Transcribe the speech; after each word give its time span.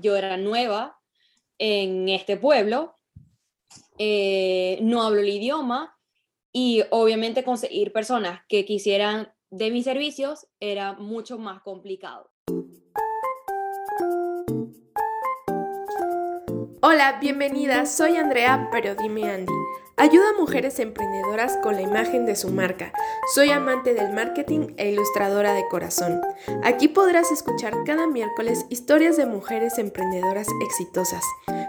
yo 0.00 0.16
era 0.16 0.36
nueva 0.36 0.98
en 1.58 2.08
este 2.08 2.36
pueblo, 2.36 2.96
eh, 3.98 4.78
no 4.82 5.02
hablo 5.02 5.20
el 5.20 5.28
idioma 5.28 5.98
y 6.52 6.82
obviamente 6.90 7.44
conseguir 7.44 7.92
personas 7.92 8.42
que 8.48 8.64
quisieran 8.64 9.32
de 9.50 9.70
mis 9.70 9.84
servicios 9.84 10.48
era 10.60 10.94
mucho 10.94 11.38
más 11.38 11.62
complicado. 11.62 12.30
Hola, 16.80 17.18
bienvenida, 17.20 17.86
soy 17.86 18.16
Andrea, 18.16 18.68
pero 18.70 18.94
dime 18.94 19.22
Andy. 19.30 19.52
Ayuda 19.96 20.30
a 20.30 20.40
mujeres 20.40 20.80
emprendedoras 20.80 21.56
con 21.62 21.76
la 21.76 21.82
imagen 21.82 22.26
de 22.26 22.34
su 22.34 22.50
marca. 22.50 22.92
Soy 23.32 23.50
amante 23.50 23.94
del 23.94 24.12
marketing 24.12 24.74
e 24.76 24.90
ilustradora 24.90 25.54
de 25.54 25.68
corazón. 25.68 26.20
Aquí 26.64 26.88
podrás 26.88 27.30
escuchar 27.30 27.74
cada 27.86 28.08
miércoles 28.08 28.66
historias 28.70 29.16
de 29.16 29.26
mujeres 29.26 29.78
emprendedoras 29.78 30.48
exitosas. 30.66 31.22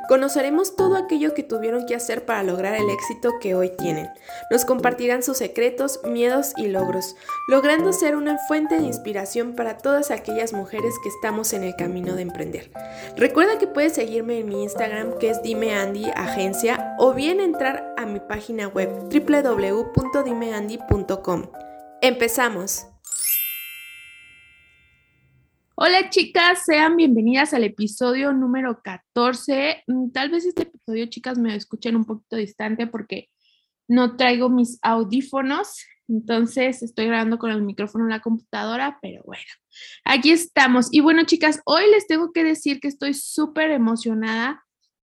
Conoceremos 0.08 0.76
todo 0.76 0.98
aquello 0.98 1.34
que 1.34 1.44
tuvieron 1.44 1.86
que 1.86 1.96
hacer 1.96 2.26
para 2.26 2.44
lograr 2.44 2.76
el 2.76 2.90
éxito 2.90 3.32
que 3.42 3.56
hoy 3.56 3.70
tienen. 3.70 4.10
Nos 4.52 4.66
compartirán 4.66 5.24
sus 5.24 5.38
secretos, 5.38 6.02
miedos 6.04 6.54
y 6.58 6.68
logros, 6.68 7.16
logrando 7.48 7.94
ser 7.94 8.16
una 8.16 8.38
fuente 8.38 8.80
de 8.80 8.84
inspiración 8.84 9.56
para 9.56 9.78
todas 9.78 10.12
aquellas 10.12 10.54
mujeres 10.54 10.94
que 11.02 11.10
estamos 11.10 11.54
en 11.54 11.64
el 11.64 11.76
camino 11.76 12.16
de 12.16 12.22
emprender. 12.22 12.72
Recuerda 13.18 13.58
que 13.58 13.66
puedes 13.68 13.94
seguirme 13.94 14.40
en 14.40 14.48
mi 14.48 14.64
Instagram 14.64 15.18
que 15.18 15.30
es 15.30 15.42
Dime 15.42 15.74
Andy 15.74 16.12
Agencia 16.16 16.96
o 16.98 17.14
bien 17.14 17.40
entrar 17.40 17.94
a 17.98 18.06
mi 18.06 18.20
página 18.20 18.68
web 18.68 18.90
www.dimeandy.com. 19.10 21.46
Empezamos. 22.02 22.95
Hola 25.78 26.10
chicas, 26.10 26.64
sean 26.66 26.96
bienvenidas 26.96 27.54
al 27.54 27.66
episodio 27.66 28.32
número 28.32 28.82
14. 28.82 29.84
Mm, 29.88 30.12
tal 30.12 30.30
vez 30.30 30.46
este 30.46 30.62
episodio, 30.62 31.08
chicas, 31.08 31.38
me 31.38 31.54
escuchen 31.54 31.98
un 31.98 32.06
poquito 32.06 32.38
distante 32.38 32.88
porque 32.88 33.28
no 33.86 34.16
traigo 34.16 34.48
mis 34.50 34.80
audífonos, 34.82 35.84
entonces 36.08 36.82
estoy 36.82 37.08
grabando 37.08 37.38
con 37.38 37.52
el 37.52 37.62
micrófono 37.62 38.06
en 38.06 38.12
la 38.12 38.22
computadora, 38.22 39.00
pero 39.02 39.22
bueno, 39.26 39.44
aquí 40.06 40.32
estamos. 40.32 40.88
Y 40.94 41.02
bueno, 41.02 41.26
chicas, 41.26 41.60
hoy 41.66 41.84
les 41.92 42.08
tengo 42.08 42.32
que 42.32 42.46
decir 42.46 42.80
que 42.80 42.88
estoy 42.88 43.14
súper 43.14 43.72
emocionada. 43.72 44.64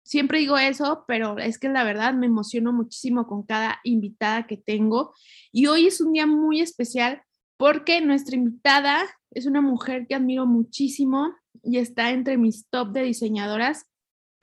Siempre 0.03 0.39
digo 0.39 0.57
eso, 0.57 1.03
pero 1.09 1.37
es 1.39 1.59
que 1.59 1.67
la 1.67 1.83
verdad 1.83 2.13
me 2.13 2.27
emociono 2.27 2.71
muchísimo 2.71 3.27
con 3.27 3.43
cada 3.43 3.81
invitada 3.83 4.47
que 4.47 4.55
tengo. 4.55 5.13
Y 5.51 5.65
hoy 5.67 5.87
es 5.87 5.99
un 5.99 6.13
día 6.13 6.25
muy 6.25 6.61
especial 6.61 7.21
porque 7.57 8.01
nuestra 8.01 8.35
invitada 8.35 9.03
es 9.31 9.45
una 9.45 9.61
mujer 9.61 10.05
que 10.07 10.15
admiro 10.15 10.45
muchísimo 10.45 11.33
y 11.63 11.77
está 11.77 12.11
entre 12.11 12.37
mis 12.37 12.67
top 12.69 12.91
de 12.91 13.03
diseñadoras. 13.03 13.85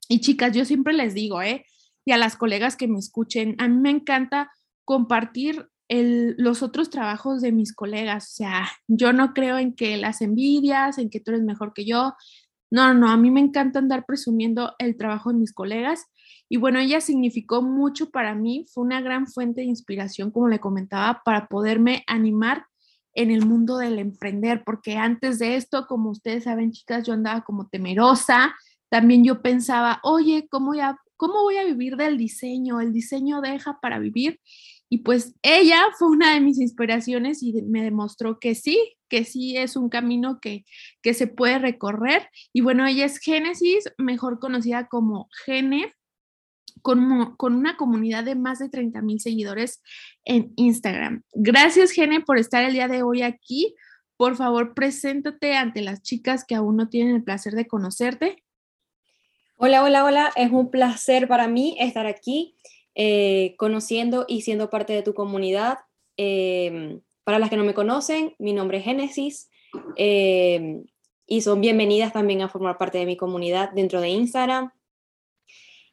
Y 0.09 0.21
chicas, 0.21 0.53
yo 0.53 0.65
siempre 0.65 0.93
les 0.93 1.15
digo, 1.15 1.43
¿eh? 1.43 1.65
Y 2.05 2.13
a 2.13 2.19
las 2.19 2.37
colegas 2.37 2.77
que 2.77 2.89
me 2.89 2.99
escuchen, 2.99 3.55
a 3.59 3.69
mí 3.69 3.77
me 3.79 3.91
encanta 3.91 4.51
compartir 4.85 5.69
los 5.89 6.63
otros 6.63 6.89
trabajos 6.91 7.43
de 7.43 7.53
mis 7.53 7.75
colegas. 7.75 8.33
O 8.33 8.35
sea, 8.37 8.69
yo 8.87 9.13
no 9.13 9.35
creo 9.35 9.59
en 9.59 9.75
que 9.75 9.97
las 9.97 10.21
envidias, 10.21 10.99
en 10.99 11.11
que 11.11 11.21
tú 11.21 11.33
eres 11.33 11.43
mejor 11.43 11.73
que 11.75 11.85
yo. 11.85 12.15
No, 12.71 12.95
no, 12.95 13.09
a 13.09 13.17
mí 13.17 13.31
me 13.31 13.41
encanta 13.41 13.81
andar 13.81 14.07
presumiendo 14.07 14.75
el 14.79 14.97
trabajo 14.97 15.33
de 15.33 15.39
mis 15.39 15.53
colegas. 15.53 16.07
Y 16.49 16.57
bueno, 16.57 16.79
ella 16.79 17.01
significó 17.01 17.63
mucho 17.63 18.11
para 18.11 18.35
mí, 18.35 18.67
fue 18.73 18.85
una 18.85 19.01
gran 19.01 19.27
fuente 19.27 19.61
de 19.61 19.67
inspiración, 19.67 20.31
como 20.31 20.49
le 20.49 20.61
comentaba, 20.61 21.23
para 21.25 21.47
poderme 21.47 22.05
animar 22.07 22.67
en 23.15 23.31
el 23.31 23.47
mundo 23.47 23.79
del 23.79 23.99
emprender, 23.99 24.63
porque 24.65 24.97
antes 24.97 25.39
de 25.39 25.57
esto, 25.57 25.87
como 25.87 26.11
ustedes 26.11 26.45
saben, 26.45 26.73
chicas, 26.73 27.07
yo 27.07 27.13
andaba 27.13 27.43
como 27.43 27.69
temerosa, 27.69 28.55
también 28.89 29.25
yo 29.25 29.43
pensaba, 29.43 30.01
oye, 30.03 30.47
¿cómo, 30.51 30.75
ya, 30.75 30.97
¿cómo 31.17 31.43
voy 31.43 31.57
a 31.57 31.65
vivir 31.65 31.97
del 31.97 32.19
diseño? 32.19 32.81
El 32.81 32.93
diseño 32.93 33.41
deja 33.41 33.79
para 33.81 33.99
vivir. 33.99 34.41
Y 34.93 34.99
pues 34.99 35.37
ella 35.43 35.81
fue 35.97 36.09
una 36.09 36.35
de 36.35 36.41
mis 36.41 36.59
inspiraciones 36.59 37.43
y 37.43 37.53
me 37.63 37.83
demostró 37.83 38.41
que 38.41 38.57
sí, 38.57 38.97
que 39.09 39.25
sí 39.25 39.57
es 39.57 39.77
un 39.77 39.89
camino 39.89 40.41
que, 40.41 40.65
que 41.01 41.15
se 41.15 41.29
puede 41.29 41.61
recorrer. 41.61 42.29
Y 42.53 42.61
bueno, 42.63 42.85
ella 42.87 43.05
es 43.05 43.19
Génesis, 43.19 43.85
mejor 43.99 44.41
conocida 44.41 44.89
como 44.89 45.29
Gene, 45.45 45.95
con, 46.83 47.37
una 47.39 47.77
comunidad 47.77 48.25
de 48.25 48.35
más 48.35 48.59
de 48.59 48.69
30 48.69 49.03
mil 49.03 49.21
seguidores 49.21 49.83
en 50.25 50.53
Instagram. 50.57 51.23
Gracias, 51.33 51.93
Gene, 51.93 52.21
por 52.21 52.39
estar 52.39 52.65
el 52.65 52.73
día 52.73 52.89
de 52.89 53.03
hoy 53.03 53.23
aquí. 53.23 53.75
Por 54.17 54.37
favor, 54.37 54.75
preséntate 54.75 55.57
ante 55.57 55.83
las 55.83 56.03
chicas 56.03 56.45
que 56.45 56.55
aún 56.55 56.77
no 56.77 56.89
tienen 56.89 57.17
el 57.17 57.25
placer 57.25 57.55
de 57.55 57.67
conocerte. 57.67 58.43
Hola, 59.57 59.85
hola, 59.85 60.05
hola. 60.05 60.33
Es 60.37 60.51
un 60.51 60.71
placer 60.71 61.29
para 61.29 61.49
mí 61.49 61.77
estar 61.81 62.07
aquí, 62.07 62.57
eh, 62.95 63.55
conociendo 63.59 64.25
y 64.29 64.43
siendo 64.43 64.71
parte 64.71 64.93
de 64.93 65.03
tu 65.03 65.15
comunidad. 65.15 65.79
Em, 66.17 67.01
para 67.25 67.39
las 67.39 67.51
que 67.51 67.57
no 67.57 67.65
me 67.65 67.75
conocen, 67.75 68.35
mi 68.39 68.53
nombre 68.53 68.79
es 68.79 68.85
Génesis 68.85 69.51
em, 69.97 70.85
y 71.27 71.43
son 71.43 71.61
bienvenidas 71.61 72.13
también 72.13 72.43
a 72.43 72.49
formar 72.49 72.77
parte 72.77 72.99
de 72.99 73.07
mi 73.07 73.17
comunidad 73.17 73.71
dentro 73.71 74.01
de 74.01 74.09
Instagram. 74.09 74.73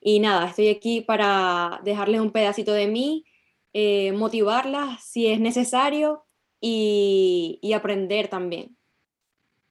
Y 0.07 0.21
nada, 0.21 0.47
estoy 0.47 0.69
aquí 0.69 1.01
para 1.01 1.81
dejarles 1.83 2.21
un 2.21 2.31
pedacito 2.31 2.71
de 2.71 2.87
mí, 2.87 3.25
eh, 3.73 4.13
motivarlas 4.13 5.03
si 5.03 5.27
es 5.27 5.37
necesario 5.37 6.23
y, 6.61 7.59
y, 7.61 7.73
aprender 7.73 8.29
también. 8.29 8.77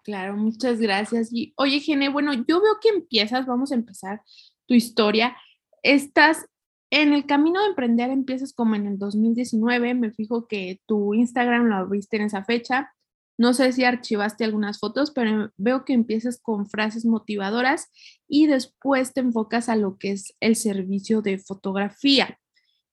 Claro, 0.02 0.36
muchas 0.36 0.78
gracias. 0.78 1.32
Y 1.32 1.54
oye, 1.56 1.80
Gene, 1.80 2.10
bueno, 2.10 2.34
yo 2.34 2.60
veo 2.60 2.74
que 2.82 2.90
empiezas, 2.90 3.46
vamos 3.46 3.72
a 3.72 3.76
empezar 3.76 4.20
tu 4.66 4.74
historia. 4.74 5.34
Estás 5.82 6.44
en 6.90 7.14
el 7.14 7.24
camino 7.24 7.62
de 7.62 7.68
emprender, 7.68 8.10
empiezas 8.10 8.52
como 8.52 8.74
en 8.74 8.86
el 8.86 8.98
2019, 8.98 9.94
me 9.94 10.12
fijo 10.12 10.46
que 10.48 10.82
tu 10.84 11.14
Instagram 11.14 11.64
lo 11.64 11.76
abriste 11.76 12.18
en 12.18 12.24
esa 12.24 12.44
fecha. 12.44 12.92
No 13.38 13.52
sé 13.52 13.72
si 13.72 13.84
archivaste 13.84 14.44
algunas 14.44 14.78
fotos, 14.78 15.10
pero 15.10 15.52
veo 15.56 15.84
que 15.84 15.92
empiezas 15.92 16.40
con 16.40 16.66
frases 16.66 17.04
motivadoras 17.04 17.90
y 18.28 18.46
después 18.46 19.12
te 19.12 19.20
enfocas 19.20 19.68
a 19.68 19.76
lo 19.76 19.98
que 19.98 20.12
es 20.12 20.34
el 20.40 20.56
servicio 20.56 21.20
de 21.20 21.38
fotografía. 21.38 22.38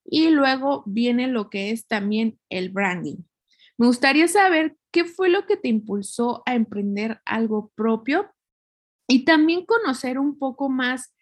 Y 0.05 0.29
luego 0.31 0.83
viene 0.85 1.27
lo 1.27 1.49
que 1.49 1.71
es 1.71 1.87
también 1.87 2.39
el 2.49 2.69
branding. 2.69 3.23
Me 3.77 3.87
gustaría 3.87 4.27
saber 4.27 4.75
qué 4.91 5.05
fue 5.05 5.29
lo 5.29 5.45
que 5.45 5.57
te 5.57 5.69
impulsó 5.69 6.43
a 6.45 6.55
emprender 6.55 7.21
algo 7.25 7.71
propio 7.75 8.29
y 9.07 9.25
también 9.25 9.65
conocer 9.65 10.19
un 10.19 10.37
poco 10.37 10.69
más 10.69 11.13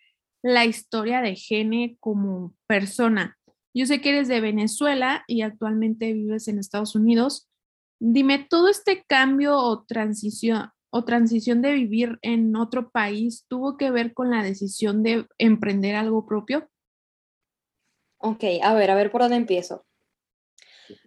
la 0.42 0.66
historia 0.66 1.22
de 1.22 1.36
Gene 1.36 1.98
como 2.00 2.56
persona. 2.68 3.38
Yo 3.74 3.86
sé 3.86 4.02
que 4.02 4.10
eres 4.10 4.28
de 4.28 4.42
Venezuela 4.42 5.24
y 5.28 5.44
actualmente 5.44 6.12
vives 6.12 6.48
en 6.48 6.60
Estados 6.60 6.96
Unidos. 6.96 7.51
Dime, 8.04 8.48
todo 8.50 8.68
este 8.68 9.04
cambio 9.08 9.56
o 9.56 9.84
transición 9.84 10.72
o 10.90 11.06
transición 11.06 11.62
de 11.62 11.74
vivir 11.74 12.18
en 12.24 12.56
otro 12.56 12.90
país 12.90 13.46
tuvo 13.48 13.78
que 13.78 13.92
ver 13.92 14.16
con 14.16 14.32
la 14.32 14.42
decisión 14.42 15.04
de 15.04 15.28
emprender 15.38 15.96
algo 15.96 16.26
propio? 16.26 16.68
Ok, 18.18 18.44
a 18.64 18.74
ver, 18.74 18.90
a 18.90 18.96
ver 18.96 19.12
por 19.12 19.22
dónde 19.22 19.38
empiezo. 19.38 19.86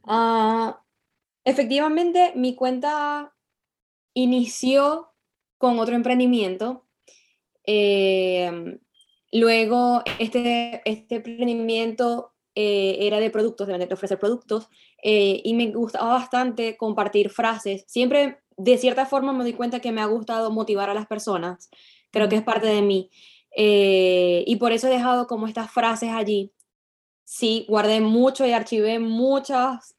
Ah, 0.04 0.84
efectivamente, 1.44 2.32
mi 2.36 2.54
cuenta 2.54 3.34
inició 4.14 5.12
con 5.58 5.80
otro 5.80 5.96
emprendimiento. 5.96 6.86
Em, 7.64 8.78
luego, 9.32 10.04
este, 10.20 10.80
este 10.84 11.16
emprendimiento 11.16 12.33
eh, 12.54 12.98
era 13.00 13.18
de 13.18 13.30
productos, 13.30 13.66
de 13.66 13.88
ofrecer 13.92 14.18
productos, 14.18 14.68
eh, 15.02 15.40
y 15.44 15.54
me 15.54 15.72
gustaba 15.72 16.14
bastante 16.14 16.76
compartir 16.76 17.30
frases. 17.30 17.84
Siempre, 17.88 18.38
de 18.56 18.78
cierta 18.78 19.06
forma, 19.06 19.32
me 19.32 19.42
doy 19.42 19.54
cuenta 19.54 19.80
que 19.80 19.92
me 19.92 20.00
ha 20.00 20.06
gustado 20.06 20.50
motivar 20.50 20.88
a 20.88 20.94
las 20.94 21.06
personas. 21.06 21.68
Creo 22.10 22.28
que 22.28 22.36
es 22.36 22.42
parte 22.42 22.68
de 22.68 22.82
mí. 22.82 23.10
Eh, 23.56 24.44
y 24.46 24.56
por 24.56 24.72
eso 24.72 24.86
he 24.86 24.90
dejado 24.90 25.26
como 25.26 25.48
estas 25.48 25.70
frases 25.70 26.10
allí. 26.10 26.52
Sí, 27.24 27.66
guardé 27.68 28.00
mucho 28.00 28.46
y 28.46 28.52
archivé 28.52 28.98
muchos 28.98 29.94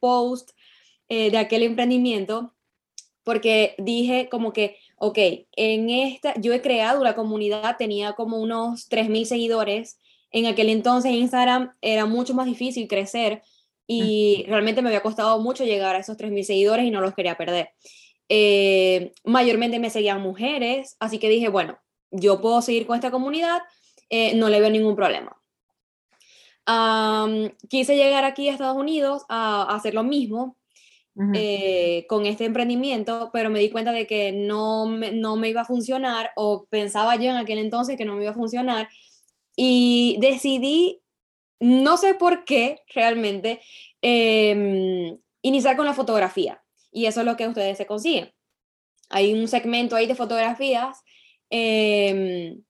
posts 0.00 0.54
de 1.08 1.38
aquel 1.38 1.62
emprendimiento 1.62 2.54
porque 3.28 3.74
dije 3.78 4.28
como 4.30 4.54
que, 4.54 4.78
ok, 4.96 5.18
en 5.56 5.90
esta, 5.90 6.34
yo 6.40 6.52
he 6.54 6.62
creado 6.62 7.00
una 7.00 7.14
comunidad, 7.14 7.76
tenía 7.76 8.14
como 8.14 8.38
unos 8.40 8.88
3.000 8.88 9.26
seguidores 9.26 9.98
en 10.30 10.46
aquel 10.46 10.68
entonces 10.68 11.12
Instagram 11.12 11.74
era 11.80 12.06
mucho 12.06 12.34
más 12.34 12.46
difícil 12.46 12.88
crecer 12.88 13.42
y 13.86 14.44
realmente 14.46 14.82
me 14.82 14.88
había 14.88 15.02
costado 15.02 15.40
mucho 15.40 15.64
llegar 15.64 15.96
a 15.96 16.00
esos 16.00 16.18
3.000 16.18 16.42
seguidores 16.42 16.84
y 16.84 16.90
no 16.90 17.00
los 17.00 17.14
quería 17.14 17.38
perder. 17.38 17.70
Eh, 18.28 19.14
mayormente 19.24 19.78
me 19.78 19.88
seguían 19.88 20.20
mujeres, 20.20 20.96
así 21.00 21.18
que 21.18 21.30
dije, 21.30 21.48
bueno, 21.48 21.78
yo 22.10 22.42
puedo 22.42 22.60
seguir 22.60 22.86
con 22.86 22.96
esta 22.96 23.10
comunidad, 23.10 23.62
eh, 24.10 24.34
no 24.36 24.50
le 24.50 24.60
veo 24.60 24.70
ningún 24.70 24.94
problema. 24.94 25.34
quise 27.68 27.96
llegar 27.96 28.24
aquí 28.24 28.48
a 28.48 28.52
Estados 28.52 28.76
Unidos 28.76 29.24
a, 29.30 29.74
hacer 29.74 29.94
lo 29.94 30.04
mismo 30.04 30.58
eh, 31.32 32.04
con 32.08 32.26
este 32.26 32.44
emprendimiento, 32.44 33.30
pero 33.32 33.48
me 33.48 33.58
di 33.58 33.70
cuenta 33.70 33.92
de 33.92 34.06
que 34.06 34.32
no 34.32 34.86
me, 34.86 35.10
no 35.12 35.36
me 35.36 35.48
iba 35.48 35.62
a 35.62 35.64
funcionar 35.64 36.30
o 36.36 36.66
pensaba 36.68 37.16
yo 37.16 37.30
en 37.30 37.36
aquel 37.36 37.58
entonces 37.58 37.96
que 37.96 38.04
no 38.04 38.14
me 38.14 38.22
iba 38.22 38.32
a 38.32 38.34
funcionar 38.34 38.88
y 39.60 40.18
decidí, 40.20 41.02
no 41.58 41.96
sé 41.96 42.14
por 42.14 42.44
qué 42.44 42.80
realmente, 42.94 43.60
em, 44.02 45.18
iniciar 45.42 45.76
con 45.76 45.84
la 45.84 45.94
fotografía 45.94 46.62
y 46.92 47.06
eso 47.06 47.20
es 47.20 47.26
lo 47.26 47.36
que 47.36 47.48
ustedes 47.48 47.76
se 47.76 47.86
consiguen. 47.86 48.32
Hay 49.10 49.34
un 49.34 49.48
segmento 49.48 49.96
ahí 49.96 50.06
de 50.06 50.14
fotografías 50.14 51.02
em, 51.50 52.62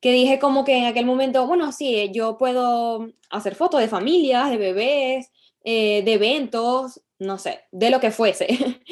que 0.00 0.12
dije 0.12 0.40
como 0.40 0.64
que 0.64 0.76
en 0.78 0.86
aquel 0.86 1.06
momento, 1.06 1.46
bueno, 1.46 1.70
sí, 1.72 2.10
yo 2.12 2.38
puedo 2.38 3.12
hacer 3.30 3.54
fotos 3.54 3.80
de 3.80 3.88
familias, 3.88 4.50
de 4.50 4.56
bebés, 4.56 5.30
eh, 5.64 6.02
de 6.04 6.14
eventos, 6.14 7.02
no 7.20 7.38
sé, 7.38 7.60
de 7.70 7.90
lo 7.90 8.00
que 8.00 8.10
fuese. 8.10 8.48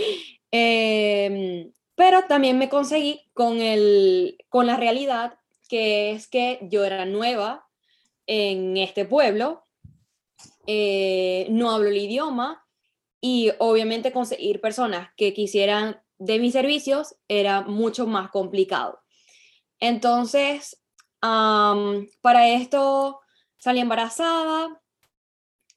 Em, 0.52 1.72
pero 1.94 2.24
también 2.28 2.58
me 2.58 2.68
conseguí 2.68 3.30
con, 3.34 3.60
el, 3.60 4.36
con 4.48 4.66
la 4.66 4.76
realidad 4.76 5.39
que 5.70 6.10
es 6.10 6.26
que 6.26 6.58
yo 6.62 6.84
era 6.84 7.06
nueva 7.06 7.68
en 8.26 8.76
este 8.76 9.04
pueblo, 9.04 9.64
eh, 10.66 11.46
no 11.50 11.70
hablo 11.70 11.88
el 11.88 11.96
idioma 11.96 12.66
y 13.20 13.52
obviamente 13.58 14.12
conseguir 14.12 14.60
personas 14.60 15.10
que 15.16 15.32
quisieran 15.32 16.02
de 16.18 16.40
mis 16.40 16.52
servicios 16.52 17.14
era 17.28 17.62
mucho 17.62 18.08
más 18.08 18.30
complicado. 18.30 19.00
Entonces, 19.78 20.82
para 21.20 22.48
esto 22.48 23.20
salí 23.58 23.78
embarazada, 23.78 24.80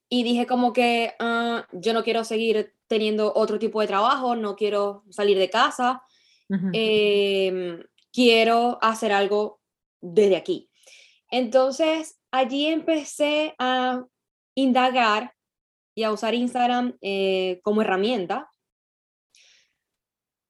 y 0.09 0.21
dije 0.21 0.45
como 0.45 0.73
que 0.73 1.15
ah, 1.17 1.65
yo 1.71 1.91
no 1.91 2.03
quiero 2.03 2.23
seguir 2.23 2.75
teniendo 2.85 3.33
otro 3.35 3.57
tipo 3.57 3.81
de 3.81 3.87
trabajo, 3.87 4.35
no 4.35 4.55
quiero 4.55 5.03
salir 5.09 5.39
de 5.39 5.49
casa, 5.49 6.03
em, 6.71 7.83
quiero 8.11 8.77
hacer 8.83 9.11
algo 9.11 9.62
desde 10.03 10.35
aquí. 10.35 10.69
Entonces, 11.31 12.19
allí 12.31 12.67
empecé 12.67 13.55
a 13.57 14.05
indagar 14.55 15.33
y 15.95 16.03
a 16.03 16.11
usar 16.11 16.35
Instagram 16.35 16.97
eh, 17.01 17.59
como 17.63 17.81
herramienta 17.81 18.49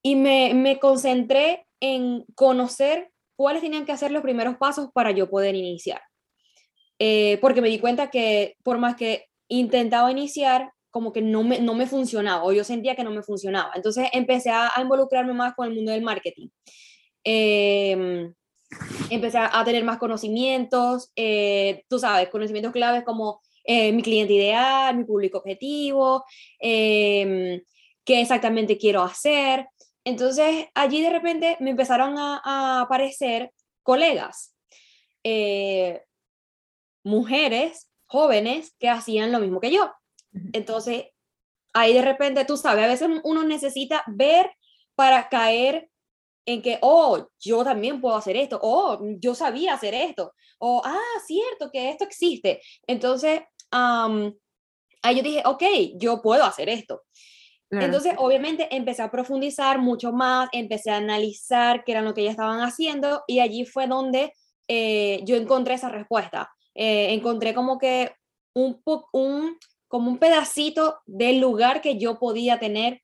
y 0.02 0.16
me, 0.16 0.54
me 0.54 0.80
concentré 0.80 1.66
en 1.80 2.26
conocer 2.36 3.12
cuáles 3.36 3.62
tenían 3.62 3.86
que 3.86 3.92
hacer 3.92 4.12
los 4.12 4.24
primeros 4.24 4.58
pasos 4.58 4.90
para 4.94 5.12
yo 5.12 5.30
poder 5.30 5.56
iniciar. 5.56 6.02
Eh, 7.00 7.38
porque 7.42 7.62
me 7.62 7.70
di 7.70 7.80
cuenta 7.80 8.10
que 8.10 8.56
por 8.64 8.78
más 8.78 8.96
que 8.96 9.26
intentaba 9.48 10.12
iniciar, 10.12 10.72
como 10.92 11.12
que 11.12 11.22
no 11.22 11.44
me, 11.44 11.60
no 11.60 11.74
me 11.74 11.88
funcionaba, 11.88 12.44
o 12.44 12.54
yo 12.54 12.64
sentía 12.64 12.96
que 12.96 13.04
no 13.04 13.12
me 13.12 13.24
funcionaba. 13.24 13.72
Entonces 13.76 14.10
empecé 14.14 14.52
a, 14.52 14.72
involucrarme 14.80 15.34
más 15.34 15.56
con 15.56 15.68
el 15.68 15.76
mundo 15.76 15.92
del 15.92 16.04
marketing. 16.04 16.50
Em, 17.24 18.34
empecé 19.10 19.38
a 19.38 19.64
tener 19.64 19.84
más 19.84 19.98
conocimientos, 19.98 21.12
eh, 21.16 21.84
tú 21.90 22.00
sabes, 22.00 22.30
conocimientos 22.30 22.74
claves 22.74 23.04
como 23.04 23.42
eh, 23.64 23.92
mi 23.92 24.02
cliente 24.02 24.34
ideal, 24.34 24.98
mi 24.98 25.06
público 25.06 25.38
objetivo, 25.38 26.26
em, 26.60 27.62
qué 28.04 28.22
exactamente 28.22 28.78
quiero 28.78 29.04
hacer. 29.04 29.68
Entonces 30.04 30.68
allí 30.74 31.02
de 31.02 31.10
repente 31.10 31.58
me 31.60 31.70
empezaron 31.72 32.18
a, 32.18 32.42
a 32.44 32.82
aparecer 32.82 33.52
colegas, 33.84 34.56
eh, 35.24 36.04
mujeres 37.04 37.90
jóvenes 38.06 38.76
que 38.80 38.90
hacían 38.90 39.32
lo 39.32 39.40
mismo 39.40 39.60
que 39.60 39.72
yo. 39.72 39.92
Entonces, 40.52 41.06
ahí 41.74 41.94
de 41.94 42.02
repente, 42.02 42.46
tú 42.46 42.58
sabes, 42.58 42.86
a 42.86 42.88
veces 42.88 43.10
uno 43.24 43.44
necesita 43.44 44.04
ver 44.08 44.52
para 44.96 45.30
caer 45.30 45.90
en 46.46 46.62
que, 46.62 46.78
oh, 46.82 47.28
yo 47.40 47.64
también 47.64 48.02
puedo 48.02 48.16
hacer 48.16 48.36
esto, 48.38 48.60
oh, 48.62 49.00
yo 49.20 49.36
sabía 49.36 49.74
hacer 49.74 49.94
esto, 49.94 50.34
o, 50.60 50.82
ah, 50.84 51.20
cierto 51.26 51.70
que 51.72 51.90
esto 51.90 52.04
existe. 52.04 52.62
Entonces, 52.88 53.42
ahí 53.72 55.16
yo 55.16 55.24
dije, 55.24 55.44
ok, 55.46 55.64
yo 55.96 56.22
puedo 56.22 56.44
hacer 56.44 56.70
esto. 56.70 57.04
Entonces, 57.72 58.14
obviamente, 58.18 58.68
empecé 58.76 59.02
a 59.02 59.10
profundizar 59.10 59.80
mucho 59.80 60.12
más, 60.12 60.48
empecé 60.52 60.92
a 60.92 60.98
analizar 60.98 61.84
qué 61.84 61.94
era 61.94 62.02
lo 62.02 62.14
que 62.14 62.22
ellas 62.22 62.34
estaban 62.34 62.62
haciendo 62.62 63.24
y 63.26 63.40
allí 63.40 63.66
fue 63.66 63.88
donde 63.88 64.32
eh, 64.68 65.22
yo 65.26 65.36
encontré 65.36 65.74
esa 65.74 65.90
respuesta. 65.90 66.52
Eh, 66.76 67.14
encontré 67.14 67.56
como 67.56 67.80
que 67.80 68.12
un, 68.54 68.82
un, 69.12 69.58
como 69.88 70.12
un 70.12 70.18
pedacito 70.20 71.00
del 71.06 71.40
lugar 71.40 71.82
que 71.82 71.98
yo 71.98 72.20
podía 72.20 72.60
tener 72.60 73.02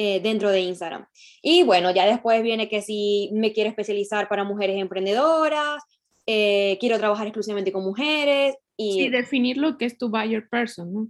eh, 0.00 0.20
dentro 0.20 0.52
de 0.52 0.60
Instagram. 0.60 1.06
Y 1.42 1.64
bueno, 1.64 1.90
ya 1.90 2.06
después 2.06 2.40
viene 2.40 2.68
que 2.68 2.82
si 2.82 3.30
me 3.32 3.52
quiero 3.52 3.68
especializar 3.68 4.28
para 4.28 4.44
mujeres 4.44 4.76
emprendedoras, 4.76 5.82
eh, 6.24 6.76
quiero 6.78 6.98
trabajar 6.98 7.26
exclusivamente 7.26 7.72
con 7.72 7.82
mujeres. 7.82 8.54
Y, 8.76 8.92
sí, 8.92 9.08
definir 9.08 9.56
lo 9.56 9.76
que 9.76 9.86
es 9.86 9.98
tu 9.98 10.08
buyer 10.08 10.48
person, 10.48 10.92
¿no? 10.92 11.08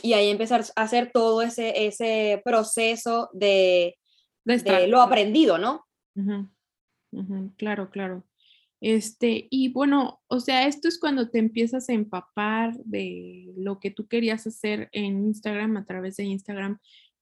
Y 0.00 0.12
ahí 0.12 0.28
empezar 0.28 0.64
a 0.76 0.82
hacer 0.82 1.10
todo 1.12 1.42
ese, 1.42 1.86
ese 1.88 2.40
proceso 2.44 3.30
de, 3.32 3.96
de, 4.44 4.86
lo 4.86 5.02
aprendido, 5.02 5.58
¿no? 5.58 5.84
Claro, 7.56 7.90
claro. 7.90 8.22
Este, 8.80 9.48
y 9.50 9.72
bueno, 9.72 10.20
o 10.28 10.38
sea, 10.38 10.68
esto 10.68 10.86
es 10.86 11.00
cuando 11.00 11.30
te 11.30 11.40
empiezas 11.40 11.88
a 11.88 11.94
empapar 11.94 12.76
de 12.84 13.52
lo 13.56 13.80
que 13.80 13.90
tú 13.90 14.06
querías 14.06 14.46
hacer 14.46 14.88
en 14.92 15.24
Instagram 15.26 15.78
a 15.78 15.84
través 15.84 16.16
de 16.18 16.24
Instagram, 16.26 16.78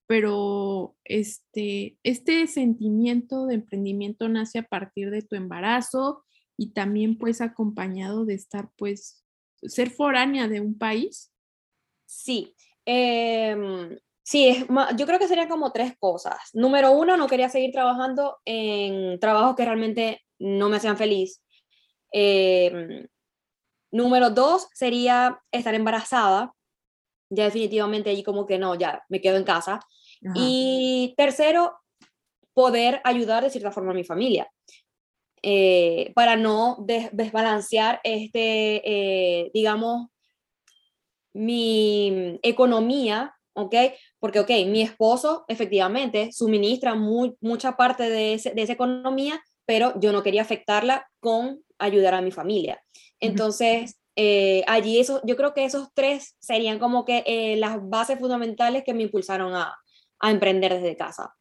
pero 0.06 0.96
este, 1.04 1.98
este 2.02 2.46
sentimiento 2.46 3.46
de 3.46 3.54
emprendimiento 3.54 4.28
nace 4.28 4.60
a 4.60 4.62
partir 4.62 5.10
de 5.10 5.22
tu 5.22 5.34
embarazo 5.34 6.24
y 6.56 6.72
también 6.72 7.18
pues 7.18 7.40
acompañado 7.40 8.24
de 8.24 8.34
estar 8.34 8.70
pues, 8.76 9.24
ser 9.62 9.90
foránea 9.90 10.48
de 10.48 10.60
un 10.60 10.78
país. 10.78 11.32
Sí, 12.06 12.54
em, 12.84 13.98
sí, 14.22 14.64
yo 14.96 15.06
creo 15.06 15.18
que 15.18 15.28
serían 15.28 15.48
como 15.48 15.72
tres 15.72 15.94
cosas. 15.98 16.38
Número 16.52 16.92
uno, 16.92 17.16
no 17.16 17.26
quería 17.26 17.48
seguir 17.48 17.72
trabajando 17.72 18.38
en 18.44 19.18
trabajos 19.18 19.56
que 19.56 19.64
realmente 19.64 20.22
no 20.38 20.68
me 20.68 20.76
hacían 20.76 20.96
feliz. 20.96 21.42
Em, 22.12 23.08
número 23.90 24.30
dos 24.30 24.68
sería 24.72 25.40
estar 25.50 25.74
embarazada. 25.74 26.52
Ya 27.30 27.44
definitivamente 27.44 28.10
allí 28.10 28.22
como 28.22 28.46
que 28.46 28.58
no, 28.58 28.74
ya 28.74 29.02
me 29.08 29.20
quedo 29.20 29.36
en 29.36 29.44
casa. 29.44 29.80
Y 30.34 31.14
tercero, 31.16 31.74
poder 32.54 33.00
ayudar 33.04 33.44
de 33.44 33.50
cierta 33.50 33.70
forma 33.70 33.92
a 33.92 33.94
mi 33.94 34.04
familia. 34.04 34.50
Eh, 35.42 36.12
para 36.14 36.36
no 36.36 36.78
desbalancear 37.12 38.00
este, 38.02 38.82
eh, 38.84 39.50
digamos, 39.52 40.08
mi 41.34 42.40
economía, 42.42 43.34
¿ok? 43.52 43.74
Porque, 44.18 44.40
ok, 44.40 44.50
mi 44.66 44.82
esposo 44.82 45.44
efectivamente 45.48 46.32
suministra 46.32 46.94
muy, 46.94 47.36
mucha 47.40 47.76
parte 47.76 48.08
de, 48.08 48.40
de 48.54 48.62
esa 48.62 48.72
economía, 48.72 49.40
pero 49.66 49.92
yo 50.00 50.12
no 50.12 50.22
quería 50.22 50.42
afectarla 50.42 51.06
con 51.20 51.62
ayudar 51.78 52.14
a 52.14 52.22
mi 52.22 52.30
familia. 52.30 52.82
Entonces, 53.20 54.00
eh, 54.16 54.64
allí 54.66 54.98
eso, 54.98 55.20
yo 55.24 55.36
creo 55.36 55.54
que 55.54 55.64
esos 55.64 55.88
tres 55.94 56.36
serían 56.40 56.78
como 56.78 57.04
que 57.04 57.22
eh, 57.26 57.56
las 57.56 57.78
bases 57.88 58.18
fundamentales 58.18 58.82
que 58.84 58.94
me 58.94 59.02
impulsaron 59.04 59.54
a, 59.54 59.76
a 60.20 60.30
emprender 60.30 60.74
desde 60.74 60.96
casa. 60.96 61.34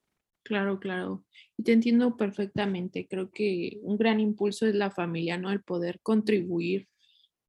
Claro, 0.43 0.79
claro. 0.79 1.25
Y 1.57 1.63
te 1.63 1.71
entiendo 1.71 2.15
perfectamente. 2.17 3.07
Creo 3.09 3.31
que 3.31 3.79
un 3.81 3.97
gran 3.97 4.19
impulso 4.19 4.67
es 4.67 4.75
la 4.75 4.91
familia, 4.91 5.37
¿no? 5.37 5.51
El 5.51 5.63
poder 5.63 5.99
contribuir 6.01 6.87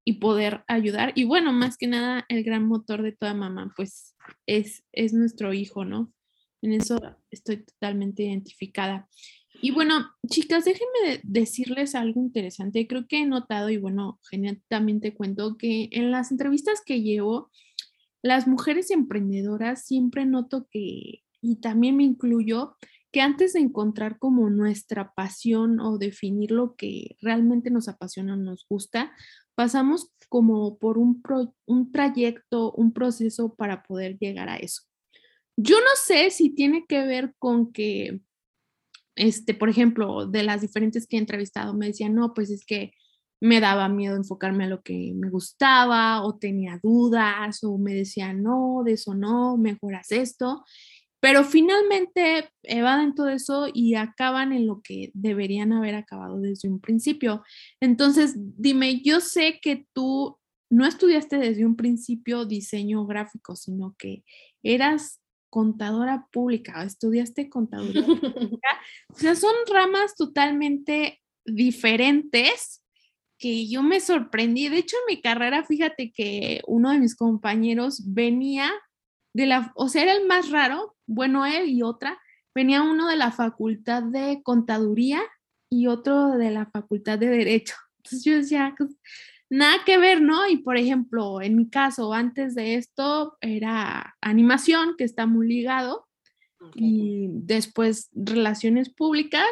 y 0.04 0.14
poder 0.14 0.62
ayudar. 0.68 1.12
Y 1.14 1.25
bueno, 1.25 1.52
más 1.52 1.76
que 1.76 1.88
nada, 1.88 2.25
el 2.28 2.45
gran 2.45 2.66
motor 2.66 3.02
de 3.02 3.12
toda 3.12 3.35
mamá, 3.35 3.73
pues 3.76 4.14
es, 4.47 4.85
es 4.92 5.12
nuestro 5.12 5.52
hijo, 5.52 5.85
¿no? 5.85 6.12
En 6.62 6.73
eso 6.73 6.99
estoy 7.30 7.64
totalmente 7.64 8.23
identificada. 8.23 9.09
Y 9.61 9.71
bueno, 9.71 10.11
chicas, 10.27 10.65
déjenme 10.65 11.21
decirles 11.23 11.95
algo 11.95 12.21
interesante. 12.21 12.87
Creo 12.87 13.07
que 13.07 13.21
he 13.21 13.27
notado, 13.27 13.71
y 13.71 13.79
bueno, 13.79 14.21
genial, 14.31 14.63
también 14.69 15.01
te 15.01 15.15
cuento 15.15 15.57
que 15.57 15.89
en 15.93 16.11
las 16.11 16.31
entrevistas 16.31 16.83
que 16.85 17.03
llevo, 17.03 17.51
las 18.23 18.47
mujeres 18.47 18.91
emprendedoras 18.91 19.85
siempre 19.85 20.27
noto 20.27 20.67
que, 20.71 21.23
y 21.41 21.57
también 21.61 21.97
me 21.97 22.05
incluyo, 22.05 22.77
que 23.13 23.21
antes 23.21 23.55
de 23.55 23.61
encontrar 23.61 24.19
como 24.19 24.51
nuestra 24.51 25.13
pasión 25.15 25.81
o 25.81 25.97
definir 25.97 26.51
lo 26.51 26.75
que 26.77 27.17
realmente 27.21 27.71
nos 27.71 27.89
apasiona, 27.89 28.37
nos 28.37 28.67
gusta, 28.69 29.13
pasamos 29.55 30.13
como 30.29 30.77
por 30.79 30.99
un, 30.99 31.23
un 31.65 31.93
trayecto, 31.93 32.73
un 32.73 32.93
proceso 32.93 33.55
para 33.55 33.83
poder 33.85 34.19
llegar 34.19 34.49
a 34.49 34.57
eso. 34.57 34.83
Yo 35.57 35.77
no 35.81 35.91
sé 35.95 36.31
si 36.31 36.51
tiene 36.51 36.85
que 36.87 37.07
ver 37.07 37.35
con 37.39 37.73
que 37.73 38.21
este, 39.17 39.55
por 39.55 39.69
ejemplo, 39.69 40.27
de 40.27 40.43
las 40.43 40.61
diferentes 40.61 41.07
que 41.07 41.17
he 41.17 41.21
entrevistado, 41.21 41.75
me 41.75 41.87
decían, 41.87 42.15
no, 42.15 42.35
pues 42.35 42.51
es 42.51 42.65
que 42.65 42.93
me 43.41 43.61
daba 43.61 43.89
miedo 43.89 44.17
enfocarme 44.17 44.65
a 44.65 44.69
lo 44.69 44.83
que 44.83 45.13
me 45.15 45.31
gustaba 45.31 46.23
o 46.23 46.37
tenía 46.39 46.81
dudas 46.83 47.63
o 47.65 47.79
me 47.79 47.95
decían, 47.95 48.43
no, 48.43 48.83
de 48.85 48.93
eso 48.93 49.15
no, 49.15 49.57
mejoras 49.57 50.11
esto. 50.13 50.65
pero 51.21 51.45
finalmente 51.45 52.51
evaden 52.63 53.15
todo 53.15 53.29
eso 53.31 53.69
y 53.73 53.95
acaban 53.95 54.53
en 54.53 54.67
lo 54.67 54.81
que 54.83 55.11
deberían 55.15 55.73
haber 55.73 55.95
acabado 55.97 56.41
desde 56.41 56.69
un 56.69 56.81
principio. 56.81 57.43
Entonces, 57.81 58.35
dime, 58.37 59.01
yo 59.03 59.21
sé 59.21 59.59
que 59.61 59.87
tú 59.93 60.39
no 60.71 60.87
estudiaste 60.87 61.39
desde 61.39 61.67
un 61.67 61.77
principio 61.77 62.45
diseño 62.45 63.07
gráfico, 63.07 63.57
sino 63.57 63.95
que 63.99 64.25
eras 64.63 65.21
contadora 65.50 66.26
pública, 66.33 66.83
estudiaste 66.85 67.49
contaduría 67.49 68.05
pública. 68.07 68.69
O 69.12 69.19
sea, 69.19 69.35
son 69.35 69.55
ramas 69.73 70.15
totalmente 70.15 71.21
diferentes 71.45 72.83
que 73.38 73.69
yo 73.69 73.83
me 73.83 74.00
sorprendí. 74.00 74.69
De 74.69 74.79
hecho, 74.79 74.97
en 74.97 75.15
mi 75.17 75.21
carrera, 75.21 75.65
fíjate 75.65 76.12
que 76.12 76.62
uno 76.67 76.91
de 76.91 76.99
mis 76.99 77.15
compañeros 77.15 78.03
venía 78.07 78.73
de 79.35 79.47
la, 79.47 79.73
o 79.75 79.88
sea, 79.88 80.03
era 80.03 80.12
el 80.12 80.26
más 80.26 80.50
raro, 80.50 80.97
bueno, 81.07 81.45
él 81.45 81.69
y 81.69 81.83
otra, 81.83 82.19
venía 82.55 82.83
uno 82.83 83.07
de 83.07 83.17
la 83.17 83.33
facultad 83.33 84.03
de 84.03 84.41
contaduría 84.43 85.21
y 85.71 85.88
otro 85.88 86.38
de 86.38 86.50
la 86.50 86.67
facultad 86.67 87.19
de 87.19 87.29
derecho. 87.29 87.75
Entonces 87.99 88.25
yo 88.25 88.37
decía, 88.37 88.75
pues, 88.79 88.97
nada 89.50 89.85
que 89.85 89.99
ver, 89.99 90.21
¿no? 90.21 90.49
Y 90.49 90.59
por 90.59 90.76
ejemplo, 90.76 91.41
en 91.41 91.57
mi 91.57 91.69
caso, 91.69 92.12
antes 92.12 92.55
de 92.55 92.75
esto 92.75 93.37
era 93.41 94.17
animación, 94.21 94.95
que 94.97 95.05
está 95.05 95.26
muy 95.26 95.49
ligado, 95.49 96.07
y 96.75 97.29
después 97.31 98.09
relaciones 98.12 98.93
públicas, 98.93 99.47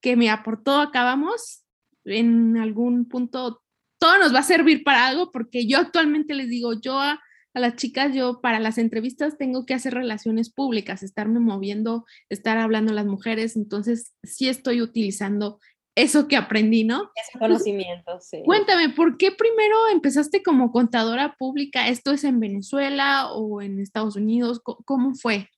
que 0.00 0.16
me 0.16 0.30
aportó, 0.30 0.80
acabamos, 0.80 1.64
en 2.04 2.56
algún 2.56 3.08
punto, 3.08 3.62
todo 3.98 4.18
nos 4.18 4.34
va 4.34 4.40
a 4.40 4.44
servir 4.44 4.82
para 4.82 5.06
algo, 5.06 5.30
porque 5.30 5.66
yo 5.66 5.78
actualmente 5.78 6.34
les 6.34 6.48
digo, 6.48 6.72
yo 6.80 6.98
a, 6.98 7.22
a 7.54 7.60
las 7.60 7.76
chicas, 7.76 8.14
yo 8.14 8.40
para 8.40 8.58
las 8.58 8.78
entrevistas 8.78 9.38
tengo 9.38 9.64
que 9.64 9.74
hacer 9.74 9.94
relaciones 9.94 10.50
públicas, 10.50 11.02
estarme 11.02 11.38
moviendo, 11.38 12.04
estar 12.28 12.58
hablando 12.58 12.92
a 12.92 12.96
las 12.96 13.06
mujeres, 13.06 13.56
entonces 13.56 14.12
sí 14.24 14.48
estoy 14.48 14.82
utilizando 14.82 15.60
eso 15.94 16.26
que 16.26 16.36
aprendí, 16.36 16.84
¿no? 16.84 17.10
Ese 17.14 17.38
conocimiento, 17.38 18.18
sí. 18.20 18.42
Cuéntame, 18.44 18.90
¿por 18.90 19.16
qué 19.16 19.32
primero 19.32 19.76
empezaste 19.90 20.42
como 20.42 20.72
contadora 20.72 21.36
pública? 21.38 21.88
¿Esto 21.88 22.12
es 22.12 22.24
en 22.24 22.40
Venezuela 22.40 23.30
o 23.32 23.60
en 23.60 23.78
Estados 23.80 24.16
Unidos? 24.16 24.60
¿Cómo 24.62 25.14
fue? 25.14 25.48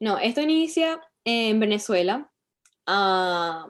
No, 0.00 0.18
esto 0.18 0.40
inicia 0.40 1.00
en 1.24 1.60
Venezuela. 1.60 2.30
Ah, 2.86 3.66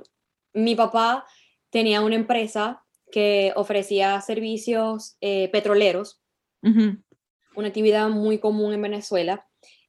mi 0.54 0.74
papá 0.74 1.26
tenía 1.70 2.00
una 2.00 2.14
empresa 2.16 2.82
que 3.10 3.52
ofrecía 3.56 4.20
servicios 4.20 5.16
eh, 5.20 5.48
petroleros, 5.50 6.22
una 6.62 7.68
actividad 7.68 8.08
muy 8.08 8.38
común 8.38 8.74
en 8.74 8.82
Venezuela. 8.82 9.46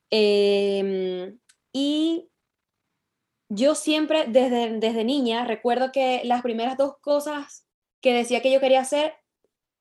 Em, 0.10 1.38
y 1.72 2.30
yo 3.53 3.75
siempre, 3.75 4.27
desde, 4.27 4.79
desde 4.79 5.03
niña, 5.03 5.43
recuerdo 5.43 5.91
que 5.91 6.22
las 6.24 6.41
primeras 6.41 6.77
dos 6.77 6.96
cosas 7.01 7.67
que 8.00 8.13
decía 8.13 8.41
que 8.41 8.50
yo 8.50 8.62
quería 8.62 8.79
hacer, 8.79 9.13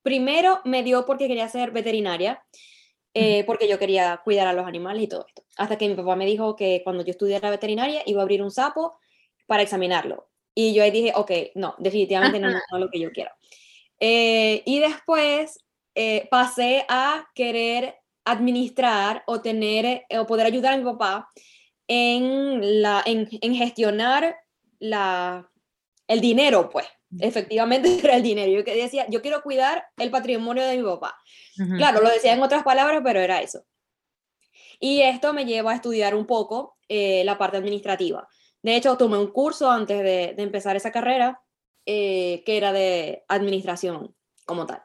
primero 0.02 0.60
me 0.64 0.82
dio 0.82 1.06
porque 1.06 1.28
quería 1.28 1.48
ser 1.48 1.70
veterinaria, 1.70 2.42
eh, 3.14 3.44
porque 3.44 3.68
yo 3.68 3.78
quería 3.78 4.20
cuidar 4.24 4.48
a 4.48 4.52
los 4.54 4.66
animales 4.66 5.04
y 5.04 5.06
todo 5.06 5.24
esto. 5.24 5.44
Hasta 5.56 5.78
que 5.78 5.88
mi 5.88 5.94
papá 5.94 6.16
me 6.16 6.26
dijo 6.26 6.56
que 6.56 6.80
cuando 6.82 7.04
yo 7.04 7.12
estudiara 7.12 7.48
veterinaria 7.48 8.02
iba 8.06 8.20
a 8.20 8.24
abrir 8.24 8.42
un 8.42 8.50
sapo 8.50 8.98
para 9.46 9.62
examinarlo. 9.62 10.28
Y 10.52 10.74
yo 10.74 10.82
ahí 10.82 10.90
dije, 10.90 11.12
ok, 11.14 11.30
no, 11.54 11.76
definitivamente 11.78 12.40
no, 12.40 12.50
no, 12.50 12.56
es 12.56 12.64
lo 12.72 12.90
que 12.90 12.98
yo 12.98 13.12
quiero. 13.12 13.30
Eh, 14.00 14.64
y 14.66 14.80
después 14.80 15.60
eh, 15.94 16.26
pasé 16.28 16.84
a 16.88 17.24
querer 17.36 17.98
administrar 18.24 19.22
o 19.28 19.40
tener 19.40 20.06
o 20.18 20.26
poder 20.26 20.46
ayudar 20.46 20.74
a 20.74 20.76
mi 20.76 20.84
papá 20.84 21.28
en, 21.92 22.82
la, 22.82 23.02
en, 23.04 23.26
gestionar 23.54 24.36
la, 24.78 25.50
el 26.06 26.20
dinero, 26.20 26.70
pues. 26.70 26.86
Efectivamente 27.18 27.98
era 28.04 28.14
el 28.14 28.22
dinero. 28.22 28.52
Yo 28.52 28.62
decía, 28.62 29.06
yo 29.08 29.20
quiero 29.20 29.42
cuidar 29.42 29.84
el 29.96 30.12
patrimonio 30.12 30.64
de 30.64 30.76
mi 30.76 30.84
papá. 30.84 31.18
Claro, 31.76 32.00
lo 32.00 32.08
decía 32.08 32.32
en 32.32 32.42
otras 32.42 32.62
palabras, 32.62 33.00
pero 33.04 33.18
era 33.18 33.42
eso. 33.42 33.64
Y 34.78 35.02
esto 35.02 35.32
me 35.32 35.44
lleva 35.44 35.72
a 35.72 35.74
estudiar 35.74 36.14
un 36.14 36.26
poco 36.26 36.78
eh, 36.88 37.24
la 37.24 37.36
parte 37.36 37.56
administrativa. 37.56 38.28
De 38.62 38.76
hecho, 38.76 38.96
tomé 38.96 39.18
un 39.18 39.32
curso 39.32 39.68
antes 39.68 40.00
de, 40.00 40.34
empezar 40.38 40.76
esa 40.76 40.92
carrera 40.92 41.42
eh, 41.86 42.44
que 42.46 42.56
era 42.56 42.72
de 42.72 43.24
administración 43.26 44.14
como 44.46 44.64
tal. 44.64 44.80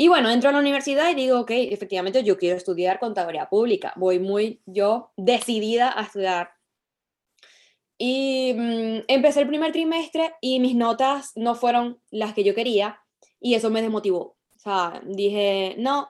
Y 0.00 0.06
bueno, 0.06 0.30
entro 0.30 0.48
a 0.48 0.52
la 0.52 0.60
universidad 0.60 1.10
y 1.10 1.16
digo, 1.16 1.40
ok, 1.40 1.50
efectivamente 1.50 2.22
yo 2.22 2.38
quiero 2.38 2.56
estudiar 2.56 3.00
contaduría 3.00 3.48
pública. 3.48 3.92
Voy 3.96 4.20
muy 4.20 4.62
yo 4.64 5.10
decidida 5.16 5.92
a 5.98 6.04
estudiar. 6.04 6.52
Y 7.98 8.54
mm, 8.56 8.98
empecé 9.08 9.40
el 9.40 9.48
primer 9.48 9.72
trimestre 9.72 10.34
y 10.40 10.60
mis 10.60 10.76
notas 10.76 11.32
no 11.34 11.56
fueron 11.56 11.98
las 12.12 12.32
que 12.32 12.44
yo 12.44 12.54
quería 12.54 13.00
y 13.40 13.54
eso 13.54 13.70
me 13.70 13.82
desmotivó. 13.82 14.36
O 14.54 14.58
sea, 14.60 15.02
dije, 15.04 15.74
no, 15.78 16.08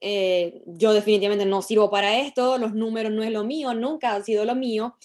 eh, 0.00 0.64
yo 0.66 0.92
definitivamente 0.92 1.46
no 1.46 1.62
sirvo 1.62 1.90
para 1.90 2.18
esto, 2.18 2.58
los 2.58 2.74
números 2.74 3.12
no 3.12 3.22
es 3.22 3.30
lo 3.30 3.44
mío, 3.44 3.72
nunca 3.72 4.16
han 4.16 4.24
sido 4.24 4.44
lo 4.44 4.56
mío. 4.56 4.96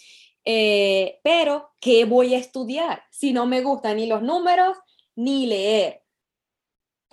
Eh, 0.44 1.20
pero, 1.24 1.70
¿qué 1.80 2.06
voy 2.06 2.34
a 2.34 2.40
estudiar 2.40 3.04
si 3.12 3.32
no 3.32 3.46
me 3.46 3.62
gustan 3.62 3.98
ni 3.98 4.08
los 4.08 4.24
números 4.24 4.76
ni 5.16 5.46
leer? 5.46 6.03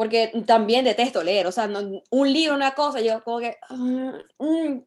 Porque 0.00 0.33
también 0.47 0.87
detesto 0.87 1.23
leer, 1.23 1.47
o 1.47 1.52
sea, 1.52 1.69
un 2.11 2.33
libro, 2.33 2.54
una 2.54 2.75
cosa, 2.75 3.02
yo 3.02 3.23
como 3.23 3.38
que 3.38 3.59
mm, 3.69 4.09
mm, 4.38 4.87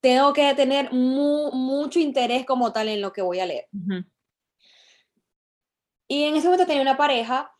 tengo 0.00 0.32
que 0.32 0.52
tener 0.54 0.92
mucho 0.92 2.00
interés 2.00 2.44
como 2.44 2.72
tal 2.72 2.88
en 2.88 3.00
lo 3.00 3.12
que 3.12 3.22
voy 3.22 3.38
a 3.38 3.46
leer. 3.46 3.68
Y 6.08 6.24
en 6.24 6.34
ese 6.34 6.48
momento 6.48 6.66
tenía 6.66 6.82
una 6.82 6.96
pareja 6.96 7.52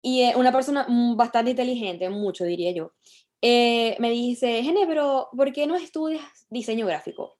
y 0.00 0.22
eh, 0.22 0.32
una 0.36 0.52
persona 0.52 0.86
bastante 1.16 1.50
inteligente, 1.50 2.08
mucho 2.08 2.44
diría 2.44 2.72
yo, 2.72 2.94
eh, 3.42 3.94
me 3.98 4.08
dice, 4.08 4.62
Gene, 4.62 4.86
pero 4.86 5.28
¿por 5.36 5.52
qué 5.52 5.66
no 5.66 5.76
estudias 5.76 6.46
diseño 6.48 6.86
gráfico? 6.86 7.36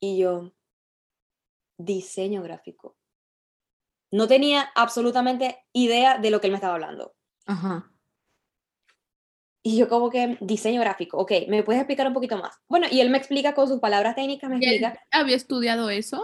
Y 0.00 0.18
yo, 0.18 0.52
diseño 1.78 2.42
gráfico 2.42 2.96
no 4.14 4.28
tenía 4.28 4.70
absolutamente 4.76 5.58
idea 5.72 6.18
de 6.18 6.30
lo 6.30 6.40
que 6.40 6.46
él 6.46 6.52
me 6.52 6.58
estaba 6.58 6.74
hablando. 6.74 7.16
Ajá. 7.46 7.90
Y 9.60 9.76
yo 9.76 9.88
como 9.88 10.08
que 10.08 10.38
diseño 10.40 10.80
gráfico, 10.80 11.18
ok, 11.18 11.32
¿me 11.48 11.64
puedes 11.64 11.80
explicar 11.80 12.06
un 12.06 12.14
poquito 12.14 12.38
más? 12.38 12.60
Bueno, 12.68 12.86
y 12.88 13.00
él 13.00 13.10
me 13.10 13.18
explica 13.18 13.54
con 13.54 13.66
sus 13.66 13.80
palabras 13.80 14.14
técnicas, 14.14 14.48
me 14.48 14.58
explica. 14.58 15.00
¿Había 15.10 15.34
estudiado 15.34 15.90
eso? 15.90 16.22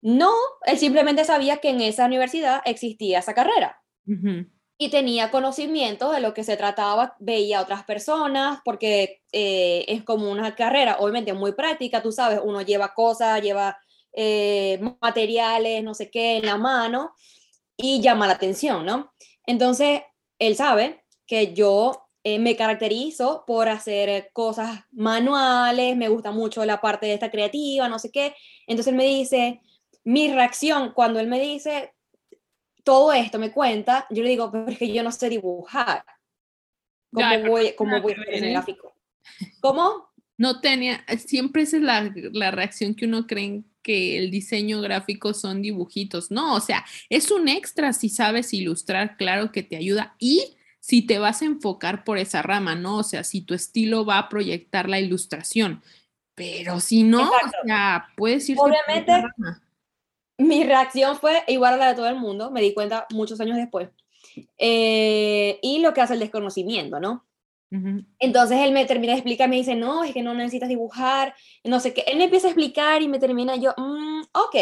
No, 0.00 0.32
él 0.64 0.78
simplemente 0.78 1.26
sabía 1.26 1.58
que 1.58 1.68
en 1.68 1.82
esa 1.82 2.06
universidad 2.06 2.62
existía 2.64 3.18
esa 3.18 3.34
carrera. 3.34 3.82
Y 4.78 4.88
tenía 4.88 5.30
conocimiento 5.30 6.12
de 6.12 6.20
lo 6.20 6.32
que 6.32 6.42
se 6.42 6.56
trataba, 6.56 7.16
veía 7.20 7.58
a 7.58 7.62
otras 7.62 7.84
personas, 7.84 8.60
porque 8.64 9.20
eh, 9.30 9.84
es 9.88 10.04
como 10.04 10.30
una 10.30 10.54
carrera, 10.54 10.96
obviamente 11.00 11.34
muy 11.34 11.52
práctica, 11.52 12.00
tú 12.00 12.12
sabes, 12.12 12.40
uno 12.42 12.62
lleva 12.62 12.94
cosas, 12.94 13.42
lleva 13.42 13.76
eh, 14.12 14.80
materiales, 15.00 15.82
no 15.82 15.94
sé 15.94 16.10
qué, 16.10 16.38
en 16.38 16.46
la 16.46 16.56
mano 16.56 17.14
y 17.76 18.00
llama 18.00 18.26
la 18.26 18.34
atención, 18.34 18.84
¿no? 18.84 19.12
Entonces, 19.46 20.02
él 20.38 20.56
sabe 20.56 21.04
que 21.26 21.54
yo 21.54 22.10
eh, 22.22 22.38
me 22.38 22.54
caracterizo 22.54 23.44
por 23.46 23.68
hacer 23.68 24.30
cosas 24.32 24.84
manuales, 24.90 25.96
me 25.96 26.08
gusta 26.08 26.32
mucho 26.32 26.64
la 26.66 26.80
parte 26.80 27.06
de 27.06 27.14
esta 27.14 27.30
creativa, 27.30 27.88
no 27.88 27.98
sé 27.98 28.10
qué. 28.10 28.34
Entonces 28.66 28.92
él 28.92 28.96
me 28.96 29.06
dice, 29.06 29.60
mi 30.04 30.30
reacción 30.32 30.92
cuando 30.92 31.18
él 31.18 31.28
me 31.28 31.40
dice 31.40 31.94
todo 32.84 33.12
esto, 33.12 33.38
me 33.38 33.52
cuenta, 33.52 34.06
yo 34.10 34.22
le 34.22 34.30
digo, 34.30 34.50
pero 34.50 34.68
es 34.68 34.78
que 34.78 34.92
yo 34.92 35.02
no 35.02 35.12
sé 35.12 35.30
dibujar. 35.30 36.04
¿Cómo 37.12 37.48
voy, 37.48 37.74
cómo 37.74 38.00
voy 38.02 38.12
a 38.12 38.20
hacer 38.20 38.44
el 38.44 38.50
gráfico? 38.50 38.94
¿Cómo? 39.60 40.10
No 40.36 40.60
tenía, 40.60 41.04
siempre 41.18 41.62
esa 41.62 41.76
es 41.78 41.82
la, 41.82 42.12
la 42.32 42.50
reacción 42.50 42.94
que 42.94 43.06
uno 43.06 43.26
cree 43.26 43.62
que 43.82 44.18
el 44.18 44.30
diseño 44.30 44.80
gráfico 44.80 45.34
son 45.34 45.62
dibujitos, 45.62 46.30
no, 46.30 46.54
o 46.54 46.60
sea, 46.60 46.84
es 47.08 47.30
un 47.30 47.48
extra 47.48 47.92
si 47.92 48.08
sabes 48.08 48.52
ilustrar, 48.52 49.16
claro 49.16 49.52
que 49.52 49.62
te 49.62 49.76
ayuda 49.76 50.14
y 50.18 50.56
si 50.80 51.02
te 51.02 51.18
vas 51.18 51.42
a 51.42 51.46
enfocar 51.46 52.04
por 52.04 52.18
esa 52.18 52.42
rama, 52.42 52.74
¿no? 52.74 52.98
O 52.98 53.02
sea, 53.02 53.22
si 53.22 53.42
tu 53.42 53.54
estilo 53.54 54.04
va 54.04 54.18
a 54.18 54.28
proyectar 54.28 54.88
la 54.88 54.98
ilustración, 54.98 55.82
pero 56.34 56.80
si 56.80 57.02
no, 57.02 57.28
o 57.28 57.66
sea, 57.66 58.08
puedes 58.16 58.48
ir. 58.48 58.56
Obviamente, 58.58 59.12
mi 60.38 60.64
reacción 60.64 61.18
fue 61.18 61.42
igual 61.48 61.74
a 61.74 61.76
la 61.76 61.88
de 61.88 61.94
todo 61.94 62.08
el 62.08 62.16
mundo, 62.16 62.50
me 62.50 62.62
di 62.62 62.72
cuenta 62.72 63.06
muchos 63.10 63.40
años 63.40 63.56
después. 63.56 63.90
Eh, 64.56 65.58
y 65.62 65.80
lo 65.80 65.92
que 65.92 66.00
hace 66.00 66.14
el 66.14 66.20
desconocimiento, 66.20 66.98
¿no? 66.98 67.26
Entonces 68.18 68.58
él 68.58 68.72
me 68.72 68.84
termina 68.84 69.12
de 69.12 69.18
explicar, 69.18 69.48
me 69.48 69.56
dice, 69.56 69.76
no, 69.76 70.02
es 70.02 70.12
que 70.12 70.22
no 70.22 70.34
necesitas 70.34 70.68
dibujar, 70.68 71.34
no 71.62 71.78
sé 71.78 71.94
qué. 71.94 72.02
Él 72.08 72.18
me 72.18 72.24
empieza 72.24 72.48
a 72.48 72.50
explicar 72.50 73.00
y 73.00 73.08
me 73.08 73.20
termina 73.20 73.54
yo, 73.56 73.72
mm, 73.76 74.22
ok. 74.32 74.56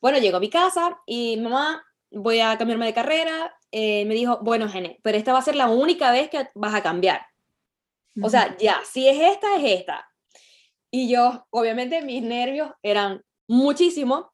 Bueno, 0.00 0.18
llego 0.18 0.38
a 0.38 0.40
mi 0.40 0.50
casa 0.50 0.98
y 1.06 1.36
mamá, 1.36 1.84
voy 2.10 2.40
a 2.40 2.58
cambiarme 2.58 2.86
de 2.86 2.94
carrera. 2.94 3.54
Eh, 3.70 4.04
me 4.06 4.14
dijo, 4.14 4.40
bueno, 4.42 4.68
Gene, 4.68 4.98
pero 5.02 5.16
esta 5.16 5.32
va 5.32 5.38
a 5.38 5.42
ser 5.42 5.54
la 5.54 5.68
única 5.68 6.10
vez 6.10 6.28
que 6.28 6.48
vas 6.54 6.74
a 6.74 6.82
cambiar. 6.82 7.26
O 8.22 8.28
sea, 8.28 8.56
ya, 8.58 8.80
si 8.84 9.08
es 9.08 9.18
esta, 9.20 9.56
es 9.56 9.80
esta. 9.80 10.10
y 10.90 11.08
yo, 11.08 11.46
obviamente, 11.50 12.02
mis 12.02 12.22
nervios 12.22 12.72
eran 12.82 13.22
muchísimo, 13.46 14.32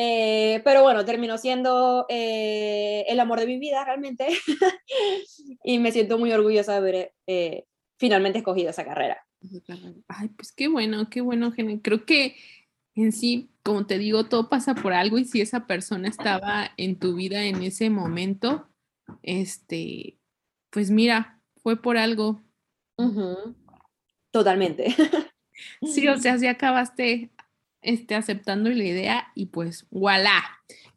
eh, 0.00 0.60
pero 0.62 0.84
bueno, 0.84 1.04
terminó 1.04 1.38
siendo 1.38 2.06
eh, 2.08 3.04
el 3.08 3.18
amor 3.18 3.40
de 3.40 3.48
mi 3.48 3.58
vida 3.58 3.84
realmente 3.84 4.28
y 5.64 5.80
me 5.80 5.90
siento 5.90 6.18
muy 6.18 6.30
orgullosa 6.30 6.70
de 6.70 6.78
haber 6.78 7.14
eh, 7.26 7.64
finalmente 7.98 8.38
escogido 8.38 8.70
esa 8.70 8.84
carrera. 8.84 9.26
Ay, 10.06 10.28
pues 10.28 10.52
qué 10.52 10.68
bueno, 10.68 11.10
qué 11.10 11.20
bueno, 11.20 11.52
Creo 11.82 12.04
que 12.04 12.36
en 12.94 13.10
sí, 13.10 13.50
como 13.64 13.86
te 13.86 13.98
digo, 13.98 14.26
todo 14.26 14.48
pasa 14.48 14.76
por 14.76 14.92
algo 14.92 15.18
y 15.18 15.24
si 15.24 15.40
esa 15.40 15.66
persona 15.66 16.06
estaba 16.06 16.70
en 16.76 16.96
tu 16.96 17.16
vida 17.16 17.42
en 17.46 17.60
ese 17.64 17.90
momento, 17.90 18.68
este, 19.24 20.20
pues 20.70 20.92
mira, 20.92 21.40
fue 21.56 21.82
por 21.82 21.98
algo. 21.98 22.40
Totalmente. 24.30 24.94
sí, 25.82 26.06
o 26.06 26.18
sea, 26.18 26.38
si 26.38 26.46
acabaste 26.46 27.32
este, 27.82 28.14
aceptando 28.14 28.70
la 28.70 28.84
idea 28.84 29.28
y 29.34 29.46
pues 29.46 29.86
voilà, 29.90 30.42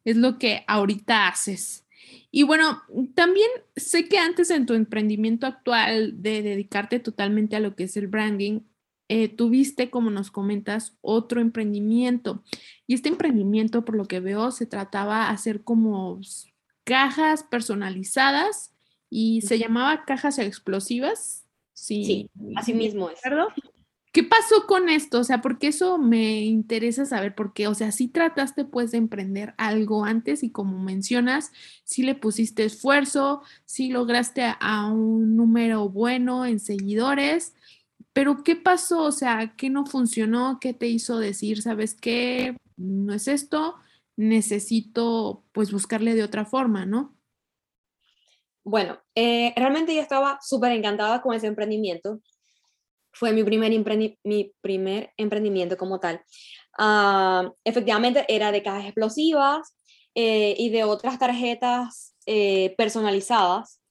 es 0.06 0.18
lo 0.18 0.38
que 0.38 0.64
ahorita 0.68 1.28
haces. 1.28 1.86
Y 2.32 2.44
bueno, 2.44 2.82
también 3.14 3.50
sé 3.76 4.08
que 4.08 4.18
antes 4.18 4.50
en 4.50 4.66
tu 4.66 4.74
emprendimiento 4.74 5.46
actual 5.46 6.22
de 6.22 6.42
dedicarte 6.42 7.00
totalmente 7.00 7.56
a 7.56 7.60
lo 7.60 7.76
que 7.76 7.84
es 7.84 7.98
el 7.98 8.08
branding, 8.08 8.62
eh, 9.10 9.28
tuviste, 9.28 9.90
como 9.90 10.10
nos 10.10 10.32
comentas, 10.32 10.96
otro 11.02 11.42
emprendimiento. 11.42 12.44
Y 12.88 12.94
este 12.94 13.10
emprendimiento, 13.10 13.84
por 13.84 13.96
lo 13.96 14.06
que 14.06 14.22
veo, 14.22 14.52
se 14.52 14.66
trataba 14.66 15.26
de 15.26 15.34
hacer 15.34 15.64
como 15.64 16.22
cajas 16.86 17.44
personalizadas 17.44 18.74
y 19.10 19.42
se 19.42 19.60
llamaba 19.60 20.06
cajas 20.06 20.40
explosivas. 20.40 21.46
Sí, 21.74 22.30
así 22.56 22.74
mismo 22.74 23.10
es. 23.10 23.20
¿Qué 24.12 24.24
pasó 24.24 24.68
con 24.68 24.90
esto? 24.90 25.20
O 25.20 25.24
sea, 25.24 25.42
porque 25.42 25.68
eso 25.68 25.98
me 25.98 26.42
interesa 26.42 27.06
saber, 27.06 27.34
porque, 27.34 27.68
o 27.68 27.74
sea, 27.74 27.94
sí 27.94 28.10
trataste 28.10 28.66
pues 28.66 28.92
de 28.92 28.98
emprender 28.98 29.54
algo 29.58 30.04
antes 30.04 30.44
y 30.44 30.52
como 30.52 30.80
mencionas, 30.80 31.52
sí 31.86 32.04
le 32.04 32.14
pusiste 32.16 32.66
esfuerzo, 32.66 33.42
sí 33.64 33.90
lograste 33.90 34.44
a 34.60 34.88
un 34.92 35.38
número 35.38 35.88
bueno 35.88 36.46
en 36.46 36.60
seguidores, 36.60 37.54
pero 38.12 38.44
¿qué 38.44 38.58
pasó? 38.58 39.04
O 39.04 39.12
sea, 39.14 39.56
¿qué 39.56 39.70
no 39.70 39.86
funcionó? 39.86 40.60
¿Qué 40.60 40.74
te 40.74 40.88
hizo 40.88 41.18
decir, 41.18 41.62
sabes 41.62 41.94
qué? 41.94 42.58
No 42.76 43.14
es 43.14 43.30
esto, 43.30 43.76
necesito 44.18 45.46
pues 45.54 45.72
buscarle 45.72 46.16
de 46.16 46.24
otra 46.24 46.44
forma, 46.44 46.86
¿no? 46.86 47.16
Bueno, 48.64 49.00
eh, 49.16 49.54
realmente 49.56 49.96
yo 49.96 50.02
estaba 50.02 50.40
súper 50.42 50.74
encantada 50.74 51.22
con 51.22 51.34
ese 51.34 51.48
emprendimiento. 51.48 52.22
Fue 53.14 53.34
mi 53.34 53.44
primer, 53.44 53.72
mi 54.24 54.54
primer 54.62 55.12
emprendimiento 55.18 55.78
como 55.78 56.00
tal. 56.00 56.22
Ah, 56.78 57.52
efectivamente, 57.64 58.26
era 58.28 58.52
de 58.52 58.64
cajas 58.64 58.86
explosivas 58.86 59.76
eh, 60.16 60.56
y 60.58 60.70
de 60.70 60.84
otras 60.84 61.20
tarjetas 61.20 62.16
eh, 62.26 62.76
personalizadas 62.78 63.82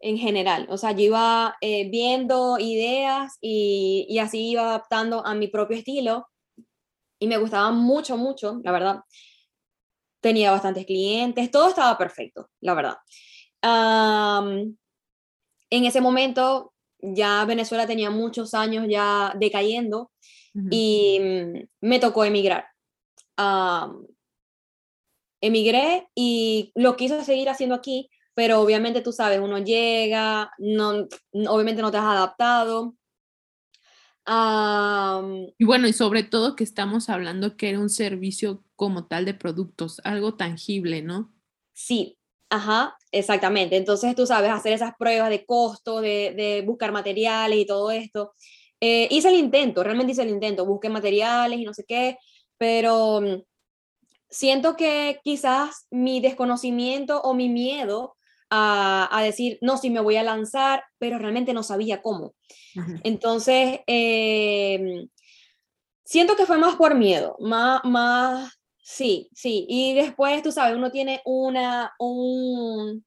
en 0.00 0.18
general. 0.18 0.66
O 0.70 0.78
sea, 0.78 0.92
yo 0.92 1.02
iba 1.02 1.56
eh, 1.60 1.90
viendo 1.90 2.58
ideas 2.58 3.36
y, 3.40 4.06
y, 4.08 4.18
así 4.18 4.50
iba 4.50 4.62
adaptando 4.62 5.26
a 5.26 5.34
mi 5.34 5.48
propio 5.48 5.76
estilo 5.76 6.28
y 7.18 7.26
me 7.28 7.38
gustaba 7.38 7.70
mucho, 7.72 8.16
mucho, 8.16 8.60
la 8.64 8.72
verdad. 8.72 9.00
Tenía 10.20 10.50
bastantes 10.50 10.86
clientes, 10.86 11.50
todo 11.50 11.68
estaba 11.68 11.96
perfecto, 11.98 12.50
la 12.60 12.74
verdad. 12.74 12.96
en 15.70 15.84
ese 15.84 16.00
momento 16.00 16.72
ya 17.00 17.44
Venezuela 17.44 17.86
tenía 17.86 18.10
muchos 18.10 18.54
años 18.54 18.86
ya 18.88 19.32
decayendo 19.38 20.10
y 20.70 21.18
mm, 21.20 21.86
me 21.86 22.00
tocó 22.00 22.24
emigrar. 22.24 22.66
emigré 25.40 26.08
y 26.14 26.72
lo 26.74 26.96
quise 26.96 27.24
seguir 27.24 27.48
haciendo 27.48 27.74
aquí, 27.74 28.10
pero 28.34 28.60
obviamente 28.60 29.00
tú 29.00 29.12
sabes, 29.12 29.40
uno 29.40 29.58
llega, 29.58 30.52
no, 30.58 31.06
obviamente 31.48 31.82
no 31.82 31.90
te 31.90 31.98
has 31.98 32.04
adaptado. 32.04 32.96
y 35.58 35.64
bueno, 35.64 35.86
y 35.86 35.92
sobre 35.92 36.24
todo 36.24 36.56
que 36.56 36.64
estamos 36.64 37.08
hablando 37.08 37.56
que 37.56 37.70
era 37.70 37.78
un 37.78 37.90
servicio 37.90 38.64
como 38.74 39.06
tal 39.06 39.24
de 39.24 39.34
productos, 39.34 40.00
algo 40.04 40.34
tangible, 40.34 41.02
¿no? 41.02 41.32
Sí, 41.72 42.17
ajá, 42.50 42.96
exactamente. 43.12 43.76
Entonces 43.76 44.14
tú 44.14 44.26
sabes 44.26 44.50
hacer 44.50 44.72
esas 44.72 44.94
pruebas 44.98 45.30
de 45.30 45.44
costo, 45.44 46.00
de, 46.00 46.62
buscar 46.66 46.92
materiales 46.92 47.58
y 47.58 47.66
todo 47.66 47.90
esto. 47.90 48.32
Eh, 48.80 49.08
hice 49.10 49.28
el 49.28 49.36
intento, 49.36 49.82
realmente 49.82 50.12
hice 50.12 50.22
el 50.22 50.30
intento, 50.30 50.64
busqué 50.66 50.88
materiales 50.88 51.58
y 51.58 51.64
no 51.64 51.74
sé 51.74 51.84
qué, 51.86 52.16
pero 52.56 53.20
mm, 53.20 53.42
siento 54.30 54.76
que 54.76 55.20
quizás 55.24 55.86
mi 55.90 56.20
desconocimiento 56.20 57.20
o 57.22 57.34
mi 57.34 57.48
miedo 57.48 58.16
a, 58.50 59.20
decir, 59.22 59.58
no, 59.60 59.76
si 59.76 59.90
me 59.90 60.00
voy 60.00 60.16
a 60.16 60.22
lanzar, 60.22 60.84
pero 60.98 61.18
realmente 61.18 61.52
no 61.52 61.62
sabía 61.62 62.00
cómo. 62.00 62.34
Entonces, 63.04 63.80
em, 63.86 65.08
siento 66.04 66.36
que 66.36 66.46
fue 66.46 66.58
más 66.58 66.76
por 66.76 66.94
miedo, 66.94 67.36
más, 67.40 67.80
más, 67.84 68.57
sí, 68.88 69.30
sí. 69.34 69.66
Y 69.68 69.94
después, 69.94 70.42
tú 70.42 70.50
sabes, 70.50 70.74
uno 70.76 70.90
tiene 70.90 71.20
una, 71.26 71.94
un, 71.98 73.04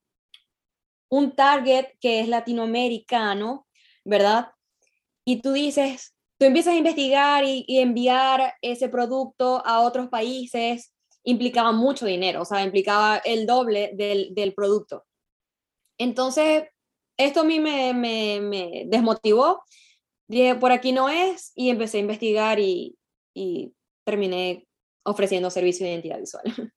un 1.10 1.36
target 1.36 1.88
que 2.00 2.20
es 2.20 2.28
latinoamericano, 2.28 3.68
¿verdad? 4.06 4.52
Y 5.26 5.42
tú 5.42 5.54
dices, 5.54 6.16
tú 6.38 6.46
empiezas 6.46 6.76
a 6.76 6.78
investigar 6.78 7.44
y, 7.46 7.66
enviar 7.80 8.54
ese 8.62 8.90
producto 8.90 9.66
a 9.66 9.82
otros 9.82 10.10
países, 10.10 10.94
implicaba 11.24 11.72
mucho 11.72 12.06
dinero, 12.06 12.44
o 12.44 12.46
sea, 12.46 12.64
implicaba 12.64 13.18
el 13.18 13.48
doble 13.48 13.92
del, 13.96 14.36
del 14.36 14.54
producto. 14.54 15.06
Entonces, 15.98 16.66
esto 17.18 17.42
a 17.42 17.44
mí 17.44 17.60
me, 17.60 17.94
me, 17.94 18.84
desmotivó. 18.88 19.64
Dije, 20.28 20.56
por 20.56 20.72
aquí 20.72 20.92
no 20.92 21.10
es, 21.10 21.52
y 21.56 21.70
empecé 21.70 21.98
a 21.98 22.02
investigar 22.02 22.60
y, 22.60 22.98
y 23.34 23.74
terminé 24.06 24.68
ofreciendo 25.04 25.50
servicio 25.50 25.86
de 25.86 25.94
identidad 25.94 26.20
visual. 26.20 26.44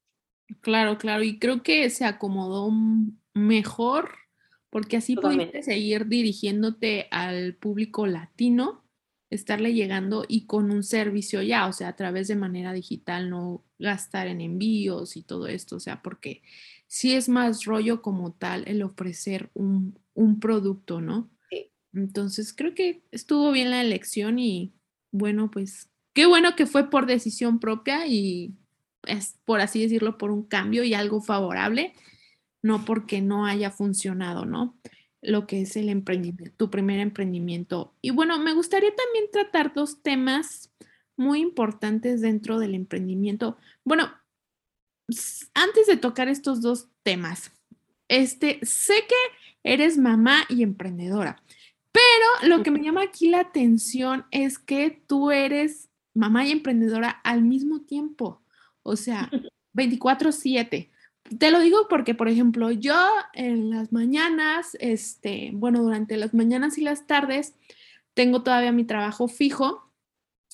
Claro, 0.60 0.98
claro, 0.98 1.22
y 1.22 1.38
creo 1.38 1.62
que 1.62 1.88
se 1.88 2.04
acomodó 2.04 2.70
mejor 3.32 4.10
porque 4.74 4.96
así 4.96 5.14
pudiste 5.14 5.62
seguir 5.62 6.08
dirigiéndote 6.08 7.06
al 7.12 7.54
público 7.54 8.08
latino, 8.08 8.84
estarle 9.30 9.72
llegando 9.72 10.24
y 10.26 10.46
con 10.46 10.72
un 10.72 10.82
servicio 10.82 11.42
ya, 11.42 11.68
o 11.68 11.72
sea, 11.72 11.88
a 11.88 11.96
través 11.96 12.26
de 12.26 12.34
manera 12.34 12.72
digital, 12.72 13.30
no 13.30 13.64
gastar 13.78 14.26
en 14.26 14.40
envíos 14.40 15.16
y 15.16 15.22
todo 15.22 15.46
esto, 15.46 15.76
o 15.76 15.80
sea, 15.80 16.02
porque 16.02 16.42
sí 16.88 17.14
es 17.14 17.28
más 17.28 17.66
rollo 17.66 18.02
como 18.02 18.32
tal 18.32 18.64
el 18.66 18.82
ofrecer 18.82 19.48
un, 19.54 19.96
producto, 20.40 21.00
¿no? 21.00 21.30
Sí. 21.50 21.70
Entonces 21.92 22.52
creo 22.52 22.74
que 22.74 23.04
estuvo 23.12 23.52
bien 23.52 23.70
la 23.70 23.80
elección 23.80 24.40
y 24.40 24.74
bueno, 25.12 25.52
pues 25.52 25.88
qué 26.14 26.26
bueno 26.26 26.56
que 26.56 26.66
fue 26.66 26.88
por 26.88 27.06
decisión 27.06 27.58
propia 27.58 28.06
y 28.06 28.54
es, 29.06 29.36
por 29.44 29.60
así 29.60 29.82
decirlo, 29.82 30.16
por 30.16 30.30
un 30.30 30.44
cambio 30.44 30.84
y 30.84 30.94
algo 30.94 31.20
favorable, 31.20 31.92
no 32.62 32.84
porque 32.84 33.20
no 33.20 33.44
haya 33.44 33.70
funcionado, 33.70 34.46
¿no? 34.46 34.78
Lo 35.20 35.46
que 35.46 35.60
es 35.62 35.76
el 35.76 35.88
emprendimiento, 35.88 36.56
tu 36.56 36.70
primer 36.70 37.00
emprendimiento. 37.00 37.94
Y 38.00 38.10
bueno, 38.10 38.38
me 38.38 38.54
gustaría 38.54 38.94
también 38.94 39.30
tratar 39.30 39.74
dos 39.74 40.02
temas 40.02 40.70
muy 41.16 41.40
importantes 41.40 42.20
dentro 42.20 42.58
del 42.58 42.74
emprendimiento. 42.74 43.58
Bueno, 43.84 44.10
antes 45.54 45.86
de 45.86 45.96
tocar 45.96 46.28
estos 46.28 46.62
dos 46.62 46.88
temas, 47.02 47.52
este, 48.08 48.60
sé 48.62 48.94
que 49.08 49.72
eres 49.72 49.98
mamá 49.98 50.44
y 50.48 50.62
emprendedora, 50.62 51.42
pero 51.92 52.48
lo 52.48 52.62
que 52.62 52.70
me 52.70 52.82
llama 52.82 53.02
aquí 53.02 53.28
la 53.28 53.40
atención 53.40 54.26
es 54.30 54.58
que 54.58 55.02
tú 55.06 55.30
eres 55.30 55.88
mamá 56.14 56.46
y 56.46 56.52
emprendedora 56.52 57.10
al 57.10 57.42
mismo 57.42 57.82
tiempo, 57.82 58.42
o 58.82 58.96
sea, 58.96 59.30
24/7. 59.74 60.90
Te 61.38 61.50
lo 61.50 61.60
digo 61.60 61.86
porque, 61.88 62.14
por 62.14 62.28
ejemplo, 62.28 62.70
yo 62.70 62.94
en 63.32 63.70
las 63.70 63.92
mañanas, 63.92 64.76
este, 64.78 65.50
bueno, 65.54 65.82
durante 65.82 66.16
las 66.16 66.34
mañanas 66.34 66.76
y 66.76 66.82
las 66.82 67.06
tardes, 67.06 67.54
tengo 68.14 68.42
todavía 68.42 68.72
mi 68.72 68.84
trabajo 68.84 69.26
fijo 69.26 69.90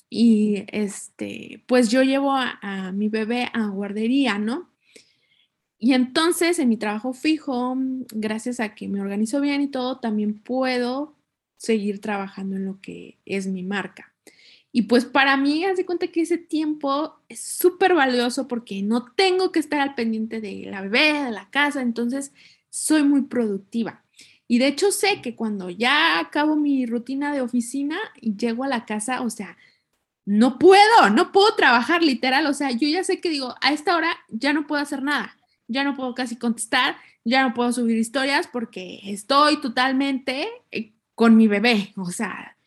y 0.09 0.65
este, 0.67 1.63
pues 1.67 1.89
yo 1.89 2.03
llevo 2.03 2.33
a, 2.33 2.91
mi 2.93 3.07
bebé 3.07 3.49
a 3.53 3.67
guardería, 3.67 4.37
¿no? 4.39 4.69
Y 5.79 5.93
entonces 5.93 6.59
en 6.59 6.69
mi 6.69 6.77
trabajo 6.77 7.13
fijo, 7.13 7.75
gracias 8.13 8.59
a 8.59 8.75
que 8.75 8.87
me 8.87 9.01
organizo 9.01 9.41
bien 9.41 9.61
y 9.61 9.67
todo, 9.67 9.99
también 9.99 10.37
puedo 10.37 11.15
seguir 11.57 12.01
trabajando 12.01 12.57
en 12.57 12.65
lo 12.65 12.81
que 12.81 13.19
es 13.25 13.47
mi 13.47 13.63
marca. 13.63 14.13
Y 14.71 14.83
pues 14.83 15.05
para 15.05 15.35
mí, 15.35 15.65
haz 15.65 15.77
de 15.77 15.85
cuenta 15.85 16.07
que 16.07 16.21
ese 16.21 16.37
tiempo 16.37 17.19
es 17.27 17.41
súper 17.41 17.93
valioso 17.93 18.47
porque 18.47 18.81
no 18.81 19.11
tengo 19.13 19.51
que 19.51 19.59
estar 19.59 19.81
al 19.81 19.95
pendiente 19.95 20.39
de 20.39 20.67
la 20.69 20.81
bebé, 20.81 21.23
de 21.23 21.31
la 21.31 21.49
casa, 21.49 21.81
entonces 21.81 22.31
soy 22.69 23.03
muy 23.03 23.23
productiva. 23.23 24.03
Y 24.47 24.59
de 24.59 24.67
hecho 24.67 24.91
sé 24.91 25.21
que 25.21 25.35
cuando 25.35 25.69
ya 25.69 26.19
acabo 26.19 26.55
mi 26.55 26.85
rutina 26.85 27.33
de 27.33 27.41
oficina 27.41 27.97
y 28.19 28.35
llego 28.35 28.63
a 28.63 28.69
la 28.69 28.85
casa, 28.85 29.21
o 29.21 29.29
sea, 29.29 29.57
no 30.25 30.59
puedo, 30.59 31.09
no 31.11 31.31
puedo 31.31 31.55
trabajar 31.55 32.03
literal, 32.03 32.45
o 32.45 32.53
sea, 32.53 32.71
yo 32.71 32.87
ya 32.87 33.03
sé 33.03 33.19
que 33.19 33.29
digo, 33.29 33.55
a 33.61 33.73
esta 33.73 33.95
hora 33.95 34.17
ya 34.29 34.53
no 34.53 34.67
puedo 34.67 34.81
hacer 34.81 35.03
nada, 35.03 35.37
ya 35.67 35.83
no 35.83 35.95
puedo 35.95 36.13
casi 36.15 36.37
contestar, 36.37 36.95
ya 37.23 37.43
no 37.43 37.53
puedo 37.53 37.71
subir 37.73 37.97
historias 37.97 38.47
porque 38.47 38.99
estoy 39.05 39.59
totalmente 39.61 40.47
eh, 40.71 40.93
con 41.15 41.35
mi 41.35 41.47
bebé, 41.47 41.93
o 41.97 42.11
sea. 42.11 42.57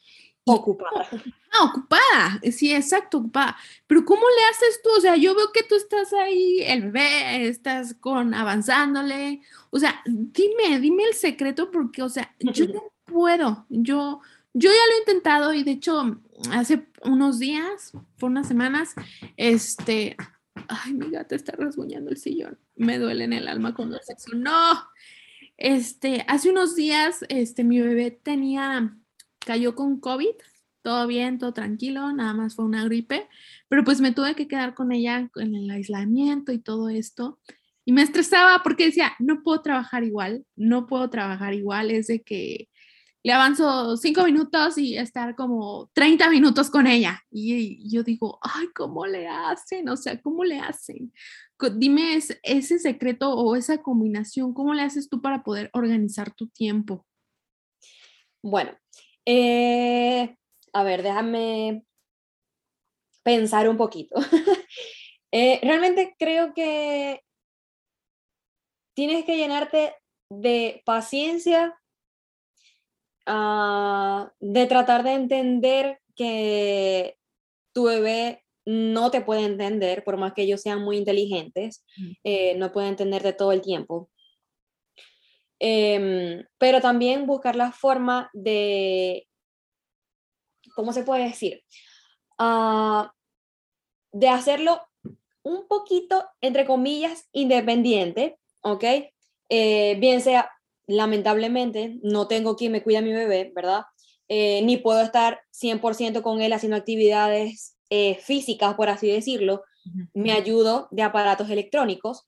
Ocupada. 0.45 1.09
Ah, 1.57 1.65
ocupada, 1.65 2.41
sí, 2.51 2.73
exacto, 2.75 3.19
ocupada. 3.19 3.57
Pero 3.87 4.05
¿cómo 4.05 4.23
le 4.23 4.45
haces 4.51 4.83
tú? 4.83 4.91
O 4.97 5.01
sea, 5.01 5.17
yo 5.17 5.37
veo 5.37 5.53
que 5.53 5.63
tú 5.63 5.77
estás 5.77 6.13
ahí, 6.13 6.61
el 6.63 6.83
bebé, 6.91 7.47
estás 7.47 7.95
con 7.95 8.35
avanzándole. 8.35 9.41
O 9.71 9.79
sea, 9.79 10.03
dime, 10.05 10.81
dime 10.81 11.05
el 11.05 11.15
secreto 11.15 11.71
porque, 11.71 12.03
o 12.03 12.09
sea, 12.09 12.35
yo 12.41 12.67
no 12.67 12.93
puedo. 13.05 13.67
Yo, 13.69 14.21
yo 14.53 14.71
ya 14.71 14.87
lo 14.89 14.97
he 14.97 14.99
intentado 15.01 15.55
y 15.55 15.63
de 15.63 15.73
hecho, 15.73 16.21
hace 16.51 16.89
unos 17.05 17.39
días, 17.39 17.93
por 18.19 18.31
unas 18.31 18.49
semanas, 18.49 18.95
este, 19.37 20.17
ay, 20.69 20.93
mi 20.95 21.09
gata 21.11 21.37
está 21.37 21.53
rasguñando 21.53 22.11
el 22.11 22.17
sillón. 22.17 22.59
Me 22.75 22.99
duele 22.99 23.25
en 23.25 23.33
el 23.33 23.47
alma 23.47 23.75
cuando 23.75 23.97
hace 23.97 24.15
eso. 24.15 24.35
No, 24.35 24.89
este, 25.57 26.25
hace 26.27 26.51
unos 26.51 26.75
días, 26.75 27.25
este, 27.29 27.63
mi 27.63 27.81
bebé 27.81 28.11
tenía, 28.11 28.97
cayó 29.39 29.77
con 29.77 30.01
COVID, 30.01 30.35
todo 30.85 31.07
bien, 31.07 31.39
todo 31.39 31.55
tranquilo, 31.55 32.13
nada 32.13 32.35
más 32.35 32.55
fue 32.55 32.67
una 32.67 32.85
gripe, 32.85 33.27
pero 33.69 33.85
pues 33.85 34.03
me 34.03 34.13
tuve 34.13 34.35
que 34.37 34.47
quedar 34.47 34.75
con 34.75 34.93
ella 34.93 35.31
en 35.37 35.55
el 35.55 35.71
aislamiento 35.71 36.53
y 36.53 36.59
todo 36.59 36.91
esto. 36.91 37.41
Y 37.87 37.93
me 37.93 38.03
estresaba 38.03 38.63
porque 38.63 38.87
decía, 38.87 39.15
no 39.19 39.43
puedo 39.43 39.63
trabajar 39.63 40.05
igual, 40.05 40.45
no 40.57 40.87
puedo 40.87 41.09
trabajar 41.09 41.55
igual, 41.55 41.91
es 41.91 42.09
de 42.09 42.23
que 42.23 42.69
le 43.23 43.33
avanzo 43.33 43.97
cinco 43.97 44.25
minutos 44.25 44.77
y 44.77 44.99
estar 44.99 45.35
como 45.35 45.91
30 45.95 46.29
minutos 46.29 46.69
con 46.69 46.87
ella. 46.87 47.23
Y, 47.31 47.91
yo 47.91 48.03
digo, 48.03 48.39
ay, 48.43 48.67
¿cómo 48.75 49.07
le 49.07 49.27
hacen? 49.27 49.89
O 49.89 49.97
sea, 49.97 50.21
¿cómo 50.21 50.45
le 50.45 50.61
hacen? 50.61 51.13
Dime 51.77 52.19
ese 52.43 52.79
secreto 52.79 53.31
o 53.35 53.57
esa 53.57 53.79
combinación, 53.79 54.53
¿cómo 54.53 54.75
le 54.75 54.83
haces 54.83 55.09
tú 55.09 55.23
para 55.23 55.43
poder 55.43 55.71
organizar 55.73 56.35
tu 56.35 56.49
tiempo? 56.49 57.07
Bueno, 58.43 58.73
eh, 59.25 60.37
a 60.75 60.85
ver, 60.85 61.03
déjame 61.03 61.85
pensar 63.23 63.69
un 63.69 63.77
poquito. 63.77 64.17
Eh, 65.37 65.59
realmente 65.65 66.15
creo 66.17 66.55
que 66.55 67.21
tienes 68.95 69.25
que 69.25 69.37
llenarte 69.37 69.97
de 70.31 70.81
paciencia 70.87 71.77
Ah, 73.27 74.31
de 74.41 74.67
tratar 74.67 75.03
de 75.03 75.13
entender 75.15 75.99
que 76.15 77.17
tu 77.73 77.85
bebé 77.85 78.43
no 78.67 79.11
te 79.11 79.23
puede 79.23 79.45
entender, 79.45 80.05
por 80.05 80.17
más 80.17 80.35
que 80.35 80.43
ellos 80.43 80.61
sean 80.61 80.83
muy 80.83 80.97
inteligentes, 80.97 81.85
eh, 82.23 82.55
no 82.57 82.73
puede 82.73 82.89
entenderte 82.89 83.33
todo 83.33 83.53
el 83.53 83.63
tiempo. 83.63 84.11
Em, 85.59 86.45
pero 86.59 86.81
también 86.81 87.27
buscar 87.27 87.57
la 87.57 87.73
forma 87.73 88.31
de, 88.33 89.27
¿cómo 90.75 90.93
se 90.93 91.05
puede 91.05 91.25
decir? 91.25 91.63
Ah, 92.39 93.13
de 94.13 94.29
hacerlo 94.29 94.81
un 95.43 95.67
poquito, 95.69 96.25
entre 96.41 96.65
comillas, 96.67 97.29
independiente, 97.33 98.39
¿ok? 98.63 98.85
Eh, 99.49 99.97
bien 100.01 100.21
sea 100.21 100.51
lamentablemente 100.87 101.99
no 102.03 102.27
tengo 102.27 102.57
quien 102.57 102.73
me 102.73 102.83
cuida 102.83 102.99
a 102.99 103.03
mi 103.03 103.13
bebé, 103.13 103.53
¿verdad? 103.55 103.83
Eh, 104.29 104.63
ni 104.63 104.77
puedo 104.79 105.01
estar 105.03 105.41
100% 105.51 106.23
con 106.23 106.41
él 106.41 106.53
haciendo 106.53 106.77
actividades 106.77 107.77
eh, 107.91 108.17
físicas, 108.17 108.75
por 108.75 108.89
así 108.89 109.09
decirlo. 109.09 109.63
Me 110.15 110.33
ayudo 110.33 110.89
de 110.91 111.03
aparatos 111.03 111.51
electrónicos, 111.51 112.27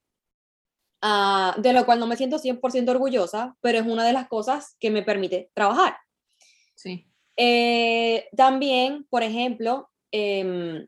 ah, 1.01 1.55
de 1.59 1.73
lo 1.73 1.87
cual 1.87 1.99
no 1.99 2.07
me 2.07 2.17
siento 2.17 2.39
100% 2.39 2.91
orgullosa, 2.91 3.57
pero 3.63 3.79
es 3.79 3.87
una 3.87 4.05
de 4.05 4.13
las 4.13 4.29
cosas 4.29 4.77
que 4.79 4.91
me 4.91 5.03
permite 5.03 5.51
trabajar. 5.55 5.97
Sí. 6.75 7.07
Eh, 7.37 8.29
también, 8.37 9.07
por 9.11 9.23
ejemplo, 9.23 9.91
em, 10.11 10.87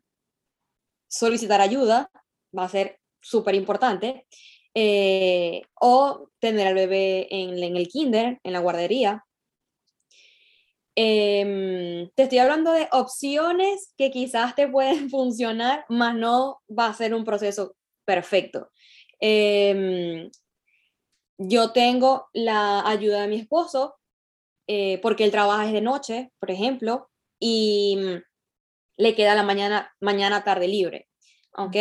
solicitar 1.09 1.61
ayuda 1.61 2.11
va 2.57 2.65
a 2.65 2.69
ser 2.69 3.01
súper 3.21 3.55
importante. 3.55 4.27
Eh, 4.75 5.63
o 5.81 6.31
tener 6.39 6.69
al 6.69 6.75
bebé 6.75 7.27
en, 7.31 7.63
en, 7.63 7.77
el 7.77 7.89
kinder, 7.89 8.39
en 8.45 8.53
la 8.53 8.61
guardería. 8.61 9.25
Em, 11.01 12.11
te 12.17 12.25
estoy 12.25 12.39
hablando 12.39 12.73
de 12.73 12.89
opciones 12.91 13.95
que 13.97 14.11
quizás 14.11 14.57
te 14.57 14.67
pueden 14.67 15.11
funcionar, 15.11 15.85
más 15.89 16.15
no 16.17 16.61
va 16.69 16.87
a 16.87 16.95
ser 16.95 17.15
un 17.15 17.25
proceso 17.25 17.77
perfecto. 18.05 18.71
Em, 19.21 20.29
yo 21.39 21.73
tengo 21.73 22.27
la 22.33 22.89
ayuda 22.89 23.23
de 23.23 23.29
mi 23.29 23.37
esposo, 23.37 23.98
eh, 24.69 24.99
porque 25.01 25.25
él 25.25 25.31
trabaja 25.31 25.65
desde 25.65 25.81
noche, 25.81 26.31
por 26.39 26.51
ejemplo, 26.51 27.11
y 27.41 27.97
mm, 27.97 28.23
le 28.99 29.15
queda 29.15 29.35
la 29.35 29.43
mañana, 29.43 29.91
mañana 29.99 30.45
tarde 30.45 30.69
libre. 30.69 31.09
¿Ok? 31.57 31.77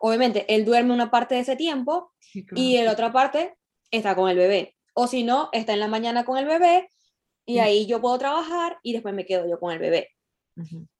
Obviamente, 0.00 0.44
él 0.52 0.64
duerme 0.64 0.92
una 0.92 1.10
parte 1.10 1.36
de 1.36 1.42
ese 1.42 1.56
tiempo 1.56 2.12
y 2.54 2.76
en 2.76 2.86
la 2.86 2.92
otra 2.92 3.12
parte 3.12 3.54
está 3.90 4.16
con 4.16 4.28
el 4.28 4.36
bebé. 4.36 4.76
O 4.94 5.06
si 5.06 5.22
no, 5.22 5.48
está 5.52 5.72
en 5.72 5.80
la 5.80 5.88
mañana 5.88 6.24
con 6.24 6.36
el 6.36 6.46
bebé 6.46 6.90
y 7.46 7.58
ahí 7.58 7.86
yo 7.86 8.00
puedo 8.00 8.18
trabajar 8.18 8.78
y 8.82 8.92
después 8.92 9.14
me 9.14 9.24
quedo 9.24 9.48
yo 9.48 9.58
con 9.60 9.72
el 9.72 9.78
bebé. 9.78 10.10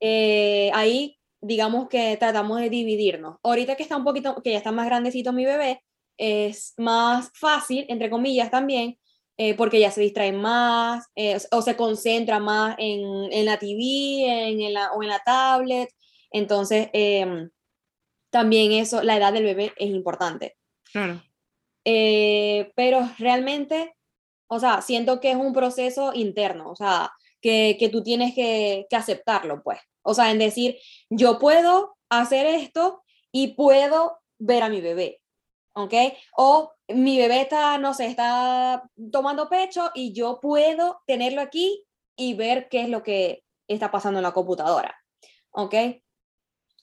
Eh, 0.01 0.71
ahí, 0.73 1.19
digamos 1.41 1.89
que 1.89 2.17
tratamos 2.17 2.61
de 2.61 2.71
dividirnos. 2.71 3.39
Ahorita 3.43 3.77
que 3.77 3.83
está 3.83 3.97
un 3.97 4.05
poquito, 4.05 4.41
que 4.43 4.53
ya 4.53 4.59
está 4.59 4.73
más 4.73 4.87
grandecito 4.87 5.33
mi 5.33 5.45
bebé, 5.45 5.83
es 6.17 6.75
más 6.77 7.31
fácil, 7.35 7.87
entre 7.89 8.09
comillas 8.09 8.51
también, 8.51 8.99
eh, 9.37 9.55
porque 9.55 9.81
ya 9.81 9.91
se 9.91 10.01
distrae 10.01 10.33
más 10.33 11.07
eh, 11.17 11.39
o 11.51 11.61
se 11.61 11.77
concentra 11.77 12.39
más 12.39 12.77
en, 12.79 13.33
en 13.33 13.45
la 13.45 13.59
TV 13.59 14.49
en, 14.49 14.73
la, 14.73 14.93
o 14.93 15.03
en 15.03 15.09
la 15.09 15.19
tablet. 15.25 15.91
Entonces, 16.31 16.89
em, 16.93 17.51
también 18.31 18.73
eso, 18.73 19.03
la 19.03 19.17
edad 19.17 19.33
del 19.33 19.45
bebé 19.45 19.73
es 19.77 19.91
importante. 19.91 20.57
Claro. 20.93 21.23
Eh, 21.85 22.73
pero 22.77 23.09
realmente, 23.19 23.97
o 24.49 24.61
sea, 24.61 24.83
siento 24.83 25.21
que 25.21 25.33
es 25.33 25.37
un 25.37 25.53
proceso 25.53 26.13
interno, 26.15 26.71
o 26.71 26.77
sea, 26.77 27.13
que, 27.41 27.77
que 27.79 27.89
tú 27.89 28.03
tienes 28.03 28.35
que, 28.35 28.87
que, 28.89 28.97
aceptarlo, 28.97 29.63
pues. 29.63 29.81
O 30.03 30.15
sea, 30.15 30.31
en 30.31 30.39
decir, 30.39 30.79
yo 31.11 31.39
puedo 31.39 31.97
hacer 32.09 32.47
esto 32.47 33.03
y 33.33 33.55
puedo 33.55 34.21
ver 34.39 34.63
a 34.63 34.69
mi 34.69 34.81
bebé, 34.81 35.21
¿ok? 35.75 35.95
O 36.37 36.74
mi 36.89 37.19
bebé 37.19 37.43
está, 37.43 37.79
no 37.79 37.95
sé, 37.95 38.07
está 38.07 38.83
tomando 39.11 39.49
pecho 39.49 39.91
y 39.95 40.13
yo 40.13 40.39
puedo 40.41 41.01
tenerlo 41.07 41.41
aquí 41.41 41.85
y 42.17 42.35
ver 42.35 42.69
qué 42.69 42.83
es 42.83 42.89
lo 42.89 43.03
que 43.03 43.45
está 43.69 43.91
pasando 43.91 44.19
en 44.19 44.25
la 44.25 44.33
computadora, 44.33 44.95
¿ok? 45.51 45.75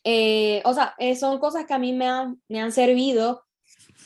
Eh, 0.03 0.61
o 0.65 0.73
sea, 0.73 0.95
eh, 0.97 1.15
son 1.15 1.39
cosas 1.39 1.65
que 1.65 1.73
a 1.73 1.79
mí 1.79 1.93
me 1.93 2.07
han, 2.07 2.41
me 2.47 2.59
han 2.59 2.71
servido 2.71 3.43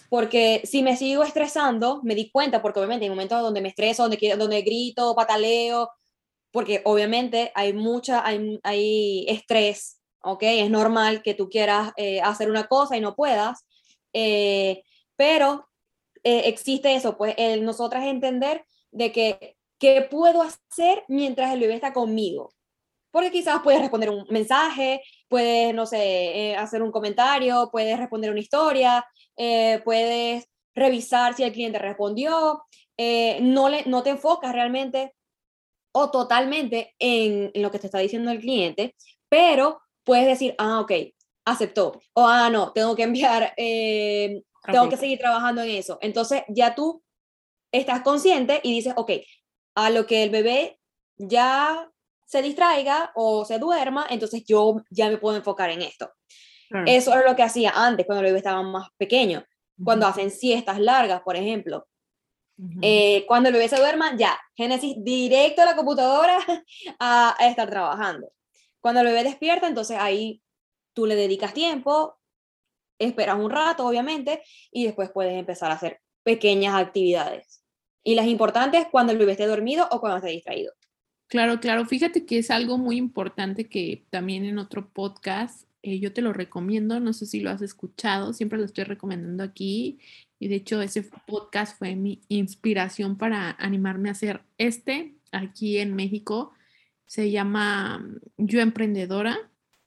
porque 0.10 0.62
si 0.66 0.84
me 0.84 0.98
sigo 0.98 1.24
estresando, 1.24 2.02
me 2.04 2.16
di 2.16 2.30
cuenta, 2.30 2.62
porque 2.62 2.80
obviamente 2.80 3.06
hay 3.06 3.10
momentos 3.10 3.42
donde 3.42 3.62
me 3.62 3.70
estreso, 3.70 4.04
donde, 4.04 4.36
donde 4.38 4.62
grito, 4.62 5.16
pataleo, 5.16 5.90
porque 6.52 6.82
obviamente 6.86 7.52
hay 7.56 7.74
mucha, 7.74 8.26
hay, 8.26 8.60
hay 8.64 9.26
estrés, 9.28 10.00
¿ok? 10.22 10.44
Es 10.44 10.70
normal 10.70 11.22
que 11.22 11.34
tú 11.34 11.50
quieras 11.50 11.92
eh, 11.98 12.22
hacer 12.22 12.50
una 12.50 12.68
cosa 12.68 12.96
y 12.96 13.02
no 13.02 13.16
puedas, 13.16 13.66
eh, 14.14 14.84
pero 15.16 15.68
eh, 16.26 16.50
existe 16.50 16.94
eso, 16.94 17.16
pues 17.18 17.36
el 17.38 17.64
nosotras 17.64 18.04
entender 18.06 18.66
de 18.92 19.14
que 19.14 19.56
qué 19.80 20.02
puedo 20.02 20.42
hacer 20.42 21.06
mientras 21.08 21.54
el 21.54 21.62
bebé 21.62 21.76
está 21.76 21.94
conmigo. 21.94 22.54
Porque 23.12 23.32
quizás 23.32 23.62
puedes 23.64 23.80
responder 23.80 24.10
un 24.10 24.26
mensaje, 24.30 25.02
puedes, 25.30 25.74
no 25.74 25.86
sé, 25.86 26.54
hacer 26.58 26.82
un 26.82 26.92
comentario, 26.92 27.70
puedes 27.72 27.98
responder 27.98 28.30
una 28.30 28.42
historia, 28.42 29.06
eh, 29.38 29.82
puedes 29.86 30.50
revisar 30.76 31.34
si 31.34 31.44
el 31.44 31.54
cliente 31.54 31.80
respondió, 31.80 32.64
eh, 32.98 33.40
no, 33.42 33.70
le, 33.70 33.84
no 33.86 34.04
te 34.04 34.12
enfocas 34.12 34.54
realmente 34.54 35.14
o 35.94 36.12
totalmente 36.12 36.94
en, 37.00 37.52
lo 37.56 37.72
que 37.72 37.80
te 37.80 37.88
está 37.88 38.00
diciendo 38.00 38.32
el 38.32 38.40
cliente, 38.40 38.96
pero 39.30 39.82
puedes 40.04 40.26
decir, 40.26 40.56
ah, 40.58 40.82
ok, 40.82 40.92
aceptó, 41.46 42.02
o 42.14 42.28
ah, 42.28 42.50
no, 42.50 42.74
tengo 42.74 42.96
que 42.96 43.04
enviar, 43.04 43.54
eh, 43.58 44.42
tengo 44.72 44.90
que 44.90 44.98
seguir 44.98 45.20
trabajando 45.20 45.62
en 45.62 45.72
eso. 45.72 45.98
Entonces 46.02 46.44
ya 46.50 46.76
tú 46.76 47.04
estás 47.72 48.02
consciente 48.02 48.60
y 48.64 48.72
dices, 48.74 48.94
ok, 48.96 49.12
a 49.76 49.90
lo 49.90 50.06
que 50.06 50.24
el 50.24 50.30
bebé 50.30 50.80
ya 51.18 51.90
se 52.26 52.42
distraiga 52.42 53.12
o 53.16 53.46
se 53.46 53.60
duerma, 53.60 54.08
entonces 54.10 54.44
yo 54.46 54.82
ya 54.90 55.10
me 55.10 55.18
puedo 55.18 55.38
enfocar 55.38 55.70
en 55.70 55.82
esto. 55.82 56.12
Eso 56.86 57.14
era 57.14 57.30
lo 57.30 57.36
que 57.36 57.44
hacía 57.44 57.72
antes, 57.76 58.06
cuando 58.06 58.22
el 58.22 58.28
bebé 58.28 58.40
estaba 58.40 58.62
más 58.64 58.90
pequeño, 58.98 59.44
cuando 59.84 60.08
hacen 60.08 60.32
siestas 60.32 60.80
largas, 60.80 61.22
por 61.22 61.36
ejemplo. 61.36 61.88
Eh, 62.82 63.26
cuando 63.28 63.50
el 63.50 63.54
bebé 63.54 63.68
se 63.68 63.78
duerma, 63.78 64.16
ya, 64.18 64.38
Génesis 64.56 64.96
directo 65.00 65.62
a 65.62 65.66
la 65.66 65.76
computadora 65.76 66.38
a, 67.00 67.36
estar 67.42 67.70
trabajando. 67.70 68.32
Cuando 68.80 69.02
el 69.02 69.08
bebé 69.08 69.24
despierta, 69.24 69.68
entonces 69.68 69.98
ahí 70.00 70.42
tú 70.94 71.06
le 71.06 71.16
dedicas 71.16 71.54
tiempo, 71.54 72.18
esperas 73.00 73.40
un 73.40 73.52
rato, 73.52 73.86
obviamente, 73.86 74.42
y 74.72 74.86
después 74.86 75.12
puedes 75.12 75.34
empezar 75.34 75.72
a 75.72 75.76
hacer 75.76 76.00
pequeñas 76.24 76.76
actividades. 76.76 77.64
Y 78.04 78.16
las 78.16 78.28
importantes 78.28 78.88
cuando 78.92 79.12
el 79.12 79.18
bebé 79.18 79.36
dormido 79.48 79.88
o 79.92 80.00
cuando 80.00 80.18
esté 80.18 80.30
distraído. 80.30 80.74
Claro, 81.28 81.60
claro. 81.60 81.86
Fíjate 81.86 82.26
que 82.26 82.38
es 82.38 82.52
algo 82.52 82.78
muy 82.78 82.98
importante 82.98 83.68
que 83.68 84.06
también 84.12 84.46
en 84.46 84.60
otro 84.60 84.90
podcast 84.92 85.68
eh, 85.82 86.00
yo 86.00 86.14
te 86.14 86.22
lo 86.22 86.34
recomiendo. 86.34 87.00
No 87.00 87.14
sé 87.14 87.26
si 87.26 87.40
lo 87.40 87.50
has 87.50 87.62
escuchado, 87.62 88.34
siempre 88.34 88.60
lo 88.60 88.66
estoy 88.66 88.84
recomendando 88.84 89.44
aquí. 89.44 90.00
Y 90.40 90.48
de 90.48 90.56
hecho 90.56 90.82
ese 90.82 91.04
podcast 91.28 91.78
fue 91.78 91.96
mi 91.96 92.22
inspiración 92.28 93.18
para 93.18 93.52
animarme 93.60 94.10
a 94.10 94.14
hacer 94.14 94.42
este 94.58 95.16
aquí 95.32 95.78
en 95.78 95.96
México. 95.96 96.54
Se 97.06 97.32
llama 97.32 98.00
mm, 98.00 98.20
Yo 98.38 98.62
Emprendedora. 98.62 99.38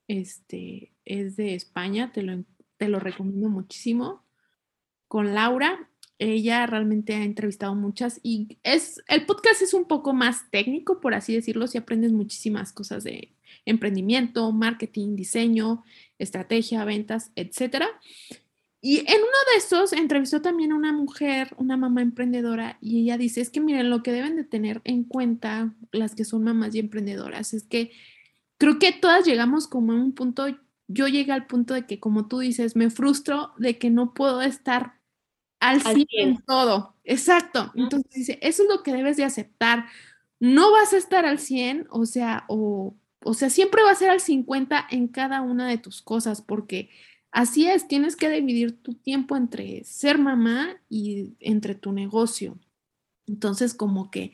Este 0.07 0.93
es 1.05 1.37
de 1.37 1.55
España, 1.55 2.13
te 2.13 2.23
lo, 2.23 2.45
te 2.79 2.89
lo 2.89 2.99
recomiendo 3.01 3.51
muchísimo. 3.51 4.25
Con 5.09 5.35
Laura, 5.35 5.91
ella 6.19 6.67
realmente 6.67 7.15
ha 7.15 7.23
entrevistado 7.23 7.75
muchas 7.75 8.21
y 8.23 8.59
es 8.63 9.03
el 9.07 9.25
podcast 9.27 9.63
es 9.63 9.75
un 9.75 9.87
poco 9.87 10.13
más 10.13 10.51
técnico, 10.51 11.01
por 11.01 11.15
así 11.15 11.35
decirlo, 11.35 11.67
si 11.67 11.79
aprendes 11.79 12.13
muchísimas 12.13 12.73
cosas 12.73 13.05
de 13.05 13.33
emprendimiento, 13.65 14.51
marketing, 14.53 15.15
diseño, 15.15 15.85
estrategia, 16.19 16.85
ventas, 16.85 17.31
etcétera. 17.37 17.89
Y 18.81 18.99
en 18.99 19.17
uno 19.17 19.39
de 19.53 19.59
esos 19.59 19.93
entrevistó 19.93 20.41
también 20.41 20.73
a 20.73 20.77
una 20.77 20.93
mujer, 20.93 21.55
una 21.57 21.77
mamá 21.77 22.01
emprendedora, 22.01 22.79
y 22.81 23.03
ella 23.03 23.19
dice, 23.19 23.41
es 23.41 23.51
que 23.51 23.61
miren, 23.61 23.91
lo 23.91 24.03
que 24.03 24.13
deben 24.13 24.37
de 24.37 24.45
tener 24.45 24.81
en 24.85 25.03
cuenta 25.03 25.75
las 25.91 26.15
que 26.15 26.25
son 26.25 26.45
mamás 26.45 26.75
y 26.75 26.79
emprendedoras 26.79 27.55
es 27.55 27.65
que 27.65 27.91
creo 28.57 28.79
que 28.79 28.93
todas 28.93 29.27
llegamos 29.27 29.67
como 29.67 29.93
a 29.93 29.97
un 29.97 30.13
punto, 30.13 30.47
yo 30.89 31.07
llegué 31.07 31.33
al 31.33 31.47
punto 31.47 31.75
de 31.75 31.87
que, 31.87 32.01
como 32.01 32.27
tú 32.27 32.41
dices, 32.41 32.75
me 32.75 32.91
frustro 32.91 33.53
de 33.59 33.79
que 33.79 33.91
no 33.91 34.15
puedo 34.15 34.43
estar 34.43 34.95
al, 35.61 35.83
100 35.83 36.07
en 36.11 36.43
todo. 36.43 36.97
Exacto. 37.05 37.73
Entonces 37.75 38.11
dice, 38.13 38.39
eso 38.43 38.65
es 38.65 38.69
lo 38.69 38.83
que 38.83 38.93
debes 38.93 39.17
de 39.17 39.25
aceptar. 39.25 39.87
No 40.41 40.73
vas 40.73 40.93
a 40.93 40.97
estar 40.97 41.25
al 41.25 41.39
100, 41.39 41.87
o 41.91 42.07
sea, 42.07 42.45
o, 42.49 42.97
o 43.23 43.35
sea, 43.35 43.51
siempre 43.51 43.83
va 43.83 43.91
a 43.91 43.97
ser 43.97 44.11
al 44.11 44.21
50 44.21 44.87
en 44.91 45.09
cada 45.09 45.43
una 45.43 45.69
de 45.69 45.79
tus 45.79 46.03
cosas, 46.03 46.43
porque 46.43 46.91
Así 47.31 47.67
es, 47.67 47.87
tienes 47.89 48.17
que 48.17 48.31
dividir 48.31 48.83
tu 48.83 48.95
tiempo 48.95 49.37
entre 49.37 49.85
ser 49.85 50.19
mamá 50.19 50.81
y 50.89 51.37
entre 51.41 51.75
tu 51.75 51.93
negocio. 51.93 52.59
Entonces, 53.27 53.75
como 53.75 54.11
que 54.11 54.33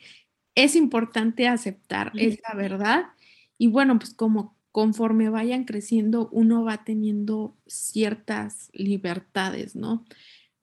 es 0.55 0.75
importante 0.75 1.47
aceptar 1.47 2.13
esa 2.15 2.53
verdad 2.55 3.07
y 3.57 3.67
bueno, 3.67 3.99
pues 3.99 4.13
como 4.13 4.54
conforme 4.75 5.29
vayan 5.29 5.63
creciendo, 5.63 6.27
uno 6.33 6.65
va 6.65 6.83
teniendo 6.83 7.55
ciertas 7.65 8.69
libertades, 8.73 9.73
¿no? 9.73 10.03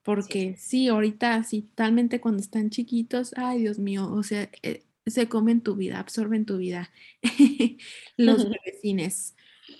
Porque 0.02 0.54
sí, 0.58 0.88
ahorita 0.88 1.42
sí, 1.44 1.70
talmente 1.74 2.20
cuando 2.20 2.42
están 2.42 2.68
chiquitos, 2.68 3.32
ay 3.38 3.60
Dios 3.60 3.78
mío, 3.78 4.12
o 4.12 4.22
sea, 4.22 4.50
eh, 4.62 4.84
se 5.06 5.30
comen 5.30 5.62
tu 5.62 5.76
vida, 5.76 5.98
absorben 5.98 6.44
tu 6.44 6.58
vida 6.58 6.90
los 8.18 8.46
vecinos. 8.66 9.32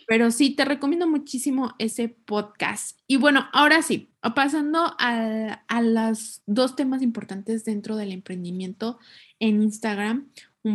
Pero 0.09 0.31
sí, 0.31 0.57
te 0.57 0.65
recomiendo 0.65 1.07
muchísimo 1.07 1.75
ese 1.79 2.09
podcast. 2.09 2.99
Y 3.07 3.19
bueno, 3.19 3.51
ahora 3.53 3.83
sí, 3.83 4.15
pasando 4.35 4.95
a, 4.99 5.63
a 5.69 5.83
los 5.83 6.41
dos 6.47 6.75
temas 6.75 7.03
importantes 7.03 7.67
dentro 7.67 7.97
del 7.97 8.13
emprendimiento 8.13 8.99
en 9.41 9.63
Instagram, 9.63 10.31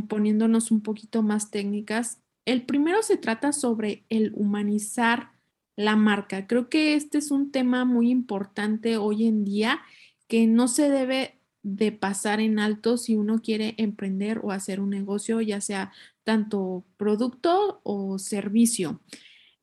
poniéndonos 0.08 0.70
un 0.70 0.82
poquito 0.82 1.24
más 1.24 1.50
técnicas. 1.50 2.20
El 2.48 2.62
primero 2.62 3.04
se 3.04 3.18
trata 3.18 3.52
sobre 3.52 4.06
el 4.08 4.32
humanizar 4.34 5.32
la 5.76 5.98
marca. 5.98 6.48
Creo 6.48 6.70
que 6.70 6.94
este 6.94 7.18
es 7.18 7.30
un 7.30 7.52
tema 7.52 7.84
muy 7.84 8.10
importante 8.10 8.96
hoy 8.96 9.28
en 9.28 9.44
día 9.44 9.82
que 10.30 10.48
no 10.48 10.70
se 10.70 10.90
debe 10.90 11.42
de 11.62 11.92
pasar 11.92 12.40
en 12.40 12.58
alto 12.58 12.96
si 12.96 13.18
uno 13.18 13.42
quiere 13.42 13.76
emprender 13.78 14.40
o 14.42 14.52
hacer 14.52 14.80
un 14.80 14.92
negocio, 14.92 15.42
ya 15.42 15.60
sea 15.60 15.92
tanto 16.24 16.86
producto 16.96 17.82
o 17.84 18.18
servicio. 18.18 19.02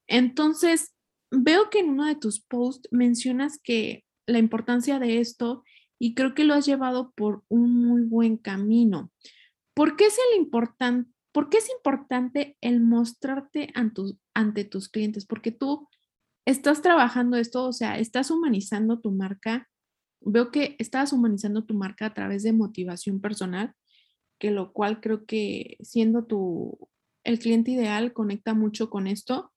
Entonces, 0.06 0.92
veo 1.30 1.70
que 1.70 1.78
en 1.78 1.88
uno 1.88 2.04
de 2.04 2.16
tus 2.16 2.38
posts 2.38 2.86
mencionas 2.92 3.58
que 3.58 4.04
la 4.26 4.38
importancia 4.38 4.98
de 4.98 5.20
esto 5.20 5.64
y 5.98 6.14
creo 6.14 6.34
que 6.34 6.44
lo 6.44 6.52
has 6.52 6.66
llevado 6.66 7.14
por 7.16 7.44
un 7.48 7.82
muy 7.82 8.02
buen 8.02 8.36
camino. 8.36 9.10
¿Por 9.72 9.96
qué 9.96 10.04
es, 10.04 10.18
el 10.30 10.42
importante, 10.42 11.13
¿por 11.34 11.50
qué 11.50 11.58
es 11.58 11.68
importante 11.68 12.56
el 12.60 12.80
mostrarte 12.80 13.72
ante 14.34 14.64
tus 14.64 14.88
clientes? 14.88 15.26
Porque 15.26 15.50
tú 15.50 15.88
estás 16.46 16.80
trabajando 16.80 17.36
esto, 17.36 17.66
o 17.66 17.72
sea, 17.72 17.98
estás 17.98 18.30
humanizando 18.30 19.00
tu 19.00 19.10
marca. 19.10 19.68
Veo 20.20 20.52
que 20.52 20.76
estás 20.78 21.12
humanizando 21.12 21.64
tu 21.64 21.74
marca 21.74 22.06
a 22.06 22.14
través 22.14 22.44
de 22.44 22.52
motivación 22.52 23.20
personal 23.20 23.74
que 24.38 24.50
lo 24.50 24.72
cual 24.72 25.00
creo 25.00 25.26
que 25.26 25.76
siendo 25.80 26.24
tu, 26.24 26.88
el 27.24 27.38
cliente 27.38 27.72
ideal 27.72 28.12
conecta 28.12 28.54
mucho 28.54 28.90
con 28.90 29.06
esto, 29.06 29.52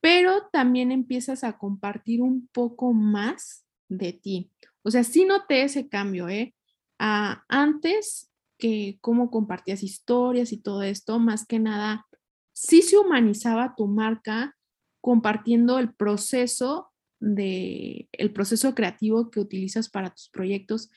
pero 0.00 0.48
también 0.52 0.92
empiezas 0.92 1.44
a 1.44 1.58
compartir 1.58 2.22
un 2.22 2.48
poco 2.52 2.92
más 2.92 3.64
de 3.88 4.12
ti. 4.12 4.50
O 4.82 4.90
sea, 4.90 5.04
sí 5.04 5.24
noté 5.24 5.62
ese 5.62 5.88
cambio, 5.88 6.28
¿eh? 6.28 6.54
antes 6.98 8.30
que 8.58 8.98
cómo 9.00 9.30
compartías 9.30 9.82
historias 9.82 10.52
y 10.52 10.58
todo 10.58 10.82
esto, 10.82 11.18
más 11.18 11.46
que 11.46 11.58
nada, 11.58 12.06
sí 12.52 12.82
se 12.82 12.98
humanizaba 12.98 13.74
tu 13.76 13.86
marca 13.86 14.56
compartiendo 15.00 15.78
el 15.78 15.94
proceso 15.94 16.90
de 17.20 18.08
el 18.12 18.32
proceso 18.32 18.74
creativo 18.74 19.30
que 19.30 19.40
utilizas 19.40 19.88
para 19.88 20.10
tus 20.10 20.28
proyectos, 20.30 20.90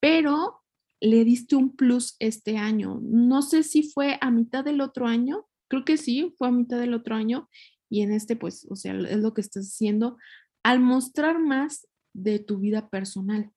pero 0.00 0.62
le 1.00 1.24
diste 1.24 1.56
un 1.56 1.74
plus 1.74 2.16
este 2.18 2.56
año. 2.56 3.00
No 3.02 3.42
sé 3.42 3.62
si 3.62 3.82
fue 3.82 4.18
a 4.20 4.30
mitad 4.30 4.64
del 4.64 4.80
otro 4.80 5.06
año, 5.06 5.46
creo 5.68 5.84
que 5.84 5.96
sí, 5.96 6.34
fue 6.38 6.48
a 6.48 6.52
mitad 6.52 6.78
del 6.78 6.94
otro 6.94 7.14
año 7.14 7.48
y 7.90 8.02
en 8.02 8.12
este, 8.12 8.36
pues, 8.36 8.66
o 8.70 8.76
sea, 8.76 8.94
es 8.94 9.18
lo 9.18 9.34
que 9.34 9.40
estás 9.40 9.66
haciendo 9.66 10.16
al 10.62 10.80
mostrar 10.80 11.40
más 11.40 11.88
de 12.14 12.38
tu 12.38 12.58
vida 12.58 12.88
personal. 12.88 13.50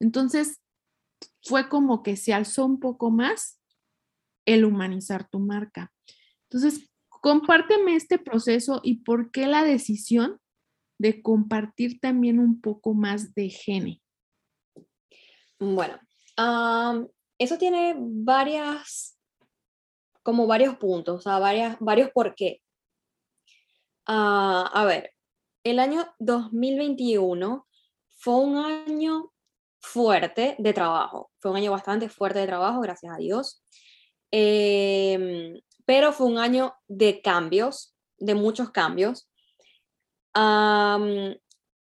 Entonces, 0.00 0.60
fue 1.42 1.68
como 1.68 2.02
que 2.02 2.16
se 2.16 2.32
alzó 2.32 2.66
un 2.66 2.80
poco 2.80 3.10
más 3.10 3.60
el 4.46 4.64
humanizar 4.64 5.28
tu 5.28 5.38
marca. 5.38 5.92
Entonces, 6.50 6.90
compárteme 7.08 7.94
este 7.94 8.18
proceso 8.18 8.80
y 8.82 9.02
por 9.02 9.30
qué 9.30 9.46
la 9.46 9.64
decisión 9.64 10.40
de 10.98 11.22
compartir 11.22 12.00
también 12.00 12.38
un 12.38 12.60
poco 12.60 12.94
más 12.94 13.34
de 13.34 13.48
Gene. 13.48 14.02
Bueno, 15.58 15.98
eso 17.38 17.58
tiene 17.58 17.94
varias, 17.98 19.18
como 20.22 20.46
varios 20.46 20.76
puntos, 20.76 21.18
o 21.18 21.20
sea, 21.20 21.38
varias, 21.38 21.76
varios 21.80 22.10
por 22.10 22.34
qué. 22.34 22.62
Ah, 24.06 24.70
a 24.72 24.84
ver, 24.84 25.14
el 25.64 25.78
año 25.78 26.06
2021 26.18 27.66
fue 28.18 28.34
un 28.36 28.56
año 28.56 29.32
fuerte 29.80 30.56
de 30.58 30.72
trabajo, 30.72 31.30
fue 31.38 31.50
un 31.50 31.56
año 31.56 31.72
bastante 31.72 32.08
fuerte 32.08 32.40
de 32.40 32.46
trabajo, 32.46 32.80
gracias 32.80 33.12
a 33.14 33.16
Dios, 33.16 33.62
em, 34.30 35.60
pero 35.84 36.12
fue 36.12 36.26
un 36.26 36.38
año 36.38 36.74
de 36.88 37.20
cambios, 37.22 37.94
de 38.18 38.34
muchos 38.34 38.70
cambios. 38.70 39.26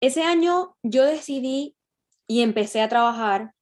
ese 0.00 0.22
año 0.22 0.76
yo 0.82 1.04
decidí 1.04 1.76
y 2.28 2.42
empecé 2.42 2.80
a 2.82 2.88
trabajar 2.88 3.52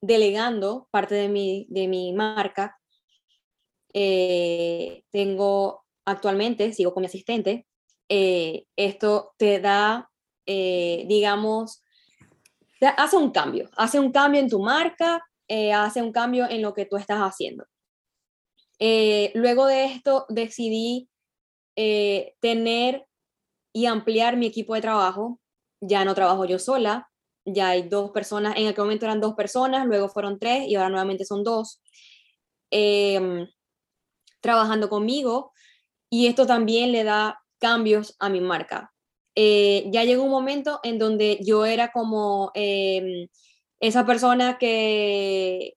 delegando 0.00 0.88
parte 0.90 1.14
de 1.14 1.28
mi, 1.28 1.66
de 1.68 1.88
mi 1.88 2.12
marca. 2.12 2.78
Eh, 3.92 5.02
tengo 5.10 5.84
actualmente, 6.04 6.72
sigo 6.72 6.94
con 6.94 7.02
mi 7.02 7.06
asistente. 7.06 7.66
Eh, 8.08 8.66
esto 8.76 9.34
te 9.36 9.60
da, 9.60 10.10
eh, 10.46 11.04
digamos, 11.08 11.82
hace 12.80 13.16
un 13.16 13.30
cambio, 13.30 13.70
hace 13.76 13.98
un 14.00 14.12
cambio 14.12 14.40
en 14.40 14.48
tu 14.48 14.60
marca, 14.60 15.22
hace 15.74 16.02
un 16.02 16.12
cambio 16.12 16.48
en 16.48 16.62
lo 16.62 16.74
que 16.74 16.86
tú 16.86 16.96
estás 16.96 17.18
haciendo. 17.18 17.64
luego 19.34 19.66
de 19.66 19.84
esto 19.86 20.26
decidí 20.28 21.08
tener 22.40 23.06
y 23.72 23.86
ampliar 23.86 24.36
mi 24.36 24.46
equipo 24.46 24.74
de 24.74 24.80
trabajo. 24.80 25.38
Ya 25.80 26.04
no 26.04 26.14
trabajo 26.14 26.46
yo 26.46 26.58
sola, 26.58 27.10
ya 27.46 27.68
hay 27.68 27.88
dos 27.88 28.10
personas, 28.10 28.54
en 28.56 28.66
aquel 28.66 28.84
momento 28.84 29.06
eran 29.06 29.20
dos 29.20 29.34
personas, 29.34 29.86
luego 29.86 30.08
fueron 30.08 30.38
tres 30.38 30.66
y 30.66 30.74
ahora 30.74 30.88
nuevamente 30.88 31.24
son 31.24 31.44
dos, 31.44 31.80
em, 32.70 33.46
trabajando 34.40 34.88
conmigo 34.88 35.52
y 36.10 36.26
esto 36.26 36.46
también 36.46 36.90
le 36.92 37.04
da 37.04 37.40
cambios 37.58 38.16
a 38.18 38.28
mi 38.28 38.40
marca. 38.40 38.92
Eh, 39.36 39.84
ya 39.90 40.04
llegó 40.04 40.24
un 40.24 40.30
momento 40.30 40.80
en 40.82 40.98
donde 40.98 41.38
yo 41.42 41.66
era 41.66 41.92
como 41.92 42.50
em, 42.54 43.28
esa 43.80 44.06
persona 44.06 44.56
que 44.58 45.76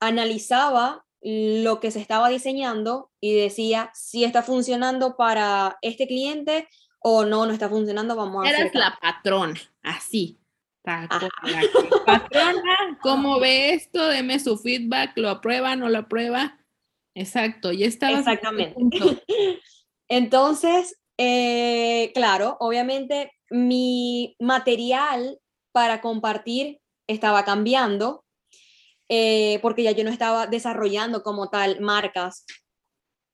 analizaba 0.00 1.04
lo 1.20 1.80
que 1.80 1.90
se 1.90 2.00
estaba 2.00 2.28
diseñando 2.28 3.10
y 3.20 3.34
decía 3.34 3.90
si 3.94 4.22
está 4.22 4.44
funcionando 4.44 5.16
para 5.16 5.76
este 5.82 6.06
cliente 6.06 6.68
o 7.00 7.24
no, 7.24 7.46
no 7.46 7.52
está 7.52 7.68
funcionando, 7.68 8.14
vamos 8.14 8.46
a 8.46 8.50
Eras 8.50 8.74
la 8.74 8.96
patrona, 9.00 9.60
así. 9.82 10.38
Patrona, 12.06 12.98
¿cómo 13.02 13.40
ve 13.40 13.74
esto? 13.74 14.06
Deme 14.06 14.38
su 14.38 14.56
feedback, 14.56 15.16
¿lo 15.16 15.30
aprueba, 15.30 15.74
no 15.74 15.88
lo 15.88 15.98
aprueba? 15.98 16.60
Exacto, 17.14 17.72
y 17.72 17.82
estaba. 17.82 18.20
Exactamente. 18.20 19.24
Entonces, 20.08 20.96
eh, 21.18 22.12
claro, 22.14 22.56
obviamente 22.60 23.32
mi 23.50 24.36
material 24.38 25.38
para 25.72 26.00
compartir 26.00 26.80
estaba 27.06 27.44
cambiando 27.44 28.24
eh, 29.08 29.58
porque 29.62 29.82
ya 29.82 29.92
yo 29.92 30.04
no 30.04 30.10
estaba 30.10 30.46
desarrollando 30.46 31.22
como 31.22 31.48
tal 31.48 31.80
marcas. 31.80 32.44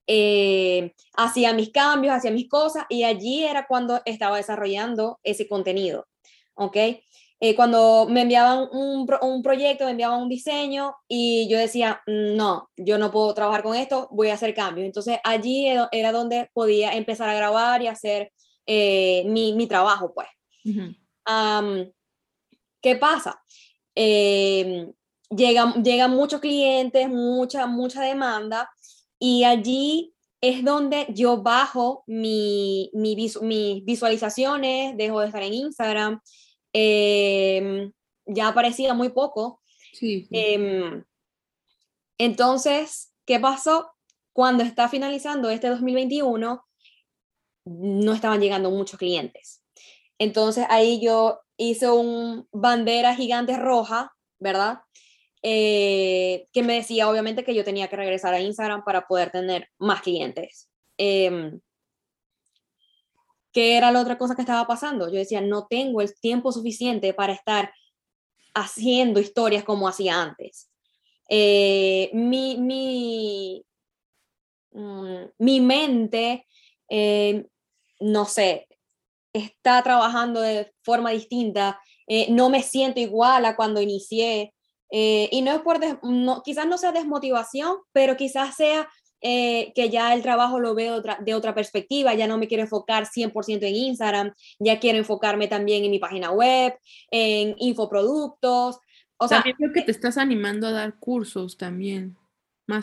Eh, 0.06 0.92
hacía 1.14 1.54
mis 1.54 1.70
cambios, 1.70 2.14
hacía 2.14 2.30
mis 2.30 2.48
cosas 2.48 2.84
y 2.88 3.04
allí 3.04 3.44
era 3.44 3.66
cuando 3.66 4.02
estaba 4.04 4.36
desarrollando 4.36 5.18
ese 5.22 5.48
contenido. 5.48 6.06
¿Ok? 6.54 6.76
Eh, 7.44 7.56
cuando 7.56 8.06
me 8.08 8.20
enviaban 8.22 8.68
un, 8.70 9.08
un, 9.20 9.42
proyecto, 9.42 9.84
me 9.84 9.90
enviaban 9.90 10.22
un 10.22 10.28
diseño 10.28 10.94
y 11.08 11.48
yo 11.48 11.58
decía, 11.58 12.00
no, 12.06 12.70
yo 12.76 12.98
no 12.98 13.10
puedo 13.10 13.34
trabajar 13.34 13.64
con 13.64 13.74
esto, 13.74 14.06
voy 14.12 14.28
a 14.28 14.34
hacer 14.34 14.54
cambios. 14.54 14.86
Entonces 14.86 15.18
allí 15.24 15.66
era 15.66 16.12
donde 16.12 16.48
podía 16.52 16.92
empezar 16.92 17.28
a 17.28 17.34
grabar 17.34 17.82
y 17.82 17.88
hacer 17.88 18.32
mi, 18.64 19.54
mi, 19.54 19.66
trabajo, 19.66 20.14
pues. 20.14 20.28
¿Qué 22.80 22.96
pasa? 22.96 23.42
Eh, 23.94 24.88
llegan, 25.30 26.10
muchos 26.10 26.40
clientes, 26.40 27.08
mucha, 27.08 27.66
mucha 27.66 28.02
demanda 28.02 28.70
y 29.18 29.44
allí 29.44 30.14
es 30.40 30.64
donde 30.64 31.06
yo 31.10 31.42
bajo 31.42 32.02
mi, 32.06 32.90
mi 32.92 33.14
mis 33.14 33.84
visualizaciones, 33.84 34.96
dejo 34.96 35.20
de 35.20 35.26
estar 35.26 35.42
en 35.42 35.54
Instagram, 35.54 36.20
em, 36.72 37.92
ya 38.26 38.48
aparecía 38.48 38.94
muy 38.94 39.10
poco. 39.10 39.60
Em, 40.00 41.04
entonces, 42.18 43.12
¿qué 43.26 43.38
pasó? 43.40 43.92
Cuando 44.32 44.64
está 44.64 44.88
finalizando 44.88 45.50
este 45.50 45.68
2021, 45.68 46.64
no 47.64 48.12
estaban 48.12 48.40
llegando 48.40 48.70
muchos 48.70 48.98
clientes. 48.98 49.62
Entonces 50.18 50.66
ahí 50.68 51.00
yo 51.00 51.40
hice 51.56 51.90
un 51.90 52.48
bandera 52.52 53.14
gigante 53.14 53.56
roja, 53.56 54.12
¿verdad? 54.38 54.80
Eh, 55.42 56.46
que 56.52 56.62
me 56.62 56.74
decía 56.74 57.08
obviamente 57.08 57.44
que 57.44 57.54
yo 57.54 57.64
tenía 57.64 57.88
que 57.88 57.96
regresar 57.96 58.32
a 58.32 58.40
Instagram 58.40 58.84
para 58.84 59.06
poder 59.06 59.30
tener 59.30 59.68
más 59.78 60.02
clientes. 60.02 60.70
Eh, 60.98 61.52
¿Qué 63.52 63.76
era 63.76 63.92
la 63.92 64.00
otra 64.00 64.18
cosa 64.18 64.34
que 64.34 64.42
estaba 64.42 64.66
pasando? 64.66 65.08
Yo 65.08 65.18
decía, 65.18 65.40
no 65.40 65.66
tengo 65.68 66.00
el 66.00 66.14
tiempo 66.20 66.52
suficiente 66.52 67.14
para 67.14 67.32
estar 67.32 67.72
haciendo 68.54 69.20
historias 69.20 69.64
como 69.64 69.88
hacía 69.88 70.20
antes. 70.20 70.70
Eh, 71.28 72.10
mi, 72.12 72.56
mi, 72.58 73.64
mm, 74.72 75.24
mi 75.38 75.60
mente, 75.60 76.46
eh, 76.88 77.46
no 78.00 78.24
sé, 78.24 78.68
está 79.32 79.82
trabajando 79.82 80.40
de 80.40 80.72
forma 80.82 81.10
distinta. 81.10 81.80
no 82.28 82.50
me 82.50 82.62
siento 82.62 83.00
igual 83.00 83.44
a 83.46 83.56
cuando 83.56 83.80
inicié. 83.80 84.52
Eh, 84.90 85.30
y 85.32 85.40
no 85.40 85.52
es 85.52 85.62
por, 85.62 85.78
no, 86.04 86.42
quizás 86.42 86.66
no 86.66 86.76
sea 86.76 86.92
desmotivación, 86.92 87.78
pero 87.92 88.16
quizás 88.16 88.54
sea 88.54 88.86
eh, 89.22 89.72
que 89.74 89.88
ya 89.88 90.12
el 90.14 90.22
trabajo 90.22 90.58
lo 90.58 90.74
veo 90.74 90.94
otra, 90.94 91.18
de 91.24 91.34
otra 91.34 91.54
perspectiva, 91.54 92.14
ya 92.14 92.26
no 92.26 92.38
me 92.38 92.48
quiero 92.48 92.64
enfocar 92.64 93.06
100% 93.06 93.62
en 93.62 93.74
Instagram, 93.74 94.34
ya 94.58 94.80
quiero 94.80 94.98
enfocarme 94.98 95.48
también 95.48 95.84
en 95.84 95.90
mi 95.90 95.98
página 95.98 96.30
web, 96.32 96.76
en 97.10 97.54
infoproductos. 97.58 98.78
O 99.16 99.28
sea, 99.28 99.38
también 99.38 99.56
creo 99.56 99.72
que 99.72 99.82
te 99.82 99.92
estás 99.92 100.18
animando 100.18 100.66
a 100.66 100.72
dar 100.72 100.98
cursos 100.98 101.56
también. 101.56 102.16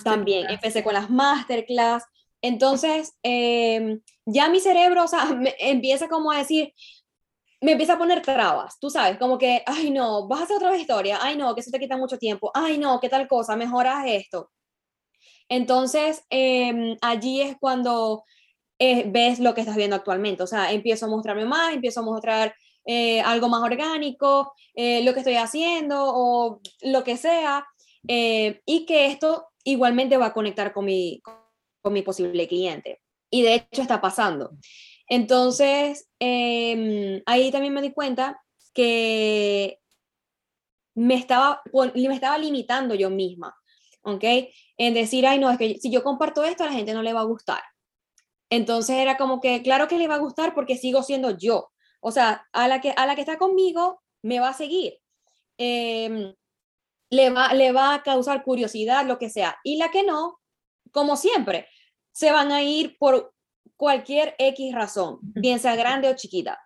También, 0.03 0.49
empecé 0.49 0.83
con 0.83 0.93
las 0.93 1.09
masterclass. 1.09 2.03
Entonces, 2.41 3.13
em, 3.23 4.01
ya 4.25 4.49
mi 4.49 4.59
cerebro, 4.59 5.03
o 5.03 5.07
sea, 5.07 5.23
empieza 5.59 6.07
como 6.07 6.31
a 6.31 6.37
decir, 6.37 6.73
me 7.61 7.73
empieza 7.73 7.93
a 7.93 7.97
poner 7.97 8.21
trabas, 8.21 8.79
tú 8.79 8.89
sabes, 8.89 9.17
como 9.17 9.37
que, 9.37 9.63
ay 9.65 9.91
no, 9.91 10.27
vas 10.27 10.41
a 10.41 10.43
hacer 10.45 10.57
otra 10.57 10.77
historia, 10.77 11.19
ay 11.21 11.35
no, 11.35 11.53
que 11.53 11.61
eso 11.61 11.71
te 11.71 11.79
quita 11.79 11.97
mucho 11.97 12.17
tiempo, 12.17 12.51
ay 12.53 12.77
no, 12.77 12.99
qué 13.01 13.09
tal 13.09 13.27
cosa, 13.27 13.57
mejoras 13.57 14.05
esto. 14.07 14.49
Entonces, 15.49 16.23
em, 16.29 16.95
allí 17.01 17.41
es 17.41 17.57
cuando 17.59 18.23
eh, 18.79 19.05
ves 19.07 19.39
lo 19.39 19.53
que 19.53 19.61
estás 19.61 19.75
viendo 19.75 19.95
actualmente, 19.95 20.43
o 20.43 20.47
sea, 20.47 20.71
empiezo 20.71 21.05
a 21.05 21.09
mostrarme 21.09 21.45
más, 21.45 21.73
empiezo 21.73 21.99
a 21.99 22.03
mostrar 22.03 22.55
eh, 22.85 23.19
algo 23.21 23.49
más 23.49 23.61
orgánico, 23.61 24.53
eh, 24.73 25.03
lo 25.03 25.13
que 25.13 25.19
estoy 25.19 25.35
haciendo 25.35 25.97
o 26.01 26.61
lo 26.81 27.03
que 27.03 27.17
sea, 27.17 27.65
y 28.01 28.85
que 28.85 29.07
esto 29.07 29.47
igualmente 29.65 30.17
va 30.17 30.27
a 30.27 30.33
conectar 30.33 30.71
con 30.71 30.85
mi, 30.85 31.21
con 31.81 31.93
mi 31.93 32.01
posible 32.01 32.47
cliente. 32.47 33.01
Y 33.29 33.41
de 33.41 33.55
hecho 33.55 33.81
está 33.81 33.99
pasando. 34.01 34.51
Entonces, 35.07 36.09
em, 36.19 37.21
ahí 37.25 37.51
también 37.51 37.73
me 37.73 37.81
di 37.81 37.91
cuenta 37.91 38.41
que 38.73 39.79
me 40.95 41.15
estaba, 41.15 41.61
me 41.73 42.13
estaba 42.13 42.37
limitando 42.37 42.95
yo 42.95 43.09
misma, 43.09 43.55
¿ok? 44.03 44.23
En 44.77 44.93
decir, 44.93 45.25
ay, 45.27 45.39
no, 45.39 45.49
es 45.51 45.57
que 45.57 45.77
si 45.79 45.91
yo 45.91 46.03
comparto 46.03 46.43
esto, 46.43 46.63
a 46.63 46.67
la 46.67 46.73
gente 46.73 46.93
no 46.93 47.03
le 47.03 47.13
va 47.13 47.21
a 47.21 47.25
gustar. 47.25 47.61
Entonces 48.49 48.97
era 48.97 49.17
como 49.17 49.41
que, 49.41 49.61
claro 49.61 49.87
que 49.87 49.97
le 49.97 50.07
va 50.07 50.15
a 50.15 50.19
gustar 50.19 50.53
porque 50.53 50.77
sigo 50.77 51.03
siendo 51.03 51.37
yo. 51.37 51.71
O 52.01 52.11
sea, 52.11 52.47
a 52.51 52.67
la 52.67 52.81
que, 52.81 52.93
a 52.95 53.05
la 53.05 53.15
que 53.15 53.21
está 53.21 53.37
conmigo, 53.37 54.01
me 54.21 54.39
va 54.39 54.49
a 54.49 54.53
seguir. 54.53 54.97
Em, 55.57 56.33
le, 57.09 57.29
va, 57.29 57.53
le 57.53 57.71
va 57.71 57.95
a 57.95 58.03
causar 58.03 58.43
curiosidad, 58.43 59.05
lo 59.05 59.19
que 59.19 59.29
sea. 59.29 59.57
Y 59.63 59.77
la 59.77 59.91
que 59.91 60.03
no, 60.03 60.39
como 60.91 61.15
siempre, 61.15 61.67
se 62.11 62.31
van 62.31 62.51
a 62.51 62.63
ir 62.63 62.97
por 62.97 63.33
cualquier 63.75 64.35
X 64.37 64.73
razón, 64.73 65.19
bien 65.21 65.59
sea 65.59 65.75
grande 65.75 66.09
o 66.09 66.15
chiquita. 66.15 66.59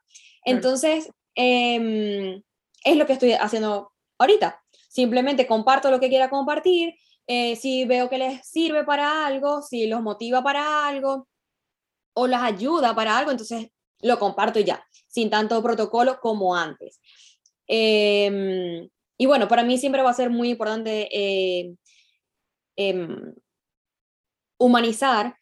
Entonces, 0.46 1.10
em, 1.36 2.42
es 2.84 2.98
lo 2.98 3.06
que 3.06 3.14
estoy 3.14 3.34
haciendo 3.34 3.92
ahorita. 4.18 4.62
Simplemente 4.90 5.48
comparto 5.48 5.92
lo 5.92 6.00
que 6.00 6.10
quiera 6.10 6.30
compartir. 6.30 6.96
Eh, 7.28 7.56
si 7.56 7.86
veo 7.86 8.10
que 8.10 8.18
les 8.18 8.46
sirve 8.48 8.84
para 8.84 9.26
algo, 9.26 9.62
si 9.62 9.88
los 9.88 10.02
motiva 10.02 10.44
para 10.44 10.88
algo 10.88 11.28
o 12.14 12.28
las 12.28 12.44
ayuda 12.44 12.94
para 12.94 13.18
algo, 13.18 13.32
entonces 13.32 13.70
lo 14.02 14.20
comparto 14.20 14.60
ya, 14.60 14.86
sin 15.08 15.30
tanto 15.30 15.62
protocolo 15.64 16.20
como 16.20 16.56
antes. 16.56 17.00
Em, 17.68 18.90
y 19.18 19.26
bueno, 19.26 19.48
para 19.48 19.64
mí 19.64 19.78
siempre 19.78 20.02
va 20.02 20.10
a 20.10 20.14
ser 20.14 20.30
muy 20.30 20.50
importante 20.50 21.08
eh, 21.12 21.76
em, 22.76 23.34
humanizar 24.58 25.36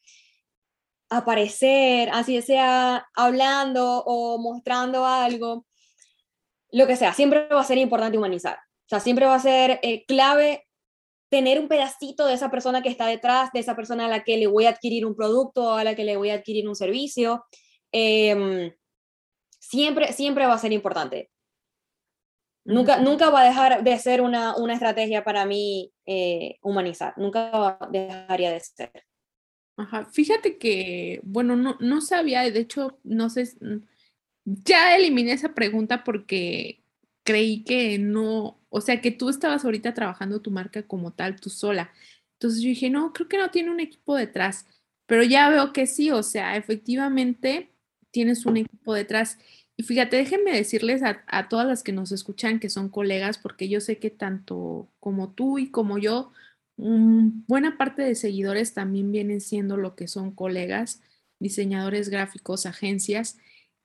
aparecer, 1.11 2.09
así 2.13 2.41
sea 2.41 3.05
hablando 3.15 4.01
o 4.05 4.37
mostrando 4.39 5.05
algo, 5.05 5.65
lo 6.71 6.87
que 6.87 6.95
sea, 6.95 7.13
siempre 7.13 7.47
va 7.49 7.59
a 7.61 7.65
ser 7.65 7.77
importante 7.77 8.17
humanizar. 8.17 8.55
O 8.55 8.89
sea, 8.89 9.01
siempre 9.01 9.25
va 9.25 9.35
a 9.35 9.39
ser 9.39 9.79
eh, 9.83 10.05
clave 10.05 10.65
tener 11.31 11.61
un 11.61 11.69
pedacito 11.69 12.27
de 12.27 12.33
esa 12.33 12.51
persona 12.51 12.81
que 12.81 12.89
está 12.89 13.07
detrás, 13.07 13.51
de 13.53 13.61
esa 13.61 13.73
persona 13.73 14.05
a 14.05 14.09
la 14.09 14.23
que 14.25 14.35
le 14.35 14.47
voy 14.47 14.65
a 14.65 14.71
adquirir 14.71 15.05
un 15.05 15.15
producto, 15.15 15.73
a 15.73 15.83
la 15.85 15.95
que 15.95 16.03
le 16.03 16.17
voy 16.17 16.29
a 16.29 16.35
adquirir 16.35 16.67
un 16.67 16.75
servicio. 16.75 17.45
Em, 17.93 18.73
siempre, 19.57 20.11
siempre 20.11 20.45
va 20.45 20.55
a 20.55 20.59
ser 20.59 20.73
importante. 20.73 21.31
Nunca, 22.65 22.99
nunca 22.99 23.29
va 23.29 23.41
a 23.41 23.45
dejar 23.45 23.81
de 23.81 23.97
ser 23.97 24.21
una, 24.21 24.57
una 24.57 24.73
estrategia 24.73 25.23
para 25.23 25.45
mí 25.45 25.93
eh, 26.05 26.57
humanizar, 26.61 27.13
nunca 27.17 27.79
dejaría 27.89 28.51
de 28.51 28.59
ser. 28.59 28.91
Ajá, 29.77 30.05
fíjate 30.11 30.57
que, 30.57 31.21
bueno, 31.23 31.55
no, 31.55 31.77
no 31.79 32.01
sabía, 32.01 32.41
de 32.41 32.59
hecho, 32.59 32.99
no 33.03 33.29
sé, 33.29 33.49
ya 34.43 34.97
eliminé 34.97 35.31
esa 35.31 35.55
pregunta 35.55 36.03
porque 36.03 36.80
creí 37.23 37.63
que 37.63 37.97
no, 37.99 38.59
o 38.69 38.81
sea, 38.81 39.01
que 39.01 39.11
tú 39.11 39.29
estabas 39.29 39.65
ahorita 39.65 39.93
trabajando 39.93 40.41
tu 40.41 40.51
marca 40.51 40.83
como 40.83 41.11
tal, 41.13 41.39
tú 41.39 41.49
sola. 41.49 41.91
Entonces 42.33 42.61
yo 42.61 42.69
dije, 42.69 42.89
no, 42.89 43.13
creo 43.13 43.27
que 43.27 43.37
no 43.37 43.51
tiene 43.51 43.71
un 43.71 43.79
equipo 43.79 44.15
detrás, 44.15 44.65
pero 45.05 45.23
ya 45.23 45.49
veo 45.49 45.73
que 45.73 45.87
sí, 45.87 46.11
o 46.11 46.23
sea, 46.23 46.57
efectivamente 46.57 47.71
tienes 48.11 48.45
un 48.45 48.57
equipo 48.57 48.93
detrás. 48.93 49.37
Y 49.77 49.83
fíjate, 49.83 50.17
déjenme 50.17 50.51
decirles 50.53 51.03
a, 51.03 51.23
a 51.27 51.49
todas 51.49 51.67
las 51.67 51.83
que 51.83 51.91
nos 51.91 52.11
escuchan 52.11 52.59
que 52.59 52.69
son 52.69 52.89
colegas, 52.89 53.37
porque 53.37 53.69
yo 53.69 53.81
sé 53.81 53.97
que 53.99 54.09
tanto 54.09 54.89
como 54.99 55.33
tú 55.33 55.59
y 55.59 55.69
como 55.71 55.97
yo 55.97 56.31
buena 56.81 57.77
parte 57.77 58.01
de 58.01 58.15
seguidores 58.15 58.73
también 58.73 59.11
vienen 59.11 59.41
siendo 59.41 59.77
lo 59.77 59.95
que 59.95 60.07
son 60.07 60.31
colegas, 60.31 61.01
diseñadores 61.39 62.09
gráficos, 62.09 62.65
agencias. 62.65 63.37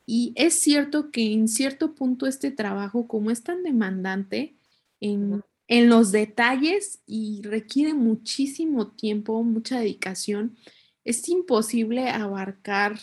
Y 0.07 0.33
es 0.37 0.55
cierto 0.55 1.11
que 1.11 1.33
en 1.33 1.49
cierto 1.49 1.95
punto 1.95 2.27
este 2.27 2.51
trabajo, 2.51 3.09
como 3.09 3.31
es 3.31 3.43
tan 3.43 3.63
demandante, 3.65 4.57
en 5.01 5.43
en 5.69 5.89
los 5.89 6.13
detalles 6.13 7.03
y 7.07 7.43
requiere 7.43 7.95
muchísimo 7.95 8.89
tiempo, 8.93 9.43
mucha 9.43 9.81
dedicación. 9.81 10.57
Es 11.05 11.29
imposible 11.29 12.09
abarcar, 12.09 12.99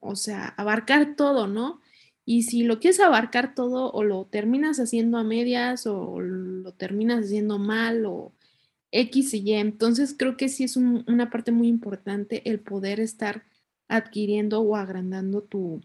o 0.00 0.16
sea, 0.16 0.48
abarcar 0.56 1.16
todo, 1.16 1.46
¿no? 1.46 1.80
Y 2.24 2.42
si 2.44 2.64
lo 2.64 2.80
quieres 2.80 3.00
abarcar 3.00 3.54
todo 3.54 3.92
o 3.92 4.02
lo 4.02 4.26
terminas 4.26 4.78
haciendo 4.80 5.18
a 5.18 5.24
medias 5.24 5.86
o 5.86 6.20
lo 6.20 6.72
terminas 6.72 7.24
haciendo 7.26 7.58
mal 7.58 8.04
o 8.06 8.32
X 8.90 9.34
y 9.34 9.38
Y, 9.50 9.54
entonces 9.54 10.14
creo 10.18 10.36
que 10.36 10.48
sí 10.48 10.64
es 10.64 10.76
una 10.76 11.30
parte 11.30 11.52
muy 11.52 11.68
importante 11.68 12.48
el 12.50 12.60
poder 12.60 13.00
estar 13.00 13.44
adquiriendo 13.88 14.60
o 14.60 14.76
agrandando 14.76 15.42
tu, 15.42 15.82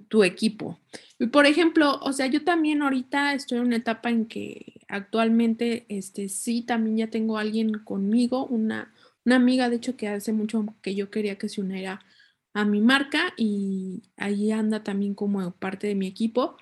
tu 0.00 0.24
equipo. 0.24 0.78
Y 1.18 1.26
por 1.26 1.46
ejemplo, 1.46 1.98
o 2.02 2.12
sea, 2.12 2.26
yo 2.26 2.44
también 2.44 2.82
ahorita 2.82 3.34
estoy 3.34 3.58
en 3.58 3.66
una 3.66 3.76
etapa 3.76 4.10
en 4.10 4.26
que 4.26 4.80
actualmente, 4.88 5.86
este, 5.88 6.28
sí, 6.28 6.62
también 6.62 6.96
ya 6.98 7.06
tengo 7.08 7.38
alguien 7.38 7.72
conmigo, 7.84 8.46
una, 8.46 8.92
una 9.24 9.36
amiga, 9.36 9.70
de 9.70 9.76
hecho, 9.76 9.96
que 9.96 10.08
hace 10.08 10.32
mucho 10.32 10.66
que 10.82 10.94
yo 10.94 11.10
quería 11.10 11.38
que 11.38 11.48
se 11.48 11.60
uniera 11.60 12.04
a 12.52 12.64
mi 12.64 12.80
marca 12.80 13.34
y 13.36 14.02
ahí 14.16 14.50
anda 14.50 14.82
también 14.82 15.14
como 15.14 15.50
parte 15.52 15.86
de 15.86 15.94
mi 15.94 16.06
equipo. 16.06 16.56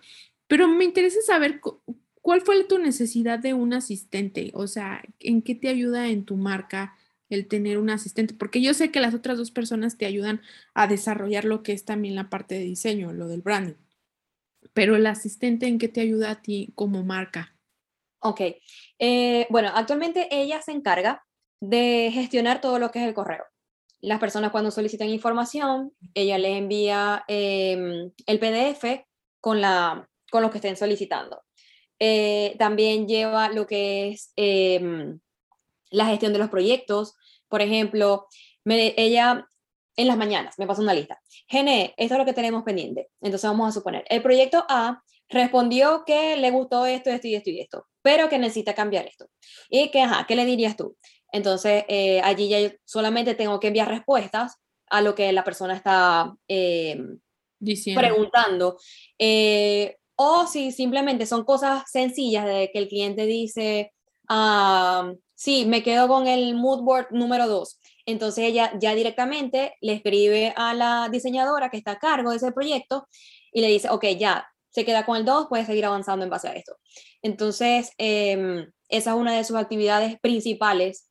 Pero 0.47 0.69
me 0.69 0.85
interesa 0.85 1.21
saber 1.23 1.61
cuál 2.21 2.41
fue 2.41 2.65
tu 2.65 2.79
necesidad 2.79 3.39
de 3.39 3.55
un 3.55 3.75
asistente, 3.75 4.51
o 4.55 4.67
sea, 4.67 5.03
en 5.21 5.43
qué 5.43 5.55
te 5.55 5.69
ayuda 5.69 6.09
en 6.09 6.25
tu 6.25 6.37
marca 6.37 6.97
el 7.35 7.49
tener 7.49 7.79
un 7.79 7.91
asistente, 7.91 8.35
porque 8.35 8.63
yo 8.63 8.75
sé 8.75 8.91
que 8.91 9.01
las 9.01 9.15
otras 9.15 9.37
dos 9.37 9.51
personas 9.51 9.99
te 9.99 10.07
ayudan 10.07 10.41
a 10.75 10.87
desarrollar 10.87 11.45
lo 11.45 11.63
que 11.63 11.73
es 11.73 11.85
también 11.85 12.15
la 12.15 12.31
parte 12.31 12.55
de 12.55 12.63
diseño, 12.63 13.13
lo 13.13 13.29
del 13.29 13.43
branding. 13.43 13.75
Pero 14.73 14.97
el 14.97 15.07
asistente, 15.07 15.67
¿en 15.67 15.79
qué 15.79 15.89
te 15.89 16.01
ayuda 16.01 16.31
a 16.31 16.43
ti 16.43 16.73
como 16.75 17.05
marca? 17.05 17.57
Ok, 18.21 18.41
eh, 18.99 19.47
bueno, 19.51 19.71
actualmente 19.75 20.29
ella 20.31 20.63
se 20.63 20.73
encarga 20.73 21.23
de 21.61 22.11
gestionar 22.13 22.61
todo 22.61 22.79
lo 22.79 22.91
que 22.91 23.01
es 23.01 23.07
el 23.07 23.15
correo. 23.15 23.45
Las 24.01 24.21
personas 24.21 24.51
cuando 24.51 24.71
solicitan 24.71 25.09
información, 25.09 25.93
ella 26.15 26.39
le 26.39 26.57
envía 26.57 27.25
em, 27.29 28.11
el 28.27 28.39
PDF 28.39 29.07
con, 29.41 29.61
la, 29.61 30.09
con 30.31 30.43
lo 30.43 30.51
que 30.51 30.59
estén 30.59 30.77
solicitando. 30.77 31.43
Eh, 31.99 32.57
también 32.59 33.07
lleva 33.07 33.49
lo 33.49 33.67
que 33.67 34.09
es 34.09 34.33
em, 34.37 35.21
la 35.91 36.07
gestión 36.07 36.33
de 36.33 36.39
los 36.39 36.51
proyectos. 36.51 37.15
Por 37.55 37.63
ejemplo, 37.63 38.27
ella 38.65 39.49
en 39.95 40.09
las 40.09 40.17
mañanas 40.17 40.59
me 40.59 40.67
pasa 40.67 40.83
una 40.83 40.93
lista. 40.93 41.23
Gene, 41.47 41.95
esto 41.97 42.15
es 42.15 42.19
lo 42.19 42.25
que 42.25 42.33
tenemos 42.33 42.65
pendiente. 42.65 43.11
Entonces 43.21 43.49
vamos 43.49 43.69
a 43.69 43.71
suponer, 43.79 44.05
el 44.09 44.23
proyecto 44.23 44.67
A 44.69 45.05
respondió 45.29 46.03
que 46.05 46.37
le 46.37 46.51
gustó 46.51 46.85
esto, 46.85 47.11
esto 47.11 47.29
y 47.29 47.37
esto 47.37 47.51
y 47.51 47.61
esto, 47.61 47.87
pero 48.03 48.29
que 48.29 48.41
necesita 48.41 48.75
cambiar 48.75 49.07
esto. 49.07 49.29
Y 49.71 49.93
que, 49.93 50.01
ajá, 50.01 50.27
¿qué 50.27 50.35
le 50.35 50.45
dirías 50.47 50.77
tú? 50.77 50.97
Entonces, 51.31 51.85
eh, 51.87 52.21
allí 52.25 52.49
ya 52.49 52.75
solamente 52.85 53.37
tengo 53.37 53.61
que 53.61 53.69
enviar 53.69 53.87
respuestas 53.87 54.57
a 54.91 55.01
lo 55.01 55.15
que 55.15 55.33
la 55.33 55.45
persona 55.45 55.77
está 55.77 56.35
eh, 56.49 57.01
preguntando. 57.95 58.79
Eh, 59.17 59.97
o 60.17 60.49
si 60.49 60.73
simplemente 60.73 61.25
son 61.25 61.45
cosas 61.45 61.85
sencillas 61.89 62.47
de 62.47 62.71
que 62.73 62.81
el 62.81 62.89
cliente 62.89 63.27
dice, 63.27 63.93
ah, 64.29 65.13
sí, 65.45 65.67
me 65.67 65.83
quedo 65.83 66.09
con 66.09 66.27
el 66.27 66.55
mood 66.55 66.83
board 66.85 67.09
número 67.11 67.47
2. 67.47 67.79
Entonces 68.07 68.45
ella 68.45 68.73
ya 68.81 68.95
directamente 68.95 69.75
le 69.83 69.93
escribe 69.93 70.55
a 70.57 70.73
la 70.73 71.11
diseñadora 71.13 71.69
que 71.69 71.77
está 71.77 71.93
a 71.93 71.99
cargo 71.99 72.31
de 72.31 72.39
ese 72.39 72.51
proyecto 72.51 73.07
y 73.53 73.61
le 73.61 73.69
dice, 73.69 73.91
ok, 73.91 74.07
ya, 74.19 74.49
se 74.71 74.87
queda 74.87 75.05
con 75.05 75.19
el 75.19 75.27
2, 75.27 75.49
puede 75.49 75.67
seguir 75.67 75.85
avanzando 75.85 76.25
en 76.25 76.31
base 76.31 76.49
a 76.49 76.53
esto. 76.53 76.77
Entonces, 77.21 77.91
em, 77.99 78.71
esa 78.89 79.11
es 79.11 79.17
una 79.17 79.37
de 79.37 79.45
sus 79.45 79.57
actividades 79.57 80.19
principales. 80.19 81.11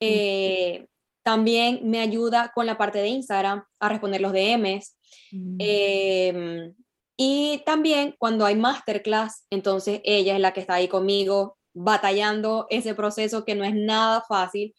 Eh, 0.00 0.86
también 1.22 1.80
me 1.84 2.00
ayuda 2.00 2.50
con 2.52 2.66
la 2.66 2.76
parte 2.76 2.98
de 2.98 3.08
Instagram 3.08 3.62
a 3.78 3.88
responder 3.88 4.20
los 4.20 4.32
DMs. 4.32 4.96
Mm. 5.30 5.56
Em, 5.60 6.74
y 7.16 7.62
también 7.64 8.16
cuando 8.18 8.44
hay 8.44 8.56
masterclass, 8.56 9.46
entonces 9.50 10.00
ella 10.02 10.34
es 10.34 10.40
la 10.40 10.52
que 10.52 10.60
está 10.60 10.74
ahí 10.74 10.88
conmigo 10.88 11.57
batallando 11.78 12.66
ese 12.70 12.94
proceso 12.94 13.44
que 13.44 13.54
no 13.54 13.64
es 13.64 13.74
nada 13.74 14.22
fácil, 14.28 14.74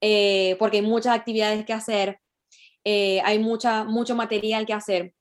eh, 0.00 0.56
porque 0.58 0.78
hay 0.78 0.82
muchas 0.82 1.14
actividades 1.14 1.64
que 1.64 1.72
hacer, 1.72 2.18
eh, 2.84 3.20
hay 3.24 3.38
mucha, 3.38 3.84
mucho 3.84 4.16
material 4.16 4.66
que 4.66 4.72
hacer 4.72 5.14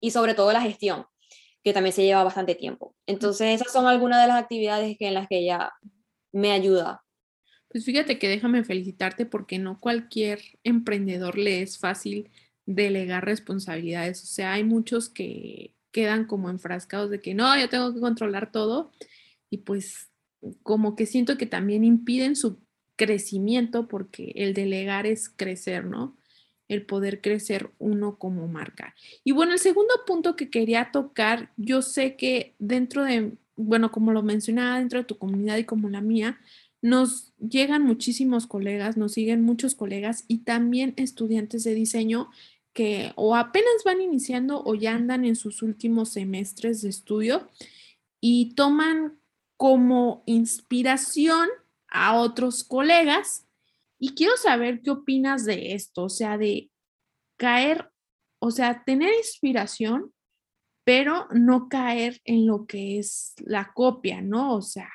y 0.00 0.12
sobre 0.12 0.34
todo 0.34 0.52
la 0.52 0.60
gestión, 0.60 1.06
que 1.64 1.72
también 1.72 1.92
se 1.92 2.04
lleva 2.04 2.22
bastante 2.22 2.54
tiempo. 2.54 2.94
Entonces, 3.06 3.60
esas 3.60 3.72
son 3.72 3.86
algunas 3.86 4.22
de 4.22 4.28
las 4.28 4.40
actividades 4.40 4.96
que, 4.96 5.08
en 5.08 5.14
las 5.14 5.26
que 5.28 5.38
ella 5.38 5.72
me 6.32 6.52
ayuda. 6.52 7.02
Pues 7.68 7.84
fíjate 7.84 8.18
que 8.18 8.28
déjame 8.28 8.64
felicitarte 8.64 9.26
porque 9.26 9.58
no 9.58 9.80
cualquier 9.80 10.40
emprendedor 10.64 11.38
le 11.38 11.62
es 11.62 11.78
fácil 11.78 12.30
delegar 12.66 13.24
responsabilidades. 13.24 14.22
O 14.22 14.26
sea, 14.26 14.52
hay 14.52 14.64
muchos 14.64 15.08
que 15.08 15.74
quedan 15.90 16.24
como 16.26 16.50
enfrascados 16.50 17.10
de 17.10 17.20
que 17.20 17.34
no, 17.34 17.58
yo 17.58 17.68
tengo 17.68 17.92
que 17.92 18.00
controlar 18.00 18.52
todo 18.52 18.92
y 19.50 19.58
pues 19.58 20.09
como 20.62 20.96
que 20.96 21.06
siento 21.06 21.36
que 21.36 21.46
también 21.46 21.84
impiden 21.84 22.36
su 22.36 22.58
crecimiento 22.96 23.88
porque 23.88 24.32
el 24.36 24.54
delegar 24.54 25.06
es 25.06 25.28
crecer, 25.28 25.84
¿no? 25.84 26.16
El 26.68 26.84
poder 26.84 27.20
crecer 27.20 27.70
uno 27.78 28.18
como 28.18 28.46
marca. 28.46 28.94
Y 29.24 29.32
bueno, 29.32 29.52
el 29.52 29.58
segundo 29.58 29.94
punto 30.06 30.36
que 30.36 30.50
quería 30.50 30.90
tocar, 30.92 31.50
yo 31.56 31.82
sé 31.82 32.16
que 32.16 32.54
dentro 32.58 33.04
de, 33.04 33.32
bueno, 33.56 33.90
como 33.90 34.12
lo 34.12 34.22
mencionaba, 34.22 34.78
dentro 34.78 35.00
de 35.00 35.06
tu 35.06 35.18
comunidad 35.18 35.56
y 35.56 35.64
como 35.64 35.88
la 35.88 36.00
mía, 36.00 36.38
nos 36.82 37.34
llegan 37.38 37.82
muchísimos 37.82 38.46
colegas, 38.46 38.96
nos 38.96 39.12
siguen 39.12 39.42
muchos 39.42 39.74
colegas 39.74 40.24
y 40.28 40.38
también 40.38 40.94
estudiantes 40.96 41.64
de 41.64 41.74
diseño 41.74 42.30
que 42.72 43.12
o 43.16 43.34
apenas 43.34 43.82
van 43.84 44.00
iniciando 44.00 44.62
o 44.64 44.74
ya 44.74 44.94
andan 44.94 45.24
en 45.24 45.36
sus 45.36 45.62
últimos 45.62 46.10
semestres 46.10 46.82
de 46.82 46.88
estudio 46.88 47.48
y 48.20 48.54
toman 48.54 49.19
como 49.60 50.22
inspiración 50.24 51.46
a 51.88 52.16
otros 52.16 52.64
colegas. 52.64 53.46
Y 53.98 54.14
quiero 54.14 54.38
saber 54.38 54.80
qué 54.80 54.90
opinas 54.90 55.44
de 55.44 55.74
esto, 55.74 56.04
o 56.04 56.08
sea, 56.08 56.38
de 56.38 56.70
caer, 57.36 57.92
o 58.38 58.50
sea, 58.52 58.84
tener 58.84 59.12
inspiración, 59.12 60.14
pero 60.82 61.28
no 61.32 61.68
caer 61.68 62.22
en 62.24 62.46
lo 62.46 62.64
que 62.64 62.98
es 62.98 63.34
la 63.36 63.70
copia, 63.74 64.22
¿no? 64.22 64.54
O 64.54 64.62
sea, 64.62 64.88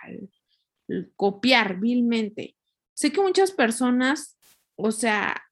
copiar 1.16 1.80
vilmente. 1.80 2.58
Sé 2.96 3.12
que 3.12 3.22
muchas 3.22 3.52
personas, 3.52 4.36
o 4.76 4.92
sea, 4.92 5.44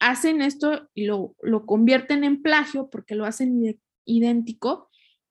hacen 0.00 0.42
esto 0.42 0.90
y 0.94 1.04
lo, 1.04 1.36
lo 1.42 1.64
convierten 1.64 2.24
en 2.24 2.42
plagio 2.42 2.90
porque 2.90 3.14
lo 3.14 3.24
hacen 3.24 3.80
idéntico, 4.04 4.85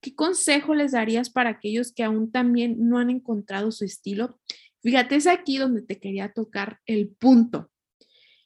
¿qué 0.05 0.13
consejo 0.13 0.75
les 0.75 0.91
darías 0.91 1.31
para 1.31 1.49
aquellos 1.49 1.91
que 1.91 2.03
aún 2.03 2.31
también 2.31 2.75
no 2.77 2.99
han 2.99 3.09
encontrado 3.09 3.71
su 3.71 3.85
estilo? 3.85 4.39
Fíjate, 4.83 5.15
es 5.15 5.25
aquí 5.25 5.57
donde 5.57 5.81
te 5.81 5.99
quería 5.99 6.31
tocar 6.31 6.79
el 6.85 7.09
punto. 7.09 7.71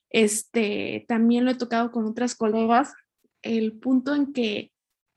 Este, 0.10 1.04
también 1.10 1.44
lo 1.44 1.52
he 1.52 1.56
tocado 1.56 1.92
con 1.92 2.06
otras 2.06 2.34
colegas, 2.34 2.94
el 3.42 3.74
punto 3.74 4.16
en 4.16 4.32
que 4.32 4.72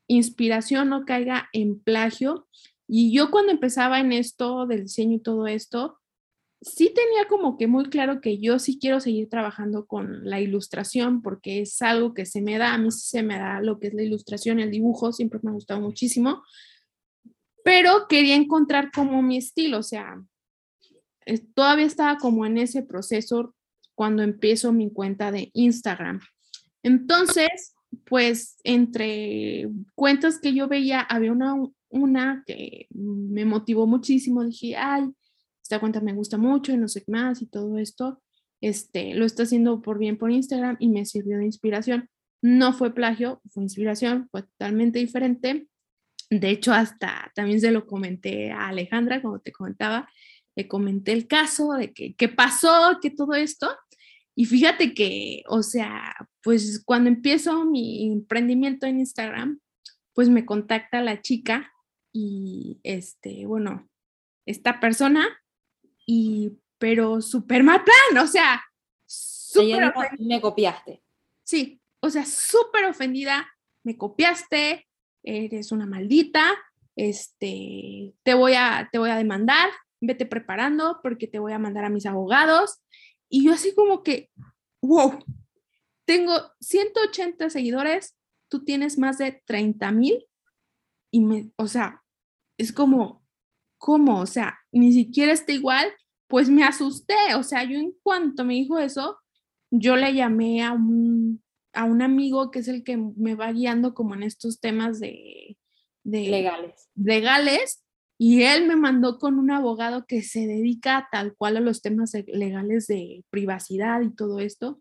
inspiración 0.08 0.88
no 0.88 1.04
caiga 1.04 1.48
en 1.52 1.78
plagio. 1.78 2.48
Y 2.88 3.14
yo 3.14 3.30
cuando 3.30 3.52
empezaba 3.52 4.00
en 4.00 4.10
esto 4.10 4.66
del 4.66 4.82
diseño 4.82 5.18
y 5.18 5.22
todo 5.22 5.46
esto, 5.46 6.00
sí 6.62 6.92
tenía 6.94 7.26
como 7.28 7.58
que 7.58 7.66
muy 7.66 7.86
claro 7.86 8.20
que 8.20 8.38
yo 8.38 8.58
sí 8.58 8.78
quiero 8.78 9.00
seguir 9.00 9.28
trabajando 9.28 9.86
con 9.86 10.28
la 10.28 10.40
ilustración 10.40 11.20
porque 11.20 11.60
es 11.60 11.82
algo 11.82 12.14
que 12.14 12.24
se 12.24 12.40
me 12.40 12.56
da, 12.56 12.74
a 12.74 12.78
mí 12.78 12.90
se 12.90 13.22
me 13.22 13.38
da 13.38 13.60
lo 13.60 13.78
que 13.78 13.88
es 13.88 13.94
la 13.94 14.02
ilustración, 14.02 14.60
el 14.60 14.70
dibujo, 14.70 15.12
siempre 15.12 15.40
me 15.42 15.50
ha 15.50 15.54
gustado 15.54 15.80
muchísimo, 15.80 16.42
pero 17.64 18.06
quería 18.08 18.36
encontrar 18.36 18.90
como 18.92 19.22
mi 19.22 19.36
estilo, 19.36 19.78
o 19.78 19.82
sea, 19.82 20.22
todavía 21.54 21.86
estaba 21.86 22.18
como 22.18 22.46
en 22.46 22.58
ese 22.58 22.82
proceso 22.82 23.54
cuando 23.94 24.22
empiezo 24.22 24.72
mi 24.72 24.90
cuenta 24.90 25.30
de 25.30 25.50
Instagram. 25.52 26.20
Entonces, 26.82 27.74
pues 28.06 28.56
entre 28.64 29.68
cuentas 29.94 30.40
que 30.40 30.54
yo 30.54 30.66
veía, 30.66 31.00
había 31.00 31.32
una, 31.32 31.54
una 31.88 32.42
que 32.46 32.86
me 32.90 33.44
motivó 33.44 33.86
muchísimo, 33.86 34.44
dije, 34.44 34.76
ay, 34.76 35.04
esta 35.62 35.80
cuenta 35.80 36.00
me 36.00 36.12
gusta 36.12 36.36
mucho 36.36 36.72
y 36.72 36.76
no 36.76 36.88
sé 36.88 37.04
qué 37.04 37.12
más 37.12 37.40
y 37.40 37.46
todo 37.46 37.78
esto, 37.78 38.20
este, 38.60 39.14
lo 39.14 39.24
está 39.24 39.44
haciendo 39.44 39.82
por 39.82 39.98
bien 39.98 40.18
por 40.18 40.30
Instagram 40.30 40.76
y 40.78 40.88
me 40.88 41.04
sirvió 41.04 41.38
de 41.38 41.46
inspiración. 41.46 42.08
No 42.42 42.72
fue 42.72 42.94
plagio, 42.94 43.40
fue 43.50 43.62
inspiración, 43.62 44.28
fue 44.30 44.42
totalmente 44.42 44.98
diferente. 44.98 45.68
De 46.30 46.50
hecho, 46.50 46.72
hasta 46.72 47.30
también 47.34 47.60
se 47.60 47.70
lo 47.70 47.86
comenté 47.86 48.52
a 48.52 48.68
Alejandra, 48.68 49.20
como 49.20 49.40
te 49.40 49.52
comentaba, 49.52 50.08
le 50.56 50.68
comenté 50.68 51.12
el 51.12 51.26
caso 51.26 51.72
de 51.72 51.92
que 51.92 52.14
qué 52.14 52.28
pasó, 52.28 52.98
que 53.00 53.10
todo 53.10 53.34
esto. 53.34 53.68
Y 54.34 54.46
fíjate 54.46 54.94
que, 54.94 55.42
o 55.48 55.62
sea, 55.62 56.14
pues 56.42 56.82
cuando 56.84 57.08
empiezo 57.08 57.64
mi 57.64 58.10
emprendimiento 58.10 58.86
en 58.86 59.00
Instagram, 59.00 59.60
pues 60.14 60.28
me 60.28 60.46
contacta 60.46 61.00
la 61.02 61.20
chica 61.20 61.72
y, 62.12 62.80
este, 62.82 63.46
bueno, 63.46 63.88
esta 64.46 64.80
persona 64.80 65.28
y, 66.06 66.52
pero 66.78 67.20
súper 67.20 67.62
mal 67.62 67.82
plan, 67.84 68.24
o 68.24 68.26
sea, 68.26 68.62
súper 69.06 69.92
Me 70.18 70.40
copiaste. 70.40 71.02
Sí, 71.44 71.80
o 72.00 72.10
sea, 72.10 72.24
súper 72.24 72.84
ofendida, 72.86 73.48
me 73.84 73.96
copiaste, 73.96 74.88
eres 75.22 75.72
una 75.72 75.86
maldita, 75.86 76.52
este, 76.96 78.14
te 78.22 78.34
voy 78.34 78.54
a, 78.54 78.88
te 78.90 78.98
voy 78.98 79.10
a 79.10 79.16
demandar, 79.16 79.70
vete 80.00 80.26
preparando 80.26 81.00
porque 81.02 81.26
te 81.26 81.38
voy 81.38 81.52
a 81.52 81.58
mandar 81.58 81.84
a 81.84 81.90
mis 81.90 82.06
abogados. 82.06 82.82
Y 83.28 83.44
yo 83.44 83.52
así 83.52 83.74
como 83.74 84.02
que, 84.02 84.30
wow, 84.82 85.24
tengo 86.04 86.34
180 86.60 87.50
seguidores, 87.50 88.16
tú 88.48 88.64
tienes 88.64 88.98
más 88.98 89.18
de 89.18 89.42
30 89.46 89.92
mil 89.92 90.26
y 91.10 91.20
me, 91.20 91.50
o 91.56 91.68
sea, 91.68 92.02
es 92.58 92.72
como, 92.72 93.21
¿cómo? 93.82 94.20
O 94.20 94.26
sea, 94.26 94.60
ni 94.70 94.92
siquiera 94.92 95.32
está 95.32 95.52
igual, 95.52 95.92
pues 96.28 96.48
me 96.48 96.62
asusté, 96.62 97.34
o 97.36 97.42
sea, 97.42 97.64
yo 97.64 97.76
en 97.76 97.92
cuanto 98.04 98.44
me 98.44 98.54
dijo 98.54 98.78
eso, 98.78 99.18
yo 99.72 99.96
le 99.96 100.14
llamé 100.14 100.62
a 100.62 100.72
un, 100.72 101.42
a 101.72 101.82
un 101.82 102.00
amigo 102.00 102.52
que 102.52 102.60
es 102.60 102.68
el 102.68 102.84
que 102.84 102.96
me 102.96 103.34
va 103.34 103.50
guiando 103.50 103.92
como 103.92 104.14
en 104.14 104.22
estos 104.22 104.60
temas 104.60 105.00
de, 105.00 105.58
de 106.04 106.28
legales. 106.28 106.90
legales 106.94 107.82
y 108.18 108.44
él 108.44 108.68
me 108.68 108.76
mandó 108.76 109.18
con 109.18 109.36
un 109.36 109.50
abogado 109.50 110.06
que 110.06 110.22
se 110.22 110.46
dedica 110.46 111.08
tal 111.10 111.34
cual 111.34 111.56
a 111.56 111.60
los 111.60 111.82
temas 111.82 112.12
legales 112.28 112.86
de 112.86 113.24
privacidad 113.30 114.00
y 114.02 114.14
todo 114.14 114.38
esto. 114.38 114.80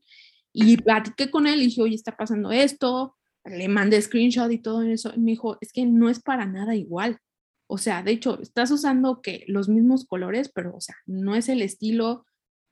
Y 0.54 0.78
platiqué 0.78 1.32
con 1.32 1.48
él 1.48 1.60
y 1.60 1.66
dije, 1.66 1.82
oye, 1.82 1.96
está 1.96 2.16
pasando 2.16 2.52
esto, 2.52 3.18
le 3.46 3.68
mandé 3.68 4.00
screenshot 4.00 4.52
y 4.52 4.60
todo 4.60 4.84
eso. 4.84 5.12
Y 5.16 5.20
me 5.22 5.32
dijo, 5.32 5.58
es 5.60 5.74
que 5.74 5.88
no 5.88 6.08
es 6.08 6.22
para 6.22 6.46
nada 6.46 6.76
igual. 6.76 7.18
O 7.74 7.78
sea, 7.78 8.04
de 8.04 8.12
hecho, 8.12 8.38
estás 8.42 8.70
usando 8.70 9.22
que 9.22 9.46
los 9.48 9.70
mismos 9.70 10.06
colores, 10.06 10.52
pero, 10.54 10.76
o 10.76 10.82
sea, 10.82 10.98
no 11.06 11.36
es 11.36 11.48
el 11.48 11.62
estilo, 11.62 12.26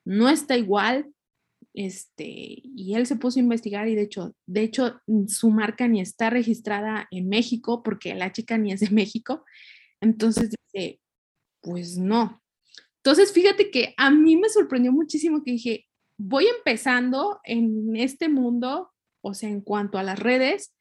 no 0.04 0.28
está 0.28 0.58
igual. 0.58 1.10
Este, 1.72 2.26
y 2.26 2.94
él 2.94 3.06
se 3.06 3.16
puso 3.16 3.38
a 3.38 3.42
investigar 3.42 3.88
y 3.88 3.94
de 3.94 4.02
hecho, 4.02 4.34
de 4.44 4.60
hecho, 4.60 5.00
su 5.26 5.50
marca 5.50 5.88
ni 5.88 6.02
está 6.02 6.28
registrada 6.28 7.08
en 7.10 7.30
México 7.30 7.82
porque 7.82 8.14
la 8.14 8.30
chica 8.30 8.58
ni 8.58 8.72
es 8.72 8.80
de 8.80 8.90
México. 8.90 9.42
Entonces 10.02 10.50
pues 11.62 11.96
no. 11.96 12.42
Entonces, 12.96 13.32
fíjate 13.32 13.70
que 13.70 13.94
a 13.96 14.10
mí 14.10 14.36
me 14.36 14.50
sorprendió 14.50 14.92
muchísimo 14.92 15.42
que 15.42 15.52
dije, 15.52 15.86
voy 16.18 16.46
empezando 16.46 17.40
en 17.44 17.96
este 17.96 18.28
mundo, 18.28 18.92
o 19.22 19.32
sea, 19.32 19.48
en 19.48 19.62
cuanto 19.62 19.96
a 19.96 20.02
las 20.02 20.18
redes, 20.18 20.74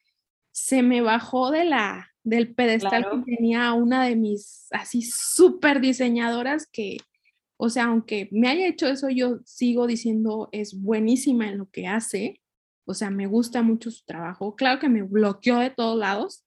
se 0.51 0.81
me 0.81 0.99
bajó 0.99 1.51
de 1.51 1.63
la, 1.63 2.09
del 2.29 2.53
pedestal 2.53 3.07
que 3.09 3.35
tenía 3.35 3.73
una 3.73 4.05
de 4.05 4.15
mis 4.15 4.67
así 4.71 5.01
súper 5.01 5.81
diseñadoras 5.81 6.67
que, 6.71 6.97
o 7.57 7.69
sea, 7.69 7.85
aunque 7.85 8.29
me 8.31 8.47
haya 8.47 8.67
hecho 8.67 8.87
eso, 8.87 9.09
yo 9.09 9.39
sigo 9.45 9.87
diciendo 9.87 10.49
es 10.51 10.79
buenísima 10.79 11.49
en 11.49 11.57
lo 11.57 11.69
que 11.69 11.87
hace, 11.87 12.41
o 12.85 12.93
sea, 12.93 13.09
me 13.09 13.27
gusta 13.27 13.61
mucho 13.61 13.91
su 13.91 14.05
trabajo. 14.05 14.55
Claro 14.55 14.79
que 14.79 14.89
me 14.89 15.01
bloqueó 15.01 15.57
de 15.57 15.71
todos 15.71 15.97
lados, 15.97 16.45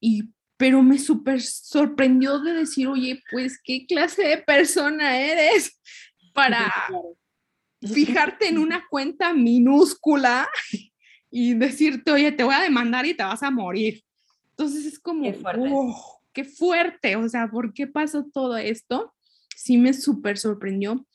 y 0.00 0.30
pero 0.56 0.82
me 0.82 0.98
súper 0.98 1.40
sorprendió 1.40 2.40
de 2.40 2.52
decir, 2.52 2.88
oye, 2.88 3.22
pues, 3.30 3.60
¿qué 3.62 3.86
clase 3.86 4.22
de 4.24 4.38
persona 4.38 5.18
eres 5.18 5.80
para 6.34 6.72
fijarte 7.80 8.48
en 8.48 8.58
una 8.58 8.84
cuenta 8.90 9.32
minúscula 9.32 10.48
y 11.30 11.54
decirte, 11.54 12.10
oye, 12.10 12.32
te 12.32 12.42
voy 12.42 12.54
a 12.54 12.62
demandar 12.62 13.06
y 13.06 13.14
te 13.14 13.22
vas 13.22 13.42
a 13.42 13.50
morir? 13.50 14.02
Entonces 14.58 14.86
es 14.86 14.98
como, 14.98 15.22
qué 15.22 15.34
fuerte, 15.34 15.72
qué 16.32 16.44
fuerte. 16.44 17.16
o 17.16 17.28
sea, 17.28 17.48
¿por 17.48 17.72
qué 17.72 17.86
pasó 17.86 18.24
todo 18.24 18.56
esto? 18.56 19.14
Sí 19.54 19.76
me 19.76 19.92
súper 19.92 20.36
sorprendió. 20.36 21.06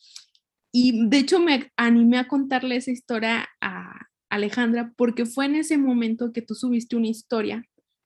Y 0.71 1.07
de 1.07 1.17
hecho 1.17 1.39
me 1.39 1.69
animé 1.75 2.19
a 2.19 2.27
contarle 2.29 2.77
esa 2.77 2.91
historia 2.91 3.49
a 3.59 4.07
Alejandra 4.29 4.93
porque 4.95 5.25
fue 5.25 5.45
en 5.45 5.55
ese 5.55 5.77
momento 5.77 6.31
que 6.31 6.41
tú 6.41 6.55
subiste 6.55 6.95
una 6.95 7.09
historia 7.09 7.65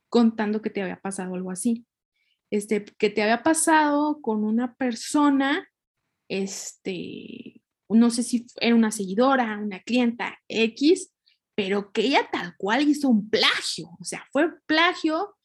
contando 0.10 0.62
que 0.62 0.72
te 0.72 0.82
había 0.82 1.00
pasado 1.00 1.36
algo 1.36 1.52
así. 1.52 1.86
Este, 2.50 2.84
que 2.84 3.10
te 3.12 3.22
había 3.22 3.44
pasado 3.44 4.20
con 4.22 4.44
una 4.44 4.74
persona, 4.74 5.70
este, 6.30 7.62
no 7.90 8.10
sé 8.10 8.24
si 8.24 8.48
era 8.60 8.76
una 8.76 8.92
seguidora, 8.92 9.60
una 9.60 9.82
clienta 9.82 10.40
X, 10.48 11.14
pero 11.58 11.92
que 11.92 12.02
ella 12.02 12.30
tal 12.32 12.56
cual 12.56 12.88
hizo 12.88 13.10
un 13.10 13.32
plagio, 13.32 13.90
o 14.00 14.04
sea, 14.04 14.24
fue 14.32 14.48
plagio, 14.68 15.36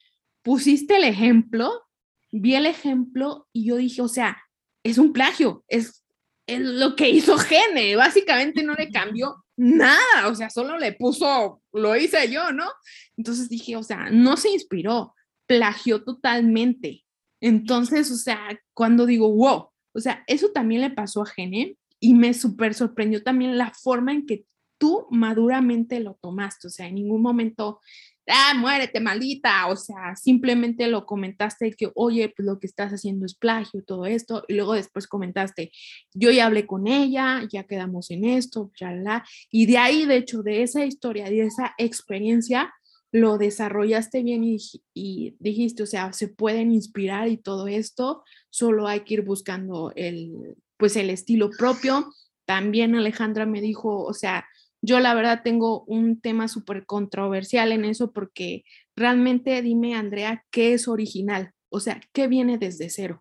pusiste 0.43 0.99
el 0.99 1.05
ejemplo, 1.05 1.87
vi 2.31 2.55
el 2.55 2.67
ejemplo 2.67 3.49
y 3.51 3.65
yo 3.65 3.77
dije, 3.77 4.03
o 4.03 4.09
sea, 4.09 4.37
es 4.85 4.99
un 4.99 5.15
plagio, 5.15 5.65
es, 5.69 6.05
es 6.47 6.61
lo 6.61 6.97
que 6.97 7.09
hizo 7.09 7.39
Gene, 7.39 7.97
básicamente 7.97 8.63
no 8.63 8.75
le 8.75 8.91
cambió 8.91 9.43
nada, 9.57 10.29
o 10.29 10.35
sea, 10.35 10.51
solo 10.51 10.79
le 10.79 10.93
puso, 10.93 11.63
lo 11.73 11.97
hice 11.97 12.31
yo, 12.31 12.53
¿no? 12.53 12.71
Entonces 13.17 13.49
dije, 13.49 13.77
o 13.77 13.83
sea, 13.83 14.11
no 14.11 14.37
se 14.37 14.51
inspiró, 14.51 15.15
plagió 15.47 16.05
totalmente. 16.05 17.07
Entonces, 17.41 18.11
o 18.11 18.17
sea, 18.17 18.61
cuando 18.75 19.07
digo, 19.07 19.33
wow, 19.33 19.71
o 19.95 20.01
sea, 20.01 20.25
eso 20.27 20.51
también 20.51 20.83
le 20.83 20.91
pasó 20.91 21.23
a 21.23 21.27
Gene 21.27 21.79
y 22.01 22.13
me 22.13 22.35
súper 22.35 22.75
sorprendió 22.75 23.23
también 23.23 23.57
la 23.57 23.73
forma 23.73 24.13
en 24.13 24.27
que 24.27 24.45
tú 24.83 25.07
maduramente 25.11 26.01
lo 26.01 26.15
tomaste, 26.21 26.67
o 26.67 26.71
sea, 26.71 26.89
en 26.89 26.97
ningún 26.97 27.23
momento 27.23 27.79
ah, 28.27 28.55
muérete, 28.59 28.99
maldita, 28.99 29.69
o 29.69 29.77
sea, 29.77 30.17
simplemente 30.17 30.89
lo 30.89 31.07
comentaste 31.07 31.71
que, 31.73 31.93
oye, 31.95 32.33
pues 32.35 32.47
lo 32.47 32.59
que 32.59 32.67
estás 32.67 32.91
haciendo 32.91 33.27
es 33.27 33.37
plagio, 33.37 33.85
todo 33.85 34.07
esto, 34.07 34.45
y 34.49 34.55
luego 34.55 34.75
después 34.75 35.07
comentaste, 35.07 35.71
yo 36.13 36.33
ya 36.33 36.47
hablé 36.47 36.67
con 36.67 36.89
ella, 36.89 37.47
ya 37.49 37.63
quedamos 37.63 38.11
en 38.11 38.25
esto, 38.25 38.73
la 38.81 39.25
y 39.53 39.67
de 39.67 39.79
ahí, 39.79 40.05
de 40.05 40.17
hecho, 40.17 40.43
de 40.43 40.63
esa 40.65 40.85
historia, 40.85 41.31
de 41.31 41.43
esa 41.43 41.75
experiencia, 41.79 42.75
lo 43.13 43.39
desarrollaste 43.39 44.25
bien 44.25 44.43
y, 44.43 44.57
y 44.95 45.37
dijiste, 45.39 45.85
o 45.85 45.87
sea, 45.87 46.13
se 46.13 46.27
pueden 46.27 46.73
inspirar 46.73 47.29
y 47.29 47.37
todo 47.37 47.69
esto, 47.69 48.25
solo 48.51 48.89
hay 48.89 49.01
que 49.01 49.15
ir 49.15 49.23
buscando 49.23 49.93
el, 49.95 50.57
pues 50.77 50.97
el 50.97 51.11
estilo 51.11 51.51
propio. 51.51 52.13
También 52.47 52.97
Alejandra 52.97 53.47
me 53.47 53.61
dijo, 53.61 54.03
o 54.03 54.15
sea, 54.15 54.47
yo 54.83 54.99
la 54.99 55.15
verdad 55.15 55.43
tengo 55.45 55.85
un 55.85 56.21
tema 56.21 56.49
súper 56.49 56.85
controversial 56.87 57.71
en 57.71 57.85
eso 57.85 58.13
porque 58.13 58.65
realmente 58.97 59.63
dime, 59.63 59.95
Andrea, 59.95 60.45
¿qué 60.51 60.75
es 60.75 60.89
original? 60.89 61.53
O 61.71 61.79
sea, 61.79 62.01
¿qué 62.13 62.27
viene 62.27 62.59
desde 62.59 62.91
cero? 62.91 63.21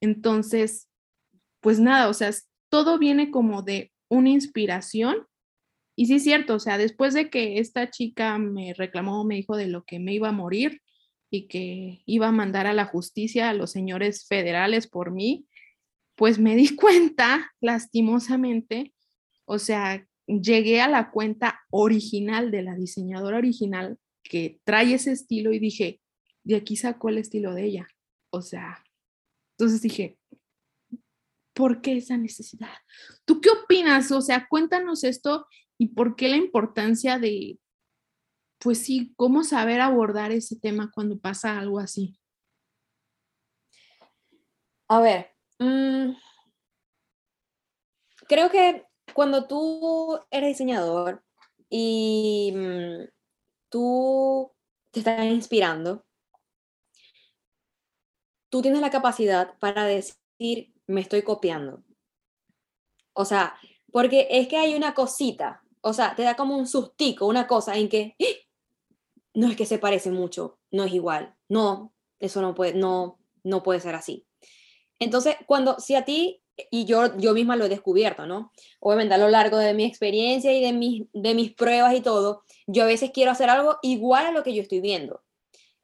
Entonces, 0.00 0.88
pues 1.60 1.78
nada, 1.78 2.08
o 2.08 2.14
sea, 2.14 2.30
todo 2.70 2.98
viene 2.98 3.30
como 3.30 3.62
de 3.62 3.92
una 4.08 4.30
inspiración. 4.30 5.26
Y 5.94 6.06
sí 6.06 6.14
es 6.14 6.24
cierto, 6.24 6.54
o 6.54 6.58
sea, 6.58 6.78
después 6.78 7.14
de 7.14 7.30
que 7.30 7.58
esta 7.58 7.90
chica 7.90 8.38
me 8.38 8.74
reclamó, 8.74 9.24
me 9.24 9.36
dijo 9.36 9.56
de 9.56 9.66
lo 9.66 9.84
que 9.84 9.98
me 9.98 10.14
iba 10.14 10.28
a 10.28 10.32
morir 10.32 10.82
y 11.30 11.48
que 11.48 12.02
iba 12.06 12.28
a 12.28 12.32
mandar 12.32 12.66
a 12.66 12.74
la 12.74 12.84
justicia 12.86 13.50
a 13.50 13.54
los 13.54 13.72
señores 13.72 14.26
federales 14.26 14.86
por 14.86 15.10
mí, 15.10 15.46
pues 16.14 16.38
me 16.38 16.56
di 16.56 16.68
cuenta, 16.76 17.52
lastimosamente, 17.60 18.94
o 19.44 19.58
sea, 19.58 20.06
llegué 20.26 20.80
a 20.80 20.88
la 20.88 21.10
cuenta 21.10 21.60
original 21.70 22.50
de 22.50 22.62
la 22.62 22.74
diseñadora 22.74 23.38
original 23.38 23.98
que 24.22 24.60
trae 24.64 24.94
ese 24.94 25.12
estilo 25.12 25.52
y 25.52 25.58
dije, 25.58 26.00
de 26.44 26.56
aquí 26.56 26.76
sacó 26.76 27.08
el 27.08 27.18
estilo 27.18 27.54
de 27.54 27.64
ella. 27.64 27.88
O 28.30 28.42
sea, 28.42 28.84
entonces 29.52 29.82
dije, 29.82 30.18
¿por 31.54 31.80
qué 31.80 31.96
esa 31.96 32.16
necesidad? 32.16 32.74
¿Tú 33.24 33.40
qué 33.40 33.50
opinas? 33.50 34.10
O 34.12 34.20
sea, 34.20 34.46
cuéntanos 34.48 35.04
esto 35.04 35.46
y 35.78 35.88
por 35.88 36.16
qué 36.16 36.28
la 36.28 36.36
importancia 36.36 37.18
de, 37.18 37.58
pues 38.58 38.78
sí, 38.78 39.12
cómo 39.16 39.44
saber 39.44 39.80
abordar 39.80 40.32
ese 40.32 40.56
tema 40.56 40.90
cuando 40.92 41.18
pasa 41.18 41.58
algo 41.58 41.78
así. 41.78 42.18
A 44.88 45.00
ver, 45.00 45.34
mm, 45.58 46.12
creo 48.28 48.50
que 48.50 48.84
cuando 49.14 49.46
tú 49.46 50.18
eres 50.30 50.50
diseñador 50.50 51.22
y 51.68 52.52
mm, 52.54 53.08
tú 53.68 54.52
te 54.90 55.00
estás 55.00 55.24
inspirando, 55.26 56.04
tú 58.48 58.62
tienes 58.62 58.80
la 58.80 58.90
capacidad 58.90 59.58
para 59.58 59.84
decir, 59.84 60.72
me 60.86 61.00
estoy 61.00 61.22
copiando. 61.22 61.82
O 63.12 63.24
sea, 63.24 63.58
porque 63.92 64.28
es 64.30 64.48
que 64.48 64.56
hay 64.56 64.74
una 64.74 64.94
cosita, 64.94 65.62
o 65.80 65.92
sea, 65.92 66.14
te 66.14 66.22
da 66.22 66.36
como 66.36 66.56
un 66.56 66.66
sustico, 66.66 67.26
una 67.26 67.46
cosa 67.46 67.76
en 67.76 67.88
que 67.88 68.16
¡Ah! 68.20 68.24
no 69.34 69.48
es 69.48 69.56
que 69.56 69.66
se 69.66 69.78
parece 69.78 70.10
mucho, 70.10 70.58
no 70.70 70.84
es 70.84 70.92
igual, 70.92 71.36
no, 71.48 71.94
eso 72.18 72.40
no 72.40 72.54
puede, 72.54 72.74
no, 72.74 73.18
no 73.44 73.62
puede 73.62 73.80
ser 73.80 73.94
así. 73.94 74.26
Entonces, 74.98 75.36
cuando, 75.46 75.78
si 75.78 75.94
a 75.94 76.04
ti 76.04 76.42
y 76.70 76.84
yo, 76.84 77.16
yo 77.18 77.34
misma 77.34 77.56
lo 77.56 77.66
he 77.66 77.68
descubierto, 77.68 78.26
¿no? 78.26 78.52
Obviamente 78.80 79.14
a 79.14 79.18
lo 79.18 79.28
largo 79.28 79.58
de 79.58 79.74
mi 79.74 79.84
experiencia 79.84 80.52
y 80.52 80.62
de 80.62 80.72
mis, 80.72 81.04
de 81.12 81.34
mis 81.34 81.52
pruebas 81.52 81.94
y 81.94 82.00
todo, 82.00 82.44
yo 82.66 82.84
a 82.84 82.86
veces 82.86 83.10
quiero 83.12 83.30
hacer 83.30 83.50
algo 83.50 83.78
igual 83.82 84.26
a 84.26 84.32
lo 84.32 84.42
que 84.42 84.54
yo 84.54 84.62
estoy 84.62 84.80
viendo. 84.80 85.22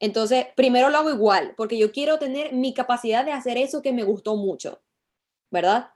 Entonces, 0.01 0.47
primero 0.57 0.91
lo 0.91 0.99
hago 0.99 1.11
igual, 1.11 1.55
porque 1.57 1.79
yo 1.79 1.93
quiero 1.93 2.19
tener 2.19 2.53
mi 2.53 2.75
capacidad 2.75 3.25
de 3.25 3.33
hacer 3.33 3.57
eso 3.57 3.83
que 3.83 3.93
me 3.93 4.03
gustó 4.03 4.37
mucho. 4.37 4.81
¿verdad? 5.53 5.91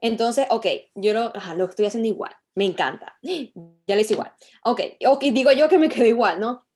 Entonces, 0.00 0.46
ok, 0.50 0.66
yo 0.96 1.14
lo, 1.14 1.32
lo 1.56 1.64
estoy 1.64 1.86
haciendo 1.86 2.08
igual, 2.08 2.32
me 2.54 2.66
encanta, 2.66 3.16
ya 3.22 3.94
lo 3.94 4.00
hice 4.00 4.12
igual. 4.12 4.32
Ok, 4.64 4.82
ok, 5.06 5.22
digo 5.32 5.52
yo 5.52 5.68
que 5.68 5.78
me 5.78 5.88
quedo 5.88 6.04
igual, 6.04 6.38
¿no? 6.40 6.66